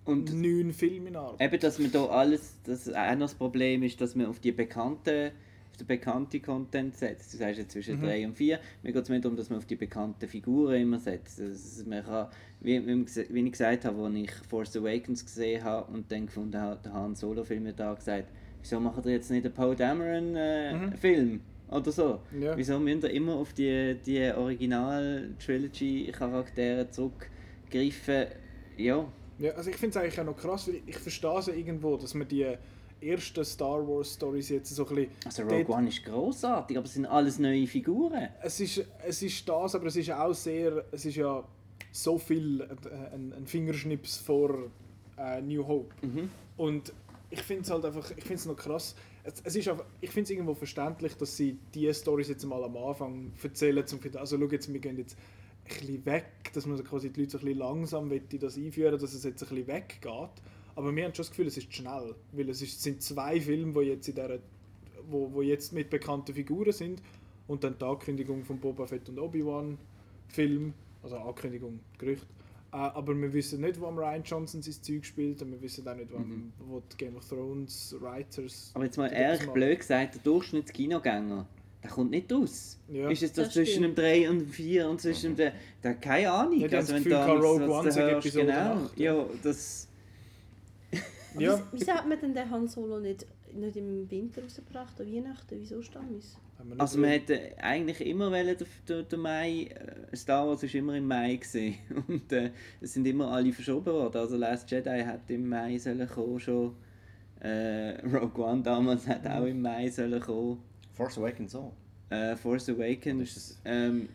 [0.05, 1.41] Und neun Filme in Arbeit.
[1.53, 4.53] eben, dass man da alles, das auch noch das Problem ist, dass man auf die
[4.53, 5.31] bekannten
[5.71, 7.33] auf den bekannten Content setzt.
[7.33, 8.05] Du sagst jetzt zwischen Mhm.
[8.05, 8.59] 3 und 4.
[8.83, 11.39] Mir geht es mehr darum, dass man auf die bekannten Figuren immer setzt.
[11.41, 12.27] Das, man kann,
[12.61, 13.05] wie, wie,
[13.47, 17.15] ich gesagt habe, als ich Force Awakens gesehen habe und dann gefunden habe, der Han
[17.15, 18.29] Solo-Film da gesagt,
[18.61, 21.41] wieso machen ihr jetzt nicht einen Poe Dameron-Film?
[21.71, 22.21] Oder so.
[22.33, 22.43] Mhm.
[22.43, 22.57] Ja.
[22.57, 28.27] Wieso müsst ihr immer auf die, die Original-Trilogy-Charaktere zurückgreifen?
[28.77, 29.07] Ja,
[29.41, 32.13] Ja, also ich finde es eigentlich auch noch krass, weil ich verstehe es irgendwo, dass
[32.15, 32.47] man die
[33.01, 35.11] ersten Star Wars Stories jetzt so ein bisschen...
[35.25, 38.29] also Rogue One ist grossartig, aber es sind alles neue Figuren.
[38.43, 41.43] es ist, es ist das, aber es ist auch sehr, es ist ja
[41.91, 44.71] so viel äh, ein, ein Fingerschnips vor
[45.17, 45.95] äh, New Hope.
[46.59, 46.93] Und
[47.31, 48.95] ich finde es halt einfach, ich finde es noch krass.
[49.25, 52.63] Es, es ist einfach, ich finde es irgendwo verständlich, dass sie diese Stories jetzt mal
[52.63, 55.17] am Anfang erzählen, zum also schau jetzt, wir gehen jetzt
[55.79, 59.13] bisschen weg, dass man quasi die Leute so ein bisschen langsam möchte das einführen, dass
[59.15, 60.31] es jetzt ein bisschen weggeht.
[60.77, 63.41] Aber wir haben schon das Gefühl, es ist schnell, weil es, ist, es sind zwei
[63.41, 64.39] Filme, die jetzt in dieser
[65.09, 67.03] wo, wo jetzt mit bekannten Figuren sind
[67.49, 69.77] und dann die Ankündigung von Boba Fett und Obi-Wan
[70.29, 72.27] Film, also Ankündigung, Gerücht.
[72.73, 75.87] Äh, aber wir wissen nicht, wo am Ryan Johnson sein Zeug spielt und wir wissen
[75.89, 78.71] auch nicht, wo, am- wo die Game of Thrones Writers.
[78.75, 81.49] Aber jetzt mal ehrlich blöd gesagt, der Durchschnittskinoganger,
[81.83, 82.79] der kommt nicht raus.
[82.89, 83.09] Ja.
[83.09, 83.99] Ist es das, Das zwischen dem stimmt.
[83.99, 85.53] 3 und dem 4 und zwischen dem...
[85.83, 86.57] Der, keine Ahnung.
[86.59, 88.53] Ja, haben das wenn Gefühl, da Rogue was One hörst, Genau,
[88.85, 89.89] acht, ja, das...
[91.39, 93.25] Ja, Wieso hat man denn den Han Solo nicht,
[93.55, 95.57] nicht im Winter rausgebracht, an Weihnachten?
[95.61, 96.37] Wieso stammt es?
[96.77, 98.57] Also so- man hätte eigentlich immer wollen,
[98.89, 101.77] der, der, Mai, äh, Star Wars ist immer im Mai gesehen
[102.09, 102.51] und äh,
[102.81, 104.17] es sind immer alle verschoben worden.
[104.19, 106.75] Also Last Jedi hat im Mai sollen kommen schon.
[107.41, 110.59] Äh, Rogue One damals hat auch im Mai sollen kommen.
[111.01, 111.73] Force Awakens auch.
[112.11, 113.37] Äh, Force Oder ist Awakens.
[113.37, 114.09] es- Ähm,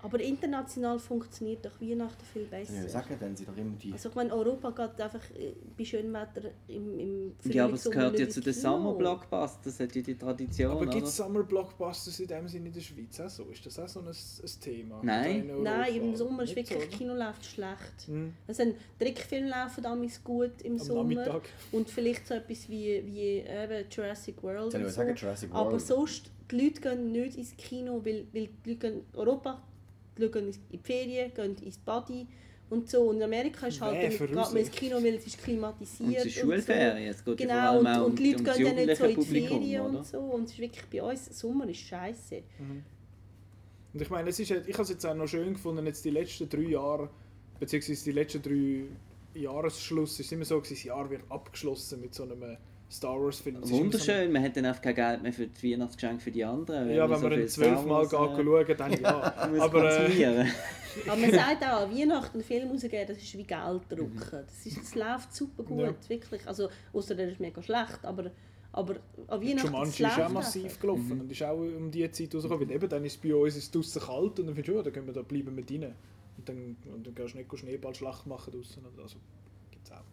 [0.00, 2.88] Aber international funktioniert doch Weihnachten viel besser.
[2.88, 3.92] sagen, dann sind doch immer die...
[3.92, 7.86] Also ich meine, Europa geht einfach äh, bei schönem Wetter im, im ja, aber Frühling,
[7.86, 8.52] es gehört ja zu den.
[8.54, 10.70] Summer Blockbusters, das hat ja die Tradition.
[10.70, 13.44] aber gibt es Summer Blockbusters in dem Sinne in der Schweiz auch so?
[13.44, 15.00] Ist das auch so ein, ein Thema?
[15.02, 15.48] Nein.
[15.48, 16.96] In Nein, im Sommer ist wirklich, so?
[16.96, 18.06] Kino läuft schlecht.
[18.06, 21.02] Hm, Also ein Trickfilm laufen damals gut im Am Sommer.
[21.02, 21.42] Nachmittag.
[21.72, 24.88] Und vielleicht so etwas wie, wie eben Jurassic World ich so.
[24.90, 25.82] sagen, Jurassic Aber World.
[25.82, 29.60] sonst, die Leute gehen nicht ins Kino, weil, weil die Leute gehen Europa,
[30.18, 32.26] die Leute gehen in die Ferien, gehen ins Body
[32.70, 33.02] und so.
[33.08, 36.16] Und in Amerika ist halt, für geht man ins Kino, weil es ist klimatisiert Und
[36.16, 36.40] es ist so.
[36.42, 38.96] Schulferien, es geht Genau, allem und, auch um, und die Leute um gehen dann nicht
[38.96, 40.18] so in die jugendliche Ferien Publikum, und so.
[40.18, 42.42] Und es ist wirklich bei uns, Sommer ist scheiße.
[43.94, 46.04] Und ich meine, es ist, halt- ich habe es jetzt auch noch schön gefunden, jetzt
[46.04, 47.08] die letzten drei Jahre,
[47.58, 52.56] beziehungsweise die letzten drei Jahresschluss, ist immer so, das Jahr wird abgeschlossen mit so einem
[52.90, 53.56] Star Wars Film.
[53.56, 56.30] Es ist immer Wunderschön, man hat dann einfach kein Geld mehr für die Weihnachtsgeschenke für
[56.30, 56.90] die anderen.
[56.90, 59.48] Ja, wenn so wir viel ihn zwölfmal Wars, gehen schauen, dann ja.
[59.50, 60.46] muss Aber äh.
[61.06, 64.18] Aber man sagt auch, an Weihnachten einen Film rausgeben, das ist wie Geld drucken.
[64.30, 65.94] Das, ist, das läuft super gut, Ja.
[66.08, 66.46] wirklich.
[66.46, 68.30] Also, außer der ist mega schlecht, aber,
[68.72, 68.96] aber
[69.26, 72.68] an Weihnachten Jumanji das ist auch massiv gelaufen und ist auch um die Zeit rausgekommen.
[72.68, 74.72] Weil eben dann ist es bei uns ist es draussen kalt und dann findest du,
[74.76, 75.94] ja, dann können wir da bleiben wir rein.
[76.38, 78.82] Und dann, und dann gehst du nicht Schneeballschlacht machen draussen.
[78.86, 79.16] oder Also,
[79.70, 80.04] gibt's auch.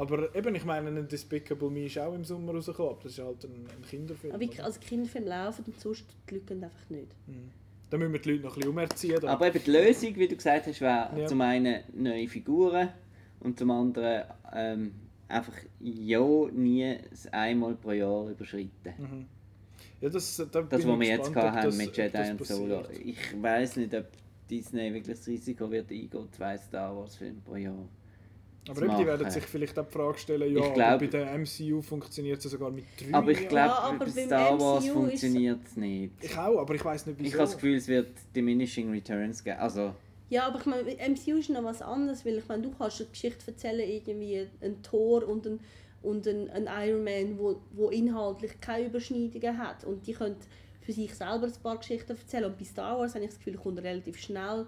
[0.00, 3.18] Aber eben, ich meine, ein Despicable Me ist auch im Sommer rausgekommen, aber das ist
[3.24, 4.32] halt ein, ein Kinderfilm.
[4.32, 4.66] Aber wirklich, oder?
[4.66, 7.14] als Kinderfilm laufen und sonst die Leute einfach nicht.
[7.90, 9.20] Da müssen wir die Leute noch ein bisschen umerziehen.
[9.20, 9.28] da.
[9.28, 11.26] Aber eben die Lösung, wie du gesagt hast, wäre Ja.
[11.26, 12.88] zum einen neue Figuren
[13.40, 14.24] und zum anderen
[14.54, 14.92] ähm,
[15.28, 16.20] einfach ja
[16.52, 18.94] nie das einmal pro Jahr überschreiten.
[18.98, 19.26] Mhm.
[20.00, 22.46] Ja, das, da Das, ich was wir jetzt gespannt, gehabt haben das- mit Jedi und
[22.46, 22.82] Solo.
[23.04, 24.06] Ich weiß nicht, ob
[24.48, 27.86] Disney wirklich das Risiko wird eingehen, zwei Star Wars Filme pro Jahr.
[28.68, 31.80] Aber eben, die werden sich vielleicht auch die Frage stellen, ja, glaub- bei der MCU
[31.80, 35.60] funktioniert es sogar mit drei Aber ich glaube, aber bei Star Wars MCU ist- funktioniert
[35.66, 36.12] es nicht.
[36.20, 37.26] Ich auch, aber ich weiß nicht wieso.
[37.28, 39.58] Ich habe das Gefühl, es wird diminishing returns geben.
[39.58, 39.94] Also,
[40.28, 43.10] Ja, aber ich meine, MCU ist noch was anderes, weil ich meine, du kannst eine
[43.10, 45.60] Geschichte erzählen, irgendwie ein Thor und ein,
[46.02, 50.36] und ein, ein Iron Man, wo, wo inhaltlich keine Überschneidungen hat und die können
[50.82, 53.54] für sich selber ein paar Geschichten erzählen und bei Star Wars habe ich das Gefühl,
[53.56, 54.66] kommt relativ schnell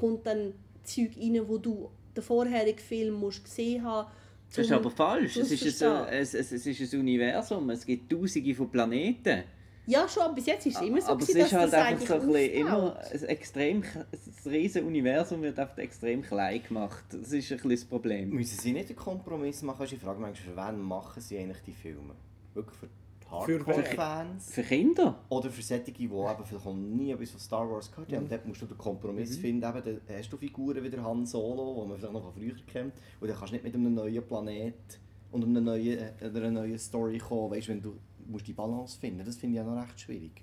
[0.00, 0.52] kommt dann
[0.82, 4.08] Zeug rein, wo du den vorherigen Film musst gesehen haben
[4.48, 5.36] das ist aber falsch.
[5.36, 7.68] Es ist, ein, es, es, es ist ein Universum.
[7.70, 9.42] Es gibt tausende von Planeten.
[9.88, 11.86] Ja, schon, bis jetzt ist es immer so, aber es gewesen, ist dass halt das
[11.86, 17.04] einfach so ein bisschen immer ein extrem, das riesige Universum wird einfach extrem klein gemacht.
[17.10, 18.30] Das ist ein bisschen das Problem.
[18.30, 19.86] Müssen sie nicht einen Kompromiss machen?
[19.88, 22.14] Ich frage mich, für wen machen sie eigentlich die Filme?
[22.54, 22.88] Wirklich für
[23.26, 23.58] die Für?
[23.58, 24.52] Hardcore-Fans?
[24.52, 25.18] Für Kinder?
[25.28, 28.22] Oder für solche, die eben vielleicht noch nie etwas von Star Wars gehört haben.
[28.22, 29.68] Und dort musst du den Kompromiss finden.
[29.68, 32.54] Eben, dann hast du Figuren wie der Han Solo, die man vielleicht noch von früher
[32.66, 32.94] kennt.
[33.20, 35.00] Und dann kannst du nicht mit einem neuen Planet
[35.32, 37.50] und einer neuen, äh, einer neuen Story kommen.
[37.50, 37.96] Weißt, wenn du
[38.28, 40.42] musst die Balance finden Das finde ich auch noch recht schwierig.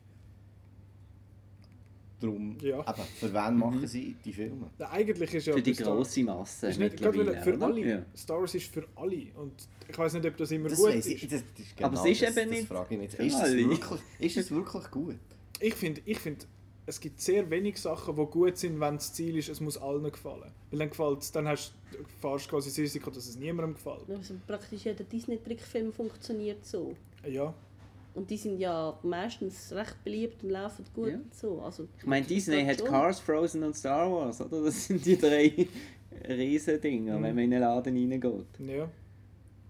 [2.24, 2.80] Darum, Ja.
[2.80, 4.70] eben, für wen machen sie die Filme?
[4.80, 7.66] Ja, eigentlich ist ja Für die grosse Masse ist nicht, mittlerweile, weil für oder?
[7.66, 7.86] alle.
[7.86, 8.06] Ja.
[8.16, 9.28] Star Wars ist für alle.
[9.36, 9.54] Und
[9.90, 11.34] ich weiß nicht, ob das immer Das gut weiss ich, ist.
[11.34, 14.02] das, das ist Aber genau es ist das, eben das nicht frage Ist es wirklich,
[14.20, 15.16] ist es wirklich gut?
[15.60, 16.48] Ich finde, ich find,
[16.86, 20.04] es gibt sehr wenig Sachen, die gut sind, wenn das Ziel ist, es muss allen
[20.12, 20.52] gefallen.
[20.72, 24.10] Weil dann gefällt's, dann hast du fast quasi das Risiko, dass es niemandem gefällt.
[24.10, 26.96] Also praktisch jeder Disney-Trickfilm funktioniert so.
[27.28, 27.54] Ja.
[28.16, 31.16] Und die sind ja meistens recht beliebt und laufen gut Ja.
[31.16, 31.62] und so.
[31.62, 32.88] Also, Ich meine, Disney hat schon.
[32.88, 34.64] Cars, Frozen und Star Wars, oder?
[34.64, 35.68] Das sind die drei
[36.28, 37.24] riesen Dinger, Mhm.
[37.24, 38.46] wenn man in den Laden reingeht.
[38.68, 38.88] Ja.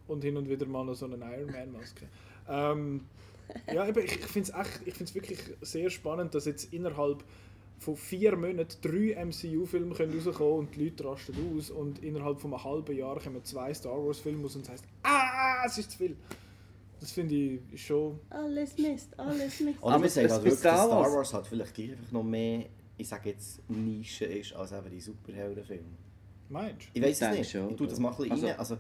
[0.08, 2.06] Und hin und wieder mal noch so eine Iron Man Maske.
[2.50, 3.02] Ähm,
[3.74, 7.24] ja, eben, ich, ich finde es echt, ich find's wirklich sehr spannend, dass jetzt innerhalb
[7.80, 12.54] von vier Monaten drei MCU-Filme können rauskommen und die Leute rasten aus und innerhalb von
[12.54, 15.98] einem halben Jahr kommen zwei Star Wars-Filme raus und es heisst, ah, es ist zu
[15.98, 16.16] viel.
[17.04, 18.18] Das finde ich schon...
[18.30, 19.84] alles Mist, alles Mist.
[19.84, 22.12] Oder Aber wir sagen es- bei wirklich, Star Star Wars- Wars halt vielleicht gleich einfach
[22.14, 22.66] noch mehr,
[22.98, 25.84] ich sage jetzt, Nische ist als eben die Superheldenfilme.
[26.48, 26.86] Meinst du?
[26.94, 27.52] Ich weiß es nicht.
[27.52, 28.56] schon, ich tue das mal ein bisschen Also, rein.
[28.58, 28.78] Also,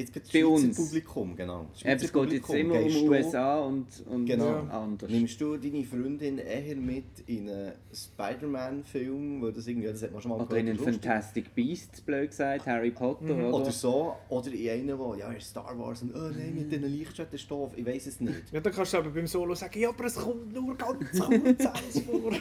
[0.00, 0.76] jetzt bei bei Schweizer uns.
[0.76, 1.66] Publikum, genau.
[1.74, 4.58] Schweizer es geht jetzt immer um USA und, und Genau.
[4.70, 5.10] anders.
[5.10, 10.20] Nimmst du deine Freundin eher mit in einen Spider-Man-Film, weil das irgendwie, das hat man
[10.20, 10.78] schon mal Oder in einen.
[10.78, 13.44] Fantastic Beasts, blöd gesagt, Harry Potter, Mhm.
[13.44, 13.54] oder?
[13.54, 17.34] Oder so, oder in einen, wo, ja, Star Wars und, oh nein, mit diesen Lichtschwertern
[17.34, 18.52] ist doof, ich weiß es nicht.
[18.52, 21.66] Ja, dann kannst du aber beim Solo sagen, ja, aber es kommt nur ganz kurz
[21.66, 22.32] eins vor.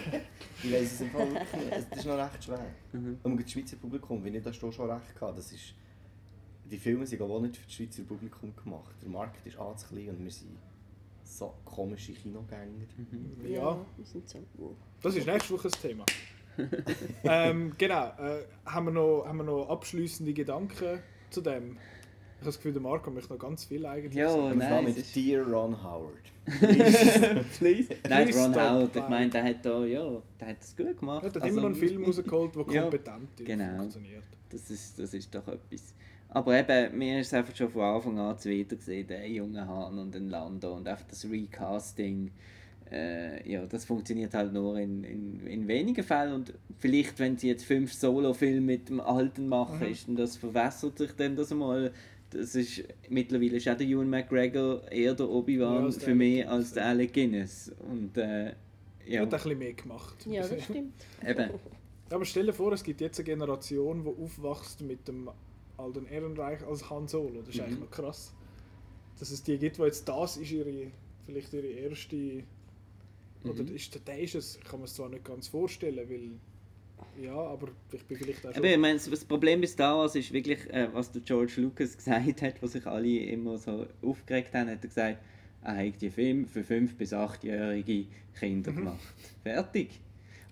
[0.63, 1.71] Ich weiß es im Fall wirklich nicht.
[1.77, 2.65] Es- Das ist noch recht schwer.
[2.93, 3.17] Mhm.
[3.23, 5.73] Und das Schweizer Publikum, wie ich das schon recht gehabt, das ist,
[6.69, 8.95] die Filme sind auch nicht für das Schweizer Publikum gemacht.
[9.01, 10.57] Der Markt ist zu klein und wir sind
[11.23, 12.85] so komische Kinogänger.
[13.47, 14.39] Ja, wir sind so.
[14.57, 14.75] wow.
[15.01, 16.05] das ist nächste Woche das Thema.
[17.23, 21.77] ähm, genau, äh, haben, wir noch, haben wir noch abschließende Gedanken zu dem?
[22.39, 24.53] Ich habe das Gefühl, der Marco möchte noch ganz viel eigentlich Ja, sagen.
[24.53, 26.13] Und zwar nein, mit Dear Ron Howard.
[27.59, 27.95] Please.
[28.09, 28.55] Nein, Ron.
[28.55, 31.23] Howard, ich meine, der hat da, ja, der hat es gut gemacht.
[31.23, 33.77] Er hat Also, immer noch einen Film rausgeholt, der Ja, kompetent ist genau.
[33.77, 34.23] funktioniert.
[34.49, 35.93] Das ist, das ist doch etwas.
[36.31, 39.97] Aber eben, mir ist es einfach schon von Anfang an zuwider gesehen, der junge Hahn
[39.97, 42.31] und den Lando und einfach das Recasting.
[42.91, 47.47] Äh, ja, das funktioniert halt nur in, in, in wenigen Fällen und vielleicht, wenn sie
[47.49, 49.91] jetzt fünf Solo-Filme mit dem Alten machen, Mhm.
[49.91, 51.91] ist und das verwässert sich dann das mal.
[52.31, 56.35] Das ist, mittlerweile ist auch der Ewan McGregor eher der Ja, Obi-Wan der für mich
[56.37, 57.71] Guinness, als der Alec Guinness.
[57.89, 58.53] Und äh, Er
[59.07, 60.15] ja, hat ein bisschen mehr gemacht.
[60.27, 60.93] Ja, das stimmt.
[61.27, 61.49] eben.
[62.11, 65.29] Aber stell dir vor, es gibt jetzt eine Generation, die aufwächst mit dem
[65.79, 67.39] alten Ehrenreich als Han Solo.
[67.41, 67.61] Das ist Mhm.
[67.63, 68.33] eigentlich noch krass.
[69.19, 70.91] Dass es die gibt, die jetzt das ist ihre,
[71.25, 72.43] vielleicht ihre erste...
[73.43, 73.75] Oder Mhm.
[73.75, 76.31] ist, der ist es, ich kann mir es zwar nicht ganz vorstellen, weil...
[77.23, 78.57] Ja, aber ich bin vielleicht auch schon...
[78.57, 81.95] Aber ich meine, das Problem bei Star Wars ist wirklich, äh, was der George Lucas
[81.97, 85.17] gesagt hat, was sich alle immer so aufgeregt haben, hat er gesagt,
[85.63, 88.05] er hat die Filme für 5- bis 8-jährige
[88.37, 88.99] Kinder gemacht.
[89.43, 89.99] Fertig.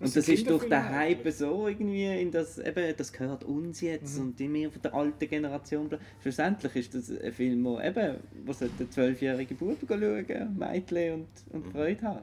[0.00, 3.42] Und Das das, ist durch den Kinderfilme Hype so irgendwie in das, eben, das gehört
[3.44, 4.26] uns jetzt Mhm.
[4.26, 5.90] und die mehr von der alten Generation.
[6.22, 11.66] Schlussendlich ist das ein Film, wo eben, wo der 12-jährige Bub schauen, Mädchen und, und
[11.66, 11.70] Mhm.
[11.72, 12.20] Freude haben.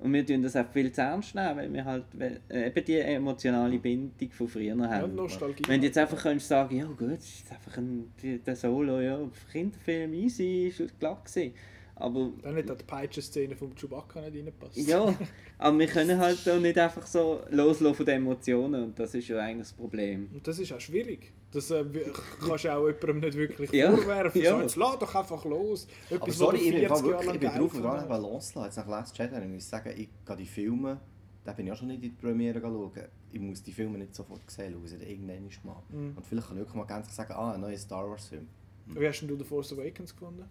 [0.00, 2.98] Und wir tun das auch viel zu ernst nehmen, weil wir halt äh, eben die
[2.98, 5.14] emotionale Bindung von früher ja, haben.
[5.14, 5.62] Nostalgie.
[5.68, 8.12] Wenn du jetzt einfach könntest sagen, ja gut, es ist einfach ein,
[8.44, 9.20] der Solo, ja,
[9.52, 11.54] Kinderfilm, easy, ist halt glatt gewesen.
[12.02, 14.76] Aber, Dann hat auch die Peitschen-Szene vom Chewbacca nicht reingepasst.
[14.76, 15.14] ja,
[15.58, 19.28] aber wir können halt auch nicht einfach so loslassen von den Emotionen und das ist
[19.28, 20.28] ja eigentlich das Problem.
[20.32, 21.32] Und das ist auch schwierig.
[21.52, 21.84] Das äh,
[22.46, 24.42] kannst du auch jemandem nicht wirklich Ja, vorwerfen.
[24.42, 24.56] ja.
[24.56, 25.86] So, jetzt lass doch einfach los.
[26.10, 27.92] Etwas, Aber sorry, ich bin, im 40 Fall Jahre wirklich, ich bin drauf und dran,
[27.94, 28.64] gefunden eben loszulassen.
[28.64, 31.00] Jetzt nach Last Jedi, ich muss sagen, ich gehe die Filme
[31.44, 32.92] den bin ich auch schon nicht in die Premiere schauen.
[33.32, 35.82] Ich muss die Filme nicht sofort sehen, schaue sie irgendwann mal.
[35.90, 36.16] Mhm.
[36.16, 38.46] Und vielleicht kann ich wirklich mal ganz sagen, ah, ein neuer Star Wars Film.
[38.86, 40.44] Wie hast denn du The Force Awakens gefunden?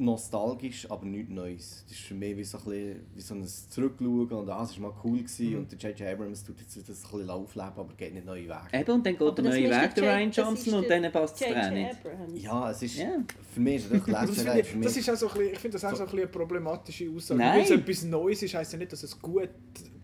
[0.00, 1.84] Nostalgisch, aber nichts Neues.
[1.88, 4.80] Das ist für mich wie so ein, bisschen, wie so ein Zurückschauen und ah, es
[4.80, 5.56] war mal cool gewesen Mhm.
[5.58, 6.08] und der J.J.
[6.12, 8.56] Abrams tut jetzt das ein bisschen aufleben, aber geht nicht neue Wege.
[8.72, 10.74] Eben, und dann geht Aber der das neue ist Weg, der Ryan das ist Johnson,
[10.74, 11.90] und dann passt es auch nicht.
[12.04, 12.42] Abrams.
[12.42, 13.18] Ja, es ist, Ja.
[13.54, 15.58] für mich ist Das, Jedi, ich, für mich das ist auch so ein bisschen, ich
[15.58, 17.38] finde das auch so ein bisschen eine problematische Aussage.
[17.40, 17.56] Nein.
[17.56, 19.48] Weil es etwas Neues ist, heisst ja nicht, dass es gut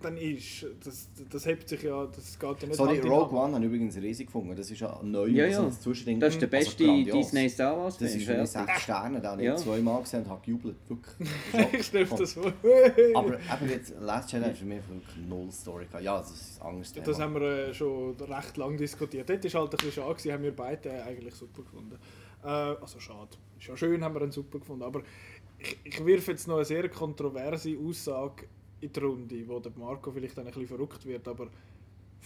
[0.04, 0.66] dann ist.
[0.84, 3.38] Das, das hebt sich ja, das geht ja nicht Sorry, Rogue.
[3.38, 4.54] One habe ich übrigens riesig gefunden.
[4.54, 5.26] Das ist ja neu.
[5.26, 5.70] Ja, ja.
[5.70, 6.20] Zwischending.
[6.20, 7.16] Das ist der Also beste grandios.
[7.16, 8.68] Disney Star Wars Das ist für mich fertig.
[8.74, 9.56] sechs Sterne, den habe ich Ja.
[9.56, 10.76] zweimal gesehen und habe gejubelt.
[10.88, 11.28] Wirklich.
[11.80, 12.52] ich stelle das vor.
[13.14, 16.04] Aber eben jetzt, Last Jedi hat für mich wirklich null Story gehabt.
[16.04, 17.06] Ja, das ist ein anderes Thema.
[17.06, 19.28] Das haben wir äh, schon recht lange diskutiert.
[19.28, 21.96] Dort war halt ein bisschen schade, haben wir beide eigentlich super gefunden.
[22.42, 23.30] Äh, also schade.
[23.58, 24.82] Ist ja schön, haben wir ihn super gefunden.
[24.82, 25.02] Aber
[25.58, 28.46] ich, ich wirf jetzt noch eine sehr kontroverse Aussage
[28.84, 31.26] in die Runde, wo der Marco vielleicht dann ein bisschen verrückt wird.
[31.28, 31.48] Aber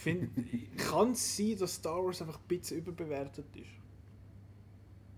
[0.76, 3.66] kann es sein, dass Star Wars einfach ein bisschen überbewertet ist?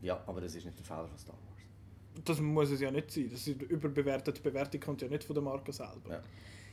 [0.03, 2.25] Ja, aber das ist nicht der Fehler von Star Wars.
[2.25, 3.29] Das muss es ja nicht sein.
[3.31, 4.39] Das ist überbewertet.
[4.39, 6.01] Die Bewertung kommt ja nicht von der Marke selber.
[6.11, 6.23] Ja.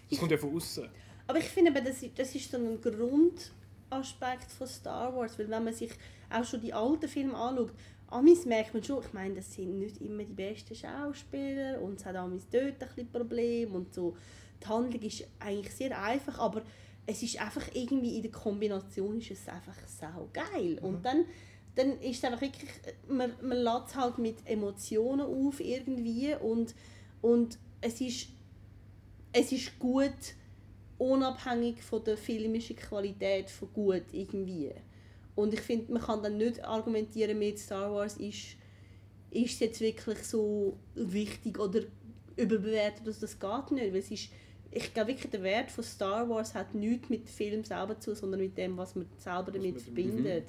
[0.10, 0.88] Das kommt ja von außen.
[1.28, 5.64] Aber ich finde, das, ist- das ist so ein Grundaspekt von Star Wars, weil wenn
[5.66, 5.92] man sich
[6.30, 7.74] auch schon die alten Filme anschaut,
[8.10, 12.06] Amis merkt man schon, ich meine, das sind nicht immer die besten Schauspieler und es
[12.06, 14.16] hat Amis dort ein bisschen Probleme und so.
[14.62, 16.64] Die Handlung ist eigentlich sehr einfach, aber
[17.06, 20.80] es ist einfach irgendwie in der Kombination ist es einfach sau geil.
[20.82, 21.26] Und dann,
[21.76, 22.70] dann ist es einfach wirklich,
[23.08, 26.76] man, man lädt es halt mit Emotionen auf irgendwie und,
[27.22, 28.28] und es ist
[29.34, 30.36] es ist gut,
[30.98, 34.72] unabhängig von der filmischen Qualität von gut irgendwie.
[35.36, 38.56] Und ich finde, man kann dann nicht argumentieren mit Star Wars ist,
[39.30, 41.82] ist jetzt wirklich so wichtig oder
[42.36, 44.30] überbewertet, dass das geht nicht, weil es ist
[44.78, 48.16] ich glaube wirklich, der Wert von Star Wars hat nichts mit dem Film selber zu,
[48.16, 50.48] sondern mit dem, was man selber damit verbindet.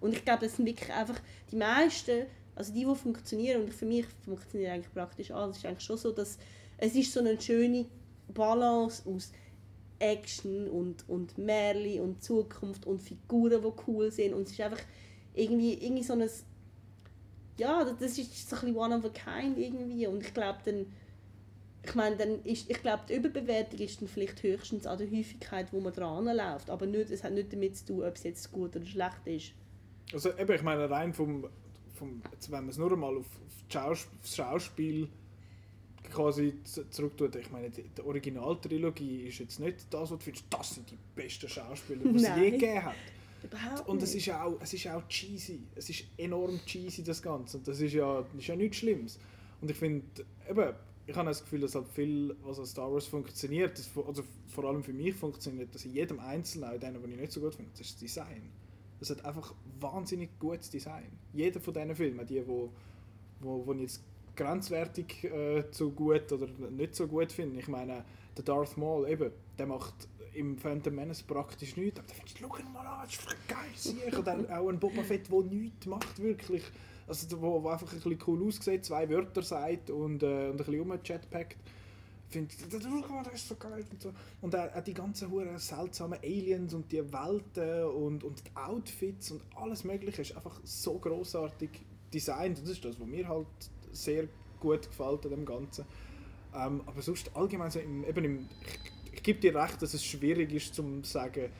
[0.00, 1.20] Und ich glaube, das sind wirklich einfach
[1.50, 5.84] die meisten, also die, die funktionieren, und für mich funktioniert eigentlich praktisch alles, ist eigentlich
[5.84, 6.38] schon so, dass
[6.78, 7.86] es ist so eine schöne
[8.32, 9.32] Balance aus
[9.98, 14.32] Action und, und Märchen und Zukunft und Figuren, die cool sind.
[14.34, 14.80] Und es ist einfach
[15.34, 16.28] irgendwie, irgendwie so ein
[17.58, 20.06] ja, das- das ist so ein bisschen one of a kind irgendwie.
[20.06, 20.86] Und ich glaube dann
[21.82, 25.72] ich meine, dann ist, ich glaube, die Überbewertung ist dann vielleicht höchstens an der Häufigkeit,
[25.72, 28.52] wo man dran läuft, aber nicht, es hat nicht damit zu tun, ob es jetzt
[28.52, 29.52] gut oder schlecht ist.
[30.12, 31.46] Also eben, ich meine, rein vom,
[31.94, 35.08] vom jetzt, wenn man es nur einmal auf, auf aufs Schauspiel
[36.10, 36.54] quasi
[36.90, 40.90] zurücktut, ich meine, die, die Originaltrilogie ist jetzt nicht das, was du findest, das sind
[40.90, 42.94] die besten Schauspieler, die es je gegeben hat.
[43.42, 47.56] Überhaupt Und es ist auch, es ist auch cheesy, es ist enorm cheesy, das Ganze.
[47.56, 49.18] Und das ist ja, das ist ja nichts Schlimmes.
[49.62, 50.04] Und ich finde,
[50.48, 50.74] eben,
[51.10, 54.64] ich habe das Gefühl, dass halt viel, was an Star Wars funktioniert, das, also vor
[54.64, 57.54] allem für mich funktioniert das in jedem Einzelnen, auch denen, die ich nicht so gut
[57.54, 58.42] finde, das ist das Design.
[59.00, 61.10] Das hat einfach wahnsinnig gutes Design.
[61.32, 62.70] Jeder von diesen Filmen, die, wo,
[63.40, 64.02] wo, wo ich jetzt
[64.36, 68.04] grenzwertig äh, zu gut oder nicht so gut finde, ich meine,
[68.36, 69.94] der Darth Maul, eben, der macht
[70.32, 73.58] im Phantom Menace praktisch nichts, aber da findest du, schau mal an, das ist geil,
[73.74, 74.18] sicher.
[74.18, 76.62] Oder auch ein Boba Fett, der nichts macht, wirklich.
[77.10, 80.56] Also, wo, wo einfach ein bisschen cool aussieht, zwei Wörter sagt und, äh, und ein
[80.56, 81.56] bisschen rumchatpackt.
[82.28, 83.84] Ich finde, schau mal, das ist so geil.
[83.90, 84.12] Und, so.
[84.40, 89.32] und auch, auch die ganzen hure seltsamen Aliens und die Welten und, und die Outfits
[89.32, 91.70] und alles Mögliche ist einfach so großartig
[92.14, 92.58] designt.
[92.60, 93.48] Und das ist das, was mir halt
[93.90, 94.28] sehr
[94.60, 95.86] gut gefällt an dem Ganzen.
[96.54, 100.04] Ähm, aber sonst allgemein so im, eben im, ich, ich gebe dir recht, dass es
[100.04, 101.50] schwierig ist zu sagen,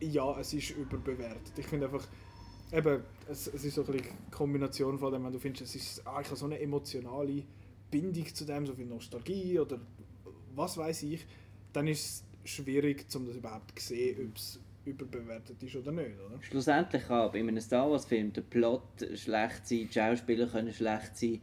[0.00, 1.56] ja, es ist überbewertet.
[1.56, 2.08] Ich finde einfach,
[2.72, 6.20] eben, es, es ist so eine Kombination von dem, wenn du findest, es ist, ah,
[6.20, 7.42] ich habe so eine emotionale
[7.90, 9.78] Bindung zu dem, so viel Nostalgie oder
[10.54, 11.24] was weiß ich,
[11.72, 16.18] dann ist es schwierig, um das überhaupt zu sehen, ob es überbewertet ist oder nicht,
[16.18, 16.42] oder?
[16.42, 18.82] Schlussendlich kann bei einem Star Wars Film der Plot
[19.14, 21.40] schlecht sein, die Schauspieler können schlecht sein.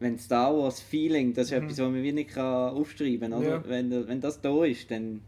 [0.00, 3.42] Wenn Star Wars Feeling, das ist etwas, was man wie nicht kann aufschreiben kann.
[3.42, 3.62] Ja.
[3.68, 5.20] Wenn, wenn das da ist, dann,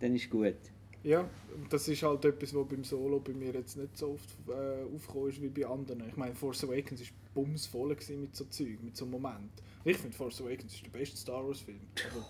[0.00, 0.54] dann ist gut.
[1.04, 1.28] Ja,
[1.68, 5.28] das ist halt etwas, was beim Solo bei mir jetzt nicht so oft äh, aufgekommen
[5.30, 6.04] ist wie bei anderen.
[6.08, 9.50] Ich meine, Force Awakens war bumsvoll mit so Zeug, mit so Momenten.
[9.84, 11.80] Ich finde, Force Awakens ist der beste Star Wars Film.
[11.96, 12.24] Also,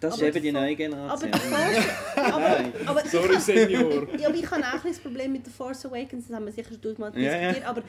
[0.00, 1.30] Das Aber ist eben die neue Aber, Generation.
[2.16, 2.72] aber, Nein.
[2.86, 4.08] aber ich sorry, Senior.
[4.18, 6.70] Ja, aber ich habe auch ein Problem mit The Force Awakens, das haben wir sicher
[6.70, 7.38] schon tausendmal Ja, ja.
[7.52, 7.82] diskutiert, aber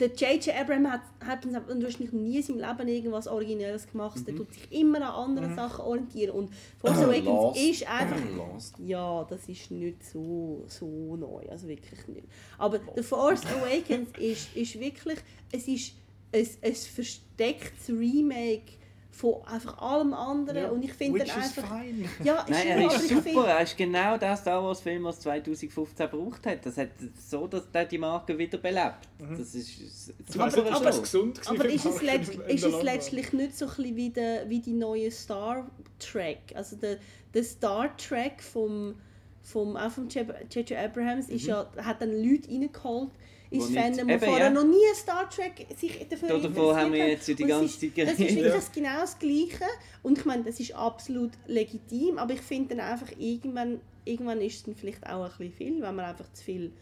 [0.00, 0.54] der J.J.
[0.56, 1.54] Abrams hat, hat uns
[1.84, 4.18] wahrscheinlich nie in seinem Leben irgendwas Originelles gemacht.
[4.18, 4.24] Mhm.
[4.24, 8.16] Der tut sich immer an anderen Sachen orientieren und Force Awakens ist einfach...
[8.36, 8.78] Lost.
[8.78, 12.26] Ja, das ist nicht so, so neu, also wirklich nicht.
[12.58, 15.18] Aber The Force Awakens ist, ist wirklich,
[15.52, 15.92] es ist
[16.32, 18.79] ein, ein verstecktes Remake
[19.12, 20.70] von einfach allem anderen.
[20.70, 21.78] Und ich finde dann einfach...
[21.78, 22.08] fine.
[22.22, 23.22] Ja, Nein, er aber ist super.
[23.22, 26.64] finde- Er ist genau der Star Wars Film, was 2015 gebraucht hat.
[26.64, 29.08] Das hat so, dass der die Marke wiederbelebt.
[29.18, 31.02] Das ist s- Ich super ist das so.
[31.02, 34.60] gesund Aber ist es, letzt, ist es letztlich nicht so ein bisschen wie, der, wie
[34.60, 35.68] die neue Star
[35.98, 36.38] Trek?
[36.54, 36.98] Also der,
[37.34, 38.94] der Star Trek vom,
[39.42, 40.72] vom, auch von J.J.
[40.72, 43.10] Abrahams ist ja, hat dann Leute reingeholt
[43.50, 43.74] Mhm.
[43.74, 44.50] Fandom, die eben, vorher ja.
[44.50, 47.80] noch nie Star Trek sich dafür Da- davor haben wir jetzt ja die ganze ist,
[47.80, 48.36] Zeit Das ist geredet.
[48.36, 48.54] wirklich Ja.
[48.54, 49.64] das genau das Gleiche.
[50.02, 54.54] Und ich meine, das ist absolut legitim, aber ich finde dann einfach, irgendwann, irgendwann ist
[54.56, 56.72] es dann vielleicht auch ein bisschen viel, wenn man einfach zu viel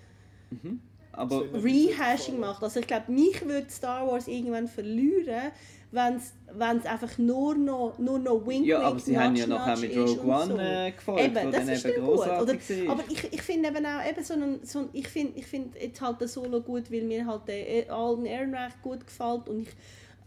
[1.12, 2.62] Aber Das Rehashing macht.
[2.62, 5.51] Also ich glaube, mich würde Star Wars irgendwann verlieren,
[5.90, 9.97] wenn es einfach nur noch, nur noch Wink Ja, aber sie haben ja nachher mit
[9.97, 10.59] Rogue One so.
[10.59, 12.05] äh, gefolgt, Eben, das ist eben.
[12.05, 12.93] Oder, grossartig war.
[12.93, 15.74] aber ich, ich finde eben auch eben so einen, so einen, ich finde ich find
[15.81, 19.69] jetzt halt den Solo gut, weil mir halt der Alden Ehrenreich gut gefällt und ich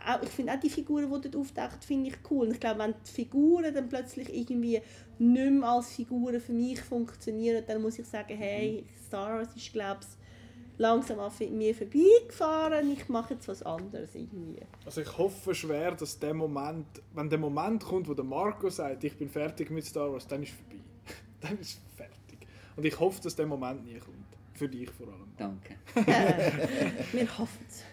[0.07, 2.47] auch, ich finde auch die Figuren, die dort auftauchen, finde ich cool.
[2.47, 4.81] Und ich glaube, wenn die Figuren dann plötzlich irgendwie
[5.19, 9.71] nicht mehr als Figuren für mich funktionieren, dann muss ich sagen, hey, Star Wars ist,
[9.71, 10.20] glaube ich,
[10.81, 12.91] langsam an mir vorbeigefahren.
[12.91, 14.61] Ich mache jetzt was anderes irgendwie.
[14.85, 19.03] Also ich hoffe schwer, dass der Moment, wenn der Moment kommt, wo der Marco sagt,
[19.03, 20.81] ich bin fertig mit Star Wars, dann ist vorbei.
[21.41, 22.47] dann ist fertig.
[22.75, 24.17] Und ich hoffe, dass der Moment nie kommt.
[24.53, 25.31] Für dich vor allem.
[25.37, 25.75] Danke.
[27.13, 27.83] Wir hoffen es.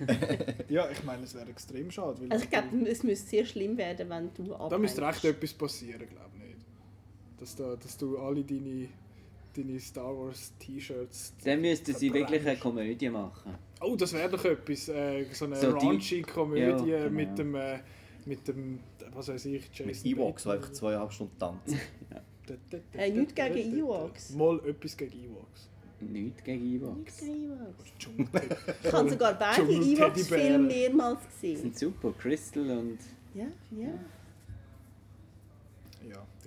[0.68, 2.20] Ja, ich meine, es wäre extrem schade.
[2.20, 5.24] Weil Also ich glaube, es müsste sehr schlimm werden, wenn du da müsste abhängst.
[5.24, 6.66] recht etwas passieren, glaube ich nicht.
[7.38, 8.88] Dass, da, dass du alle deine,
[9.56, 11.34] deine Star Wars T-Shirts...
[11.44, 12.56] Dann müssten sie wirklich eine.
[12.58, 13.54] Komödie machen.
[13.80, 14.88] Oh, das wäre doch etwas.
[14.88, 17.10] Äh, so eine So die- raunchy Komödie Ja, genau.
[17.10, 17.54] mit dem...
[17.54, 17.78] Äh,
[18.26, 18.80] mit dem,
[19.14, 21.80] was weiß ich, Jason Mit Ewoks, die einfach zweieinhalb Stunden tanzen.
[22.92, 24.30] Hey, nichts gegen Ewoks.
[24.34, 25.68] Mal etwas gegen Ewoks.
[26.00, 27.22] Nichts gegen Ewoks.
[28.84, 29.62] Ich habe sogar beide.
[29.62, 31.60] Ewoks-Filme mehrmals Die gesehen.
[31.62, 32.12] sind super.
[32.18, 32.98] Crystal und...
[33.34, 33.88] Ja, ja.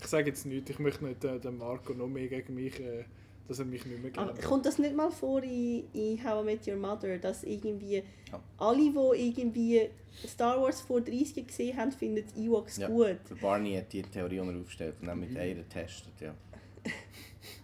[0.02, 3.06] Ich sage jetzt nichts, ich möchte nicht äh, den Marco noch mehr gegen mich, äh,
[3.48, 4.44] dass er mich nicht mehr Aber kennt.
[4.45, 8.40] kommt das nicht mal vor in, in How I Met Your Mother, dass irgendwie Ja.
[8.57, 9.90] alle, die irgendwie
[10.28, 12.88] Star Wars vor 30 Jahren gesehen haben, finden Ewoks Ja.
[12.88, 13.18] gut?
[13.30, 16.14] Der Barney hat die Theorie aufgestellt und dann mit einer getestet.
[16.19, 16.34] Ja.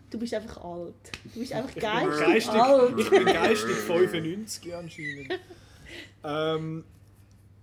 [0.09, 0.93] Du bist einfach alt.
[1.33, 2.97] Du bist einfach Ich bin geistig, geistig, alt.
[2.97, 5.39] ich bin geistig 95 anscheinend.
[6.23, 6.83] Ähm,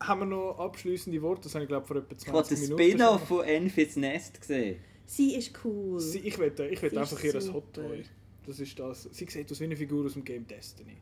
[0.06, 1.42] haben wir noch abschließende Worte?
[1.42, 2.90] Das habe ich glaube vor etwa Ich habe 20 den Minuten.
[2.90, 4.76] Spin-off von Enfys Nest gesehen.
[5.06, 6.00] Sie ist cool.
[6.00, 7.52] Sie, ich will, ich will Sie einfach ihr ein.
[7.52, 8.04] Hot Toy.
[8.46, 9.04] Das ist das.
[9.12, 10.96] Sie sieht aus wie eine Figur aus dem Game Destiny.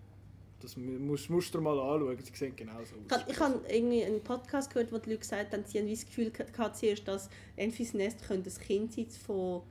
[0.60, 2.16] Das mu- musst, musst du dir mal anschauen.
[2.22, 3.20] Sie sehen genauso Ich aus.
[3.20, 5.94] habe- Ich habe irgendwie einen Podcast gehört, wo die Leute gesagt haben, sie haben wie
[5.94, 9.62] das Gefühl gehabt, zuerst, dass Enfys Nest könnte das Kind sein von,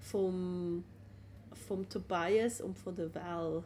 [0.00, 0.84] vom,
[1.66, 3.62] vom Tobias und von der Val.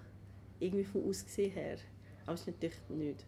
[0.60, 1.76] Irgendwie vom Aussehen her.
[2.24, 3.24] Aber es ist natürlich nicht.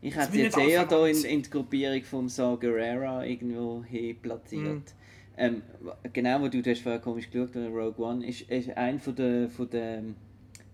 [0.00, 3.82] Ich Das hätte will jetzt eher da in, in die Gruppierung vom Saw Gerrera irgendwo
[3.82, 4.94] hin platziert.
[5.36, 8.70] Ähm, w- genau, wo du, du hast vorher komisch geschaut, oder Rogue One, ist, ist
[8.76, 10.02] ein von der, von der,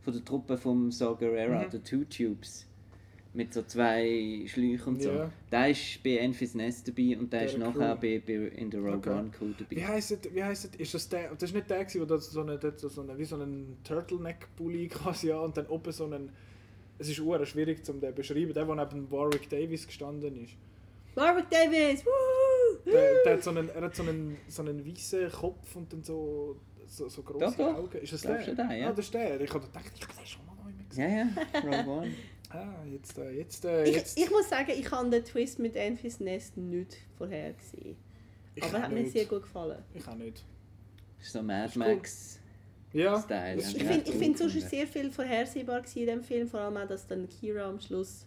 [0.03, 1.71] von der Truppe vom Saw Gerrera, Mhm.
[1.71, 2.67] der Two Tubes.
[3.37, 5.11] Mit so zwei Schläuchen und so.
[5.11, 5.31] Ja.
[5.51, 8.81] Der ist bei Enfys Nest dabei und der, Der ist nachher bei, bei, in der
[8.81, 9.11] Rogue Okay.
[9.11, 9.75] One Crew dabei.
[9.77, 12.05] Wie heisst, es- wie heisst, es- ist das der, das ist nicht der gewesen, wo
[12.05, 15.93] das so eine, das so eine, wie so einen Turtleneck-Pulli quasi an und dann oben
[15.93, 16.31] so einen,
[16.99, 20.55] es ist uhr schwierig zum den beschreiben, der, der neben Warwick Davis gestanden ist.
[21.15, 22.05] Warwick Davis!
[22.05, 22.91] Woo!
[22.91, 26.03] Der, der hat so einen, er hat so einen, so einen weißen Kopf und dann
[26.03, 26.57] so,
[26.87, 27.75] so, so große Doch, doch.
[27.77, 27.99] Augen.
[27.99, 28.77] Ist das Glaubst der?
[28.77, 28.89] ja?
[28.89, 29.41] Ah, das ist der.
[29.41, 31.37] Ich habe gedacht, ich habe den schon mal immer gesehen.
[31.53, 32.11] Ja, ja, Rogue One.
[32.51, 34.17] Ah, jetzt, äh, jetzt, äh, Ich, jetzt.
[34.17, 37.97] ich muss sagen, ich habe den Twist mit Enfys Nest nicht vorhergesehen.
[38.55, 39.83] ich Aber hat mir sehr gut gefallen.
[39.93, 40.45] Ich auch nicht.
[41.21, 41.77] Ist so Mad.
[41.77, 42.39] Max.
[42.95, 43.59] Ja, Style.
[43.59, 46.87] Ich finde, ich find, sonst ist sehr viel vorhersehbar in dem Film, vor allem auch,
[46.89, 48.25] dass dann Kira am Schluss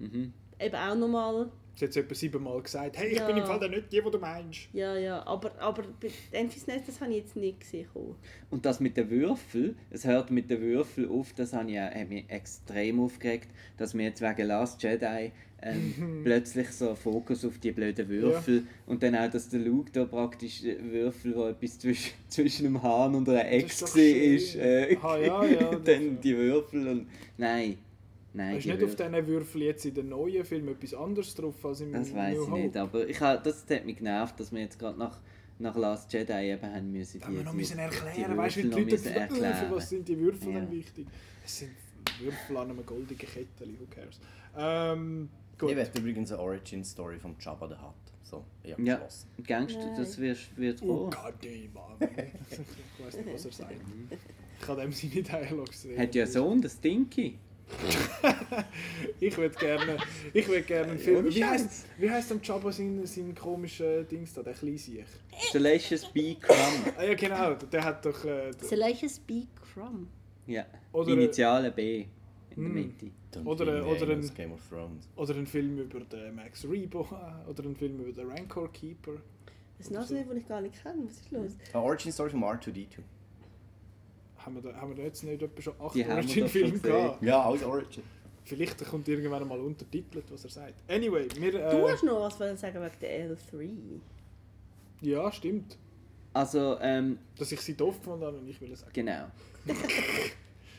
[0.00, 0.32] Mhm.
[0.58, 2.98] eben auch nochmal, Sie hat es etwa siebenmal gesagt.
[2.98, 3.26] Hey, ich Ja.
[3.26, 4.68] bin im Fall der nicht die, die du meinst.
[4.72, 7.86] ja, ja, aber, aber bei Enfys Nest, das habe ich jetzt nicht gesehen.
[8.50, 11.94] Und das mit den Würfel, es hört mit den Würfel auf, das habe ich, auch-
[11.94, 13.48] hat mich extrem aufgeregt,
[13.78, 15.32] dass wir jetzt wegen Last Jedi
[15.62, 19.90] ähm, plötzlich so einen Fokus auf die blöden Würfel und dann auch, dass der Luke
[19.92, 24.02] da praktisch äh, Würfel, wo etwas zwischen, zwischen einem Hahn und einer Ex ist war,
[24.02, 27.06] ist, äh, Ah, ja, ja, dann die Würfel und...
[27.36, 27.76] Nein,
[28.34, 29.10] nein, Ist die nicht auf Würfel.
[29.10, 32.48] diesen Würfeln jetzt in den neuen Film etwas anderes drauf als im Das weiß ich
[32.50, 32.60] Hope?
[32.60, 35.18] nicht, aber ich hab, das hat mich genervt, dass wir jetzt gerade nach,
[35.58, 37.20] nach Last Jedi eben haben müssen.
[37.20, 39.66] Da haben wir noch müssen erklären, weißt du, wie Würfel die Leute äh, für erklären.
[39.70, 40.60] was sind die Würfel Ja.
[40.60, 41.06] denn wichtig?
[41.44, 41.70] Es sind
[42.20, 44.20] Würfel an einem goldenen Kettchen, who cares?
[44.56, 45.28] Ähm,
[45.58, 45.70] gut.
[45.70, 47.94] Ich werde übrigens eine Origin-Story vom Jabba the Hutt.
[48.22, 49.28] So, ich habe Ja, geschlossen.
[49.44, 49.96] Gangster, Nein.
[49.96, 51.96] das wird, wird Oh Mann.
[52.00, 53.74] ich weiß nicht, was er sagt.
[54.62, 55.98] Ich habe dem seine Dialogs sehen.
[55.98, 57.38] Hat ja einen Sohn, der Stinky.
[59.20, 59.96] Ich würde gerne,
[60.32, 61.26] ich würde gerne einen Film.
[61.32, 65.04] Wie heißt, wie heißt am Jabba sein, sein komischer Dings da, der kleine Siech?
[65.52, 66.34] Salacious B.
[66.36, 66.94] Crumb.
[66.96, 68.24] Ah ja genau, der hat doch...
[68.24, 69.44] Äh, Salacious B.
[69.74, 70.08] Crumb.
[70.46, 70.64] Ja.
[70.92, 72.08] Oder- Initiale B in
[72.56, 72.74] der Hm.
[72.74, 73.10] Mitte.
[73.44, 75.08] Oder- oder ein- Game of Thrones.
[75.16, 77.06] oder einen Film über den Max Rebo,
[77.48, 79.12] oder einen Film über den Rancor Keeper.
[79.78, 81.02] Das ist noch so etwas, das ich gar nicht kenne.
[81.06, 81.52] Was ist los?
[81.74, 82.98] Origin Story von R2D2.
[84.44, 87.22] Haben wir, da, haben wir da jetzt nicht etwa schon acht Origin-Filme gehabt?
[87.22, 88.02] Ja, alles Origin.
[88.44, 90.74] Vielleicht kommt irgendwann mal untertitelt, was er sagt.
[90.90, 91.52] Anyway, wir...
[91.52, 93.68] Du Äh, hast noch was wollen sagen wegen der L3.
[95.02, 95.76] ja, stimmt.
[96.32, 98.92] Also, ähm, Dass ich sie doof gefunden habe und ich will es sagen.
[98.94, 99.26] genau.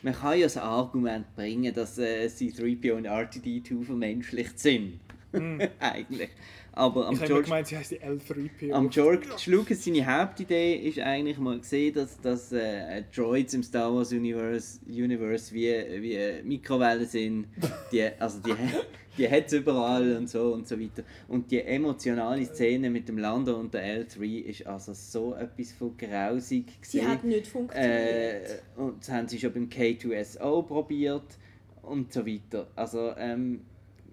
[0.02, 4.98] Man kann ja das Argument bringen, dass äh, C3PO und R2D2 vermenschlicht sind.
[5.78, 6.30] Eigentlich.
[6.74, 8.72] Aber am Ich George, gemeint, sie heisst die L3PO.
[8.72, 13.94] am George Lucas seine Hauptidee ist eigentlich mal gesehen, dass, dass äh, Droids im Star
[13.94, 15.70] Wars Universe, Universe wie,
[16.00, 17.46] wie Mikrowellen sind.
[17.92, 18.54] Die, also die,
[19.18, 21.02] die hat es überall und so und so weiter.
[21.28, 25.94] Und die emotionale Szene mit dem Lando und der L3 ist also so etwas von
[25.96, 27.10] grausig Sie gewesen.
[27.10, 27.92] hat nicht funktioniert.
[27.96, 31.36] Äh, und das haben sie schon beim K2SO probiert
[31.82, 32.68] und so weiter.
[32.76, 33.60] Also, ähm,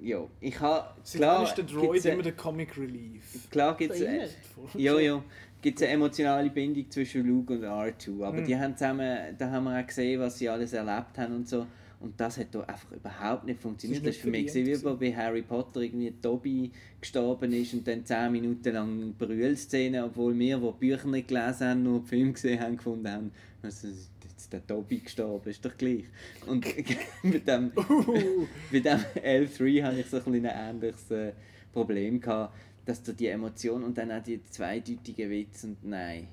[0.02, 0.88] ja, ich habe...
[1.12, 3.50] Klar ist der Droid gibt's, immer der Comic Relief.
[3.52, 4.00] Klar gibt es...
[4.00, 4.28] So immer.
[4.76, 5.24] Ja, ja.
[5.62, 8.24] Gibt eine emotionale Bindung zwischen Luke und R2.
[8.24, 8.46] Aber Mhm.
[8.46, 11.66] die haben zusammen, da haben wir auch gesehen, was sie alles erlebt haben und so.
[12.00, 14.02] Und das hat da einfach überhaupt nicht funktioniert.
[14.06, 16.72] Das Das ist war für mich gewesen, wie bei Harry Potter irgendwie Dobby
[17.02, 21.84] gestorben ist und dann 10 Minuten lang Brühlszene, obwohl wir, die Bücher nicht gelesen haben,
[21.84, 23.32] nur die Filme gesehen haben, gefunden haben,
[23.62, 23.90] also,
[24.24, 26.06] jetzt der Dobby gestorben, ist doch gleich.
[26.48, 26.66] Und
[27.24, 31.34] mit dem, Uh, mit dem L3 hatte ich so ein, ein ähnliches äh,
[31.74, 32.56] Problem gehabt,
[32.86, 36.28] dass da die Emotion und dann auch die zweideutigen Witze und nein,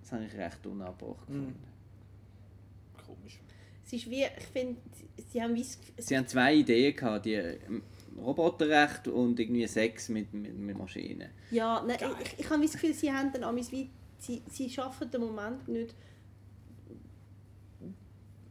[0.00, 1.34] das habe ich recht unabbracht Mhm.
[1.34, 1.54] gefunden.
[1.54, 1.73] komisch.
[3.94, 4.76] Ist wie, ich finde,
[5.32, 5.64] sie haben wie
[5.98, 7.82] Sie haben zwei Ideen gehabt, die ähm,
[8.18, 11.28] Roboterrecht und irgendwie Sex mit, mit, mit Maschinen.
[11.50, 15.20] Ja, nein, ich, ich habe das Gefühl, sie haben dann wie, sie, sie schaffen den
[15.20, 15.94] Moment nicht.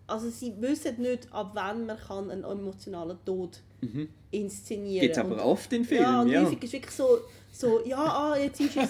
[0.05, 4.07] Also sie wissen nicht, ab wann man kann einen emotionalen Tod Mhm.
[4.31, 6.43] inszenieren Gibt es Und- aber oft in Filmen, Ja, und ja.
[6.43, 7.17] häufig ist wirklich so,
[7.51, 8.89] so ja, ah, jetzt ist es,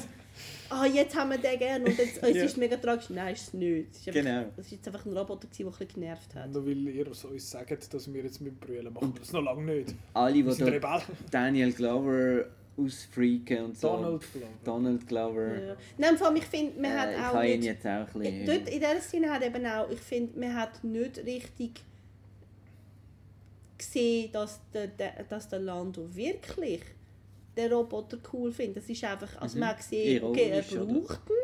[0.70, 2.44] ah, jetzt haben wir den gerne und jetzt, es Ja.
[2.44, 3.10] ist mega tragisch.
[3.10, 3.90] Nein, ist es nicht.
[3.92, 4.46] Es ist einfach, Genau.
[4.58, 6.52] Es ist jetzt einfach ein Roboter, gewesen, der ein bisschen genervt hat.
[6.52, 9.42] Nur weil ihr so uns sagt, dass wir jetzt mit Brüllen machen, wir das noch
[9.44, 9.96] lange nicht.
[10.14, 11.02] Alle, die da.
[11.32, 12.46] Daniel Glover
[12.76, 13.88] ausfreaken und so.
[13.90, 14.48] Donald Glover.
[14.64, 15.62] Donald Glover.
[15.68, 15.76] Ja.
[15.98, 17.66] Nein, vor allem, ich finde, man Äh, hat ich auch habe ihn nicht...
[17.68, 18.46] jetzt auch ein bisschen...
[18.48, 21.82] Dort in dieser Szene hat eben auch, ich finde, man hat nicht richtig
[23.78, 26.82] gesehen, dass der, der, dass der Lando wirklich
[27.58, 28.78] den Roboter cool findet.
[28.84, 29.60] Das ist einfach, also Mhm.
[29.60, 31.36] man gesehen, okay, er braucht ihn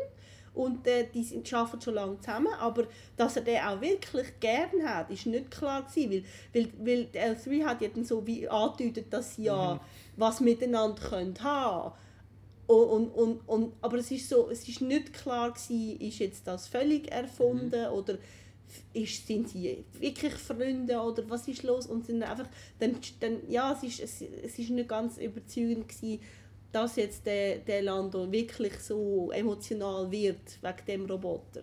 [0.52, 4.82] und äh, die sind, arbeiten schon lange zusammen, aber dass er den auch wirklich gern
[4.84, 8.48] hat, ist nicht klar gewesen, weil, weil, weil der L3 hat ja dann so wie
[8.48, 9.80] angedeutet, dass sie ja Mhm.
[10.16, 11.92] was miteinander können haben
[12.66, 16.46] und, und, und, und, aber es ist so, es ist nicht klar gewesen, ist jetzt
[16.46, 17.92] das völlig erfunden Mhm.
[17.94, 18.18] oder
[18.92, 22.48] ist, sind sie wirklich Freunde oder was ist los und sind einfach
[22.78, 26.20] dann, dann ja es ist, es, es ist nicht ganz überzeugend gewesen,
[26.72, 31.62] dass jetzt der, der Lando wirklich so emotional wird wegen dem Roboter.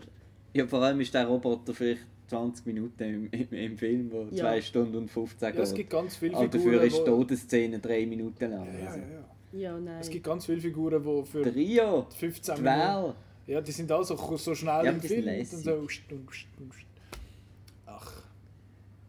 [0.53, 4.43] Ja, vor allem ist der Roboter vielleicht 20 Minuten im, im, im Film, wo Ja.
[4.43, 5.77] 2 Stunden und 15 Ja, es geht.
[5.77, 8.67] gibt ganz viele Aber Figuren, dafür ist die Todesszene 3 Minuten lang.
[8.79, 8.99] Ja, also.
[8.99, 9.23] ja, ja.
[9.53, 9.97] Ja, nein.
[10.01, 13.13] Es gibt ganz viele Figuren, die für Der Rio, 15 die Minuten...
[13.47, 15.25] Ja, die sind auch so, so schnell Ja, im Film.
[15.39, 16.01] Und so, ust.
[16.11, 16.75] Ach.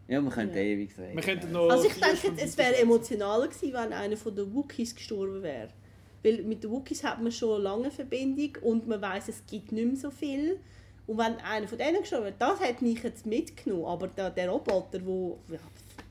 [0.09, 0.62] Ja, wir können Ja.
[0.62, 1.16] ewig reden.
[1.16, 4.94] Wir könnten noch Also ich denke, es wäre emotionaler gewesen, wenn einer von den Wookies
[4.94, 5.68] gestorben wäre.
[6.22, 9.70] Weil mit den Wookies hat man schon eine lange Verbindung und man weiß, es gibt
[9.70, 10.59] nicht mehr so viel.
[11.06, 13.85] Und wenn einer von denen gestorben wäre, das hat mich jetzt mitgenommen.
[13.85, 15.39] Aber der, der Roboter, wo...
[15.51, 15.59] Ja,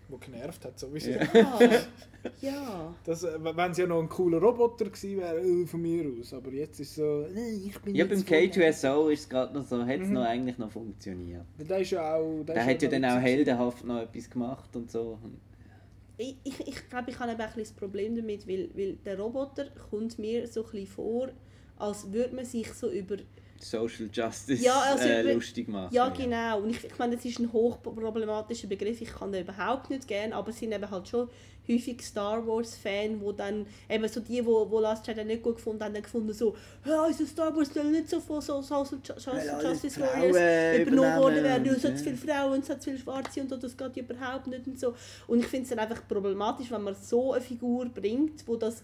[0.09, 1.09] Wo genervt hat, sowieso.
[1.11, 1.59] Ja.
[2.41, 2.95] ja.
[3.03, 6.33] Das, äh, wenn es ja noch ein cooler Roboter gewesen wäre, äh, von mir aus.
[6.33, 9.53] Aber jetzt ist so, äh, ich bin Ja, beim jetzt voll- K2SO ist es gerade
[9.53, 10.13] noch so, hat es Mhm.
[10.13, 11.45] noch eigentlich noch funktioniert.
[11.59, 12.43] Der ist ja auch...
[12.45, 15.17] Der ist hat ja dann auch heldenhaft noch etwas gemacht und so.
[16.17, 19.19] Ich, ich, ich glaube, ich habe eben ein bisschen das Problem damit, weil, weil der
[19.19, 21.29] Roboter kommt mir so ein bisschen vor,
[21.77, 23.17] als würde man sich so über
[23.63, 25.93] Social Justice Ja, also äh, lustig machen.
[25.93, 26.61] Ja, genau.
[26.61, 29.01] Und ich, ich meine, das ist ein hochproblematischer Begriff.
[29.01, 31.29] Ich kann den überhaupt nicht gern, aber es sind eben halt schon
[31.69, 35.83] häufig Star Wars-Fans, wo dann eben so die, wo, wo Last Jedi nicht gut gefunden
[35.83, 36.55] haben, dann gefunden so,
[36.85, 40.35] ja, also Star Wars soll nicht so von so Social Ju- Weil alle Justice Warriors
[40.81, 41.67] übernommen worden werden.
[41.75, 44.47] Es hat zu viele Frauen, es hat zu viele Schwarze und so, das geht überhaupt
[44.47, 44.93] nicht und so.
[45.27, 48.81] Und ich finde es dann einfach problematisch, wenn man so eine Figur bringt, wo das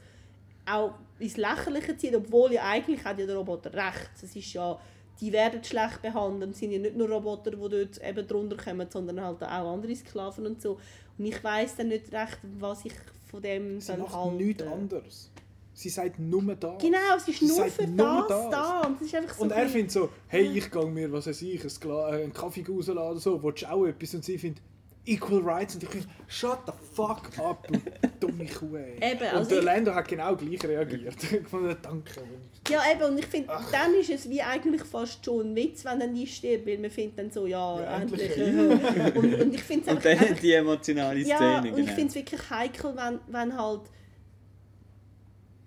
[0.65, 4.11] auch ins Lächerliche zieht, obwohl ja eigentlich hat ja der Roboter recht.
[4.21, 4.79] Es ist ja
[5.21, 6.51] die werden schlecht behandelt.
[6.51, 9.95] Es sind ja nicht nur Roboter, die dort eben drunter kommen, sondern halt auch andere
[9.95, 10.79] Sklaven und so.
[11.17, 12.93] Und ich weiß dann nicht recht, was ich
[13.29, 15.31] von dem Sie soll macht nichts anderes.
[15.75, 16.79] Sie sagt nur das.
[16.79, 18.49] Genau, es ist Sie nur für nur das, das.
[18.51, 18.81] da.
[18.81, 21.41] Und es ist einfach so Und er findet so, hey, ich gehe mir, was weiß
[21.41, 24.13] ich, äh, einen Kaffee rausladen oder so, willst du auch etwas?
[24.13, 24.61] Und sie findet,
[25.05, 25.75] equal rights.
[25.75, 27.79] Und ich finde, shut the fuck up, du
[28.27, 28.77] dumme Kuh.
[28.77, 31.15] Eben, und also der ich- Lando hat genau gleich reagiert.
[31.31, 32.21] ich fand, danke.
[32.69, 35.99] Ja, eben, und ich finde, dann ist es wie eigentlich fast schon ein Witz, wenn
[35.99, 38.37] er nie stirbt, weil man findet dann so, ja, Ja, endlich.
[38.37, 39.15] endlich.
[39.15, 41.57] und, und ich finde es Und dann einfach, die emotionale ja, Szene.
[41.73, 41.93] und ich genau.
[41.95, 43.81] finde es wirklich heikel, wenn, wenn halt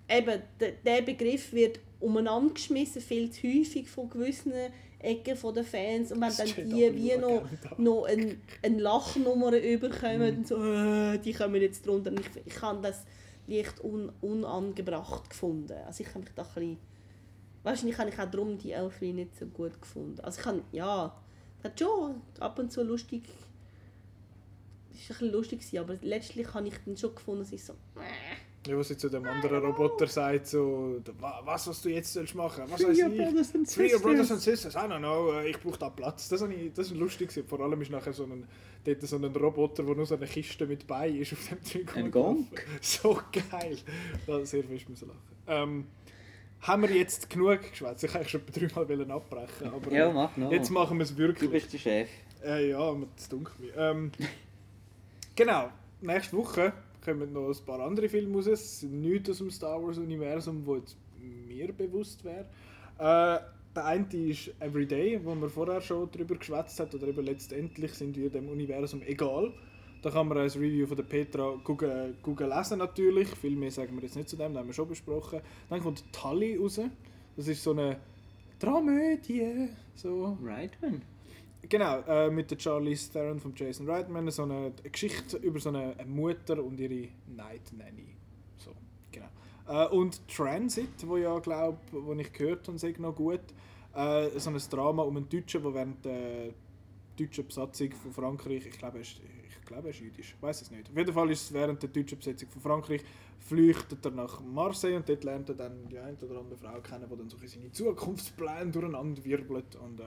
[0.08, 4.52] eben der, der Begriff wird umeinander geschmissen, viel zu häufig von gewissen
[4.98, 7.44] Ecken von den Fans und wenn Das dann die wie noch,
[7.78, 10.36] noch eine, eine Lachnummer überkommen Mhm.
[10.38, 12.12] und so, äh, die kommen jetzt drunter.
[12.12, 13.04] Ich, ich habe das
[13.46, 15.74] leicht un, unangebracht gefunden.
[15.86, 16.78] Also ich habe mich da ein bisschen,
[17.62, 20.20] wahrscheinlich habe ich auch darum die Elfrie nicht so gut gefunden.
[20.20, 21.14] Also ich habe, ja,
[21.58, 23.22] es hat schon ab und zu lustig,
[24.92, 27.74] es ist ein bisschen lustig aber letztlich habe ich dann schon gefunden, dass ich so,
[27.74, 28.36] äh,
[28.66, 32.34] Ja, was sie zu dem anderen Roboter sagt, so, "Wa- was, was du jetzt sollst
[32.34, 33.16] machen, was Free your ich.
[33.18, 34.72] brothers and Free your brothers and sisters.
[34.72, 36.28] sisters, I don't know, äh, ich brauche da Platz.
[36.28, 37.28] Das, ich, das ist lustig.
[37.28, 37.46] gewesen.
[37.48, 38.46] Vor allem ist nachher so ein,
[38.84, 41.96] dort so ein Roboter, der nur so eine Kiste mit bei ist auf dem Zeug.
[41.96, 42.10] Ein.
[42.10, 42.66] Gonk?
[42.80, 43.76] So geil.
[44.26, 45.20] Da sehr fest müssen lachen.
[45.46, 45.86] Ähm,
[46.62, 48.02] haben wir jetzt genug geschwätzt?
[48.02, 50.50] Ich wollte schon dreimal wollen abbrechen, aber Ja, mach noch.
[50.50, 51.50] jetzt machen wir es Du wirklich.
[51.50, 52.08] bist der Chef.
[52.44, 53.70] Äh, ja, aber das dunkelt mich.
[53.76, 54.10] Ähm,
[55.36, 55.70] genau,
[56.00, 56.72] nächste Woche
[57.06, 58.46] kommen noch ein paar andere Filme raus.
[58.46, 62.46] Es sind nichts aus dem Star Wars-Universum, wo jetzt mir bewusst wäre.
[62.98, 63.40] Äh,
[63.74, 68.16] der eine ist Everyday, wo man vorher schon darüber geschwätzt hat, oder eben letztendlich sind
[68.16, 69.52] wir dem Universum egal.
[70.02, 73.28] Da kann man als Review von der Petra gucken, gucken lesen natürlich.
[73.28, 75.40] Viel mehr sagen wir jetzt nicht zu dem, das haben wir schon besprochen.
[75.68, 76.80] Dann kommt Tully raus.
[77.36, 77.98] Das ist so eine
[78.58, 79.68] Dramödie.
[79.94, 80.38] So.
[80.42, 81.02] Right one.
[81.68, 85.96] Genau, äh, mit der Charlize Theron von Jason Reitman, so eine Geschichte über so eine,
[86.06, 88.14] Mutter und ihre Night Nanny.
[88.56, 88.70] So,
[89.10, 89.26] genau.
[89.66, 93.40] Äh, und Transit, wo ja glaube, wo ich gehört habe, sagt noch gut.
[93.94, 96.52] Äh, so ein Drama um einen Deutschen, der während der
[97.18, 100.62] deutschen Besatzung von Frankreich, ich glaube, er ist, ich glaube, er ist jüdisch, ich weiß
[100.62, 100.88] es nicht.
[100.88, 103.02] Auf jeden Fall ist es während der deutschen Besetzung von Frankreich
[103.40, 107.06] flüchtet er nach Marseille und dort lernt er dann die eine oder andere Frau kennen,
[107.10, 110.04] die dann so seine Zukunftspläne durcheinander wirbelt und äh,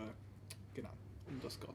[1.29, 1.69] um das geht.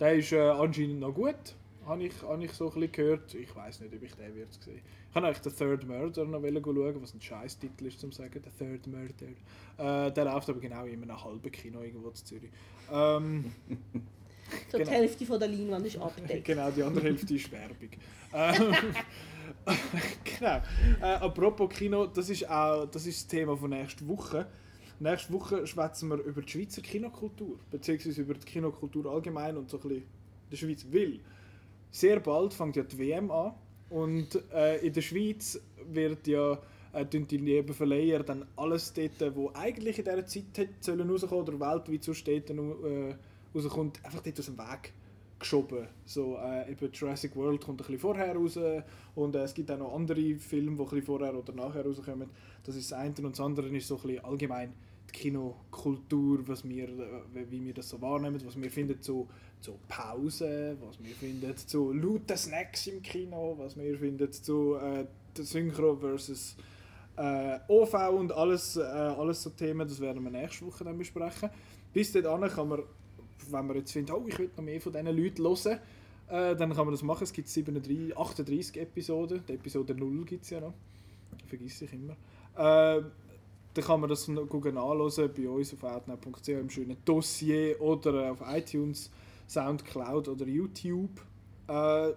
[0.00, 1.54] Der ist äh, anscheinend noch gut,
[1.86, 3.34] habe ich, habe ich so ein bisschen gehört.
[3.34, 4.80] Ich weiß nicht, ob ich den wird sehen.
[5.10, 8.42] Ich habe eigentlich den Third Murder noch schauen, was ein scheiß Titel ist zum sagen,
[8.42, 10.06] der Third Murder.
[10.06, 12.50] Äh, der läuft aber genau in einem halben Kino irgendwo in Zürich.
[12.90, 13.52] Ähm,
[14.70, 14.90] so Genau.
[14.90, 16.44] die Hälfte von der Leinwand ist abgedeckt.
[16.44, 17.90] Genau, die andere Hälfte ist Werbung.
[18.34, 18.74] Ähm,
[20.24, 20.62] genau.
[21.02, 24.46] Äh, apropos Kino, das ist auch das, ist das Thema von nächster Woche.
[25.00, 29.78] Nächste Woche schwätzen wir über die Schweizer Kinokultur, beziehungsweise über die Kinokultur allgemein und so
[29.78, 30.04] ein bisschen
[30.50, 30.86] der Schweiz.
[30.90, 31.20] Weil
[31.90, 33.54] sehr bald fängt ja die WM an
[33.90, 35.60] und äh, in der Schweiz
[35.90, 36.58] wird ja
[36.92, 41.48] äh, die lieben Verleiher dann alles dort, wo eigentlich in dieser Zeit hätte sollen rauskommen
[41.48, 43.14] oder weltweit sonst dort äh,
[43.54, 44.92] rauskommt, einfach dort aus dem Weg
[45.42, 45.86] geschoben.
[46.04, 48.58] So, äh, eben Jurassic World kommt ein bisschen vorher raus
[49.14, 52.30] und äh, es gibt auch noch andere Filme, die ein bisschen vorher oder nachher rauskommen.
[52.64, 54.72] Das ist das eine und das andere ist so ein bisschen allgemein
[55.08, 59.28] die Kinokultur, was wir, äh, wie wir das so wahrnehmen, was wir finden so,
[59.60, 65.06] so Pausen, was wir finden so laute Snacks im Kino, was wir finden so äh,
[65.34, 66.56] Synchro versus
[67.16, 71.50] äh, OV und alles, äh, alles so Themen, das werden wir nächste Woche dann besprechen.
[71.92, 72.82] Bis dahin kann man,
[73.50, 75.78] wenn man jetzt findet, oh, ich will noch mehr von diesen Leuten hören,
[76.28, 77.24] äh, dann kann man das machen.
[77.24, 80.74] Es gibt 37, 38 Episoden, die Episode 0 gibt es ja noch,
[81.46, 82.16] vergiss ich immer.
[82.56, 83.02] Äh,
[83.74, 88.42] dann kann man das noch nachhören bei uns auf outnow.ch im schönen Dossier oder auf
[88.46, 89.10] iTunes,
[89.48, 91.20] Soundcloud oder YouTube.
[91.68, 92.12] Äh,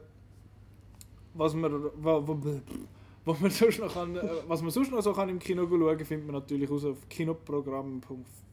[1.34, 2.38] was man, wa, wa,
[3.26, 6.06] was man sonst noch kann, äh, was man sonst noch so kann im Kino schauen,
[6.06, 8.02] findet man natürlich aus auf kinoprogramm.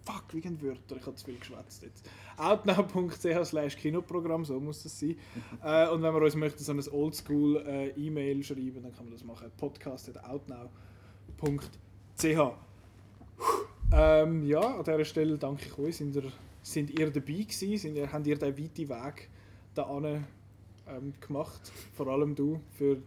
[0.04, 2.08] Fuck, wie gehen Wörter, ich habe zu viel geschwätzt jetzt.
[2.36, 5.14] outnow.ch slash Kinoprogramm, so muss das sein.
[5.64, 9.12] äh, und wenn man uns möchte, so ein Oldschool äh, E-Mail schreiben, dann kann man
[9.12, 9.50] das machen.
[9.56, 12.56] podcast.outnow.ch
[13.92, 15.96] ähm, Ja, an dieser Stelle danke ich euch.
[15.96, 17.76] Sind ihr, sind ihr dabei gewesen?
[17.76, 19.28] Sind ihr, habt ihr den weiten Weg
[19.74, 21.70] da ähm, gemacht?
[21.94, 23.00] Vor allem du für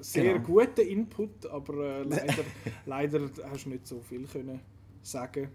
[0.00, 0.44] sehr Genau.
[0.44, 2.44] guten Input, aber äh, leider,
[2.86, 4.60] leider hast du nicht so viel können
[5.06, 5.50] sagen.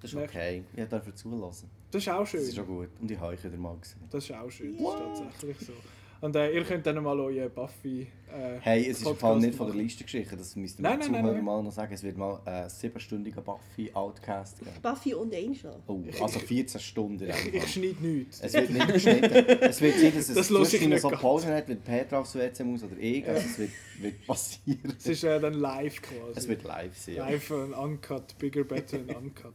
[0.00, 0.64] Das ist okay.
[0.74, 1.70] Ich darf zulassen.
[1.90, 2.40] Das ist auch schön.
[2.40, 2.88] Das ist schon gut.
[3.00, 4.00] Und ich habe euch wieder mal gesehen.
[4.10, 5.72] Das ist auch schön, das ist tatsächlich so.
[6.20, 8.02] Und äh, ihr könnt dann mal eure Buffy.
[8.30, 9.76] Äh, Hey, es ist im Podcast Fall nicht von der.
[9.76, 11.44] Liste gestrichen, das müsst ihr Nein, den nein, nein, Zuhörern nein.
[11.44, 11.94] mal noch sagen.
[11.94, 14.70] Es wird mal einen siebenstündigen Buffy-Outcast geben.
[14.82, 15.72] Buffy und Angel.
[15.86, 17.24] Oh, also 14 Stunden.
[17.30, 17.52] Ich, einfach.
[17.54, 18.40] ich schneide nichts.
[18.42, 19.32] Es wird nicht geschnitten.
[19.60, 21.08] Es wird sein, dass es Das nicht so.
[21.10, 23.26] Pausen hat, wenn Petra aufs WC muss oder ich.
[23.26, 23.70] Also es wird,
[24.00, 24.94] wird passieren.
[24.98, 26.32] Es ist äh, dann live quasi.
[26.36, 27.16] Es wird live sein.
[27.16, 29.54] Live und uncut, bigger, better and uncut.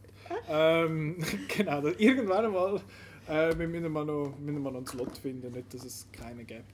[0.50, 1.16] ähm,
[1.56, 2.80] genau, das, irgendwann mal
[3.28, 6.46] äh, wir müssen mal noch, müssen wir noch einen Slot finden, nicht, dass es keinen
[6.46, 6.64] gibt.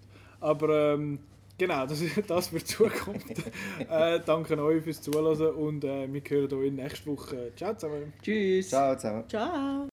[0.41, 1.19] Aber ähm,
[1.59, 3.29] genau, das, ist- das für die Zukunft.
[3.89, 7.53] äh, danke euch fürs Zuhören und äh, wir hören euch nächste Woche.
[7.57, 8.13] Ciao zusammen.
[8.23, 8.69] Tschüss.
[8.71, 9.25] Ciao zusammen.
[9.29, 9.87] Ciao.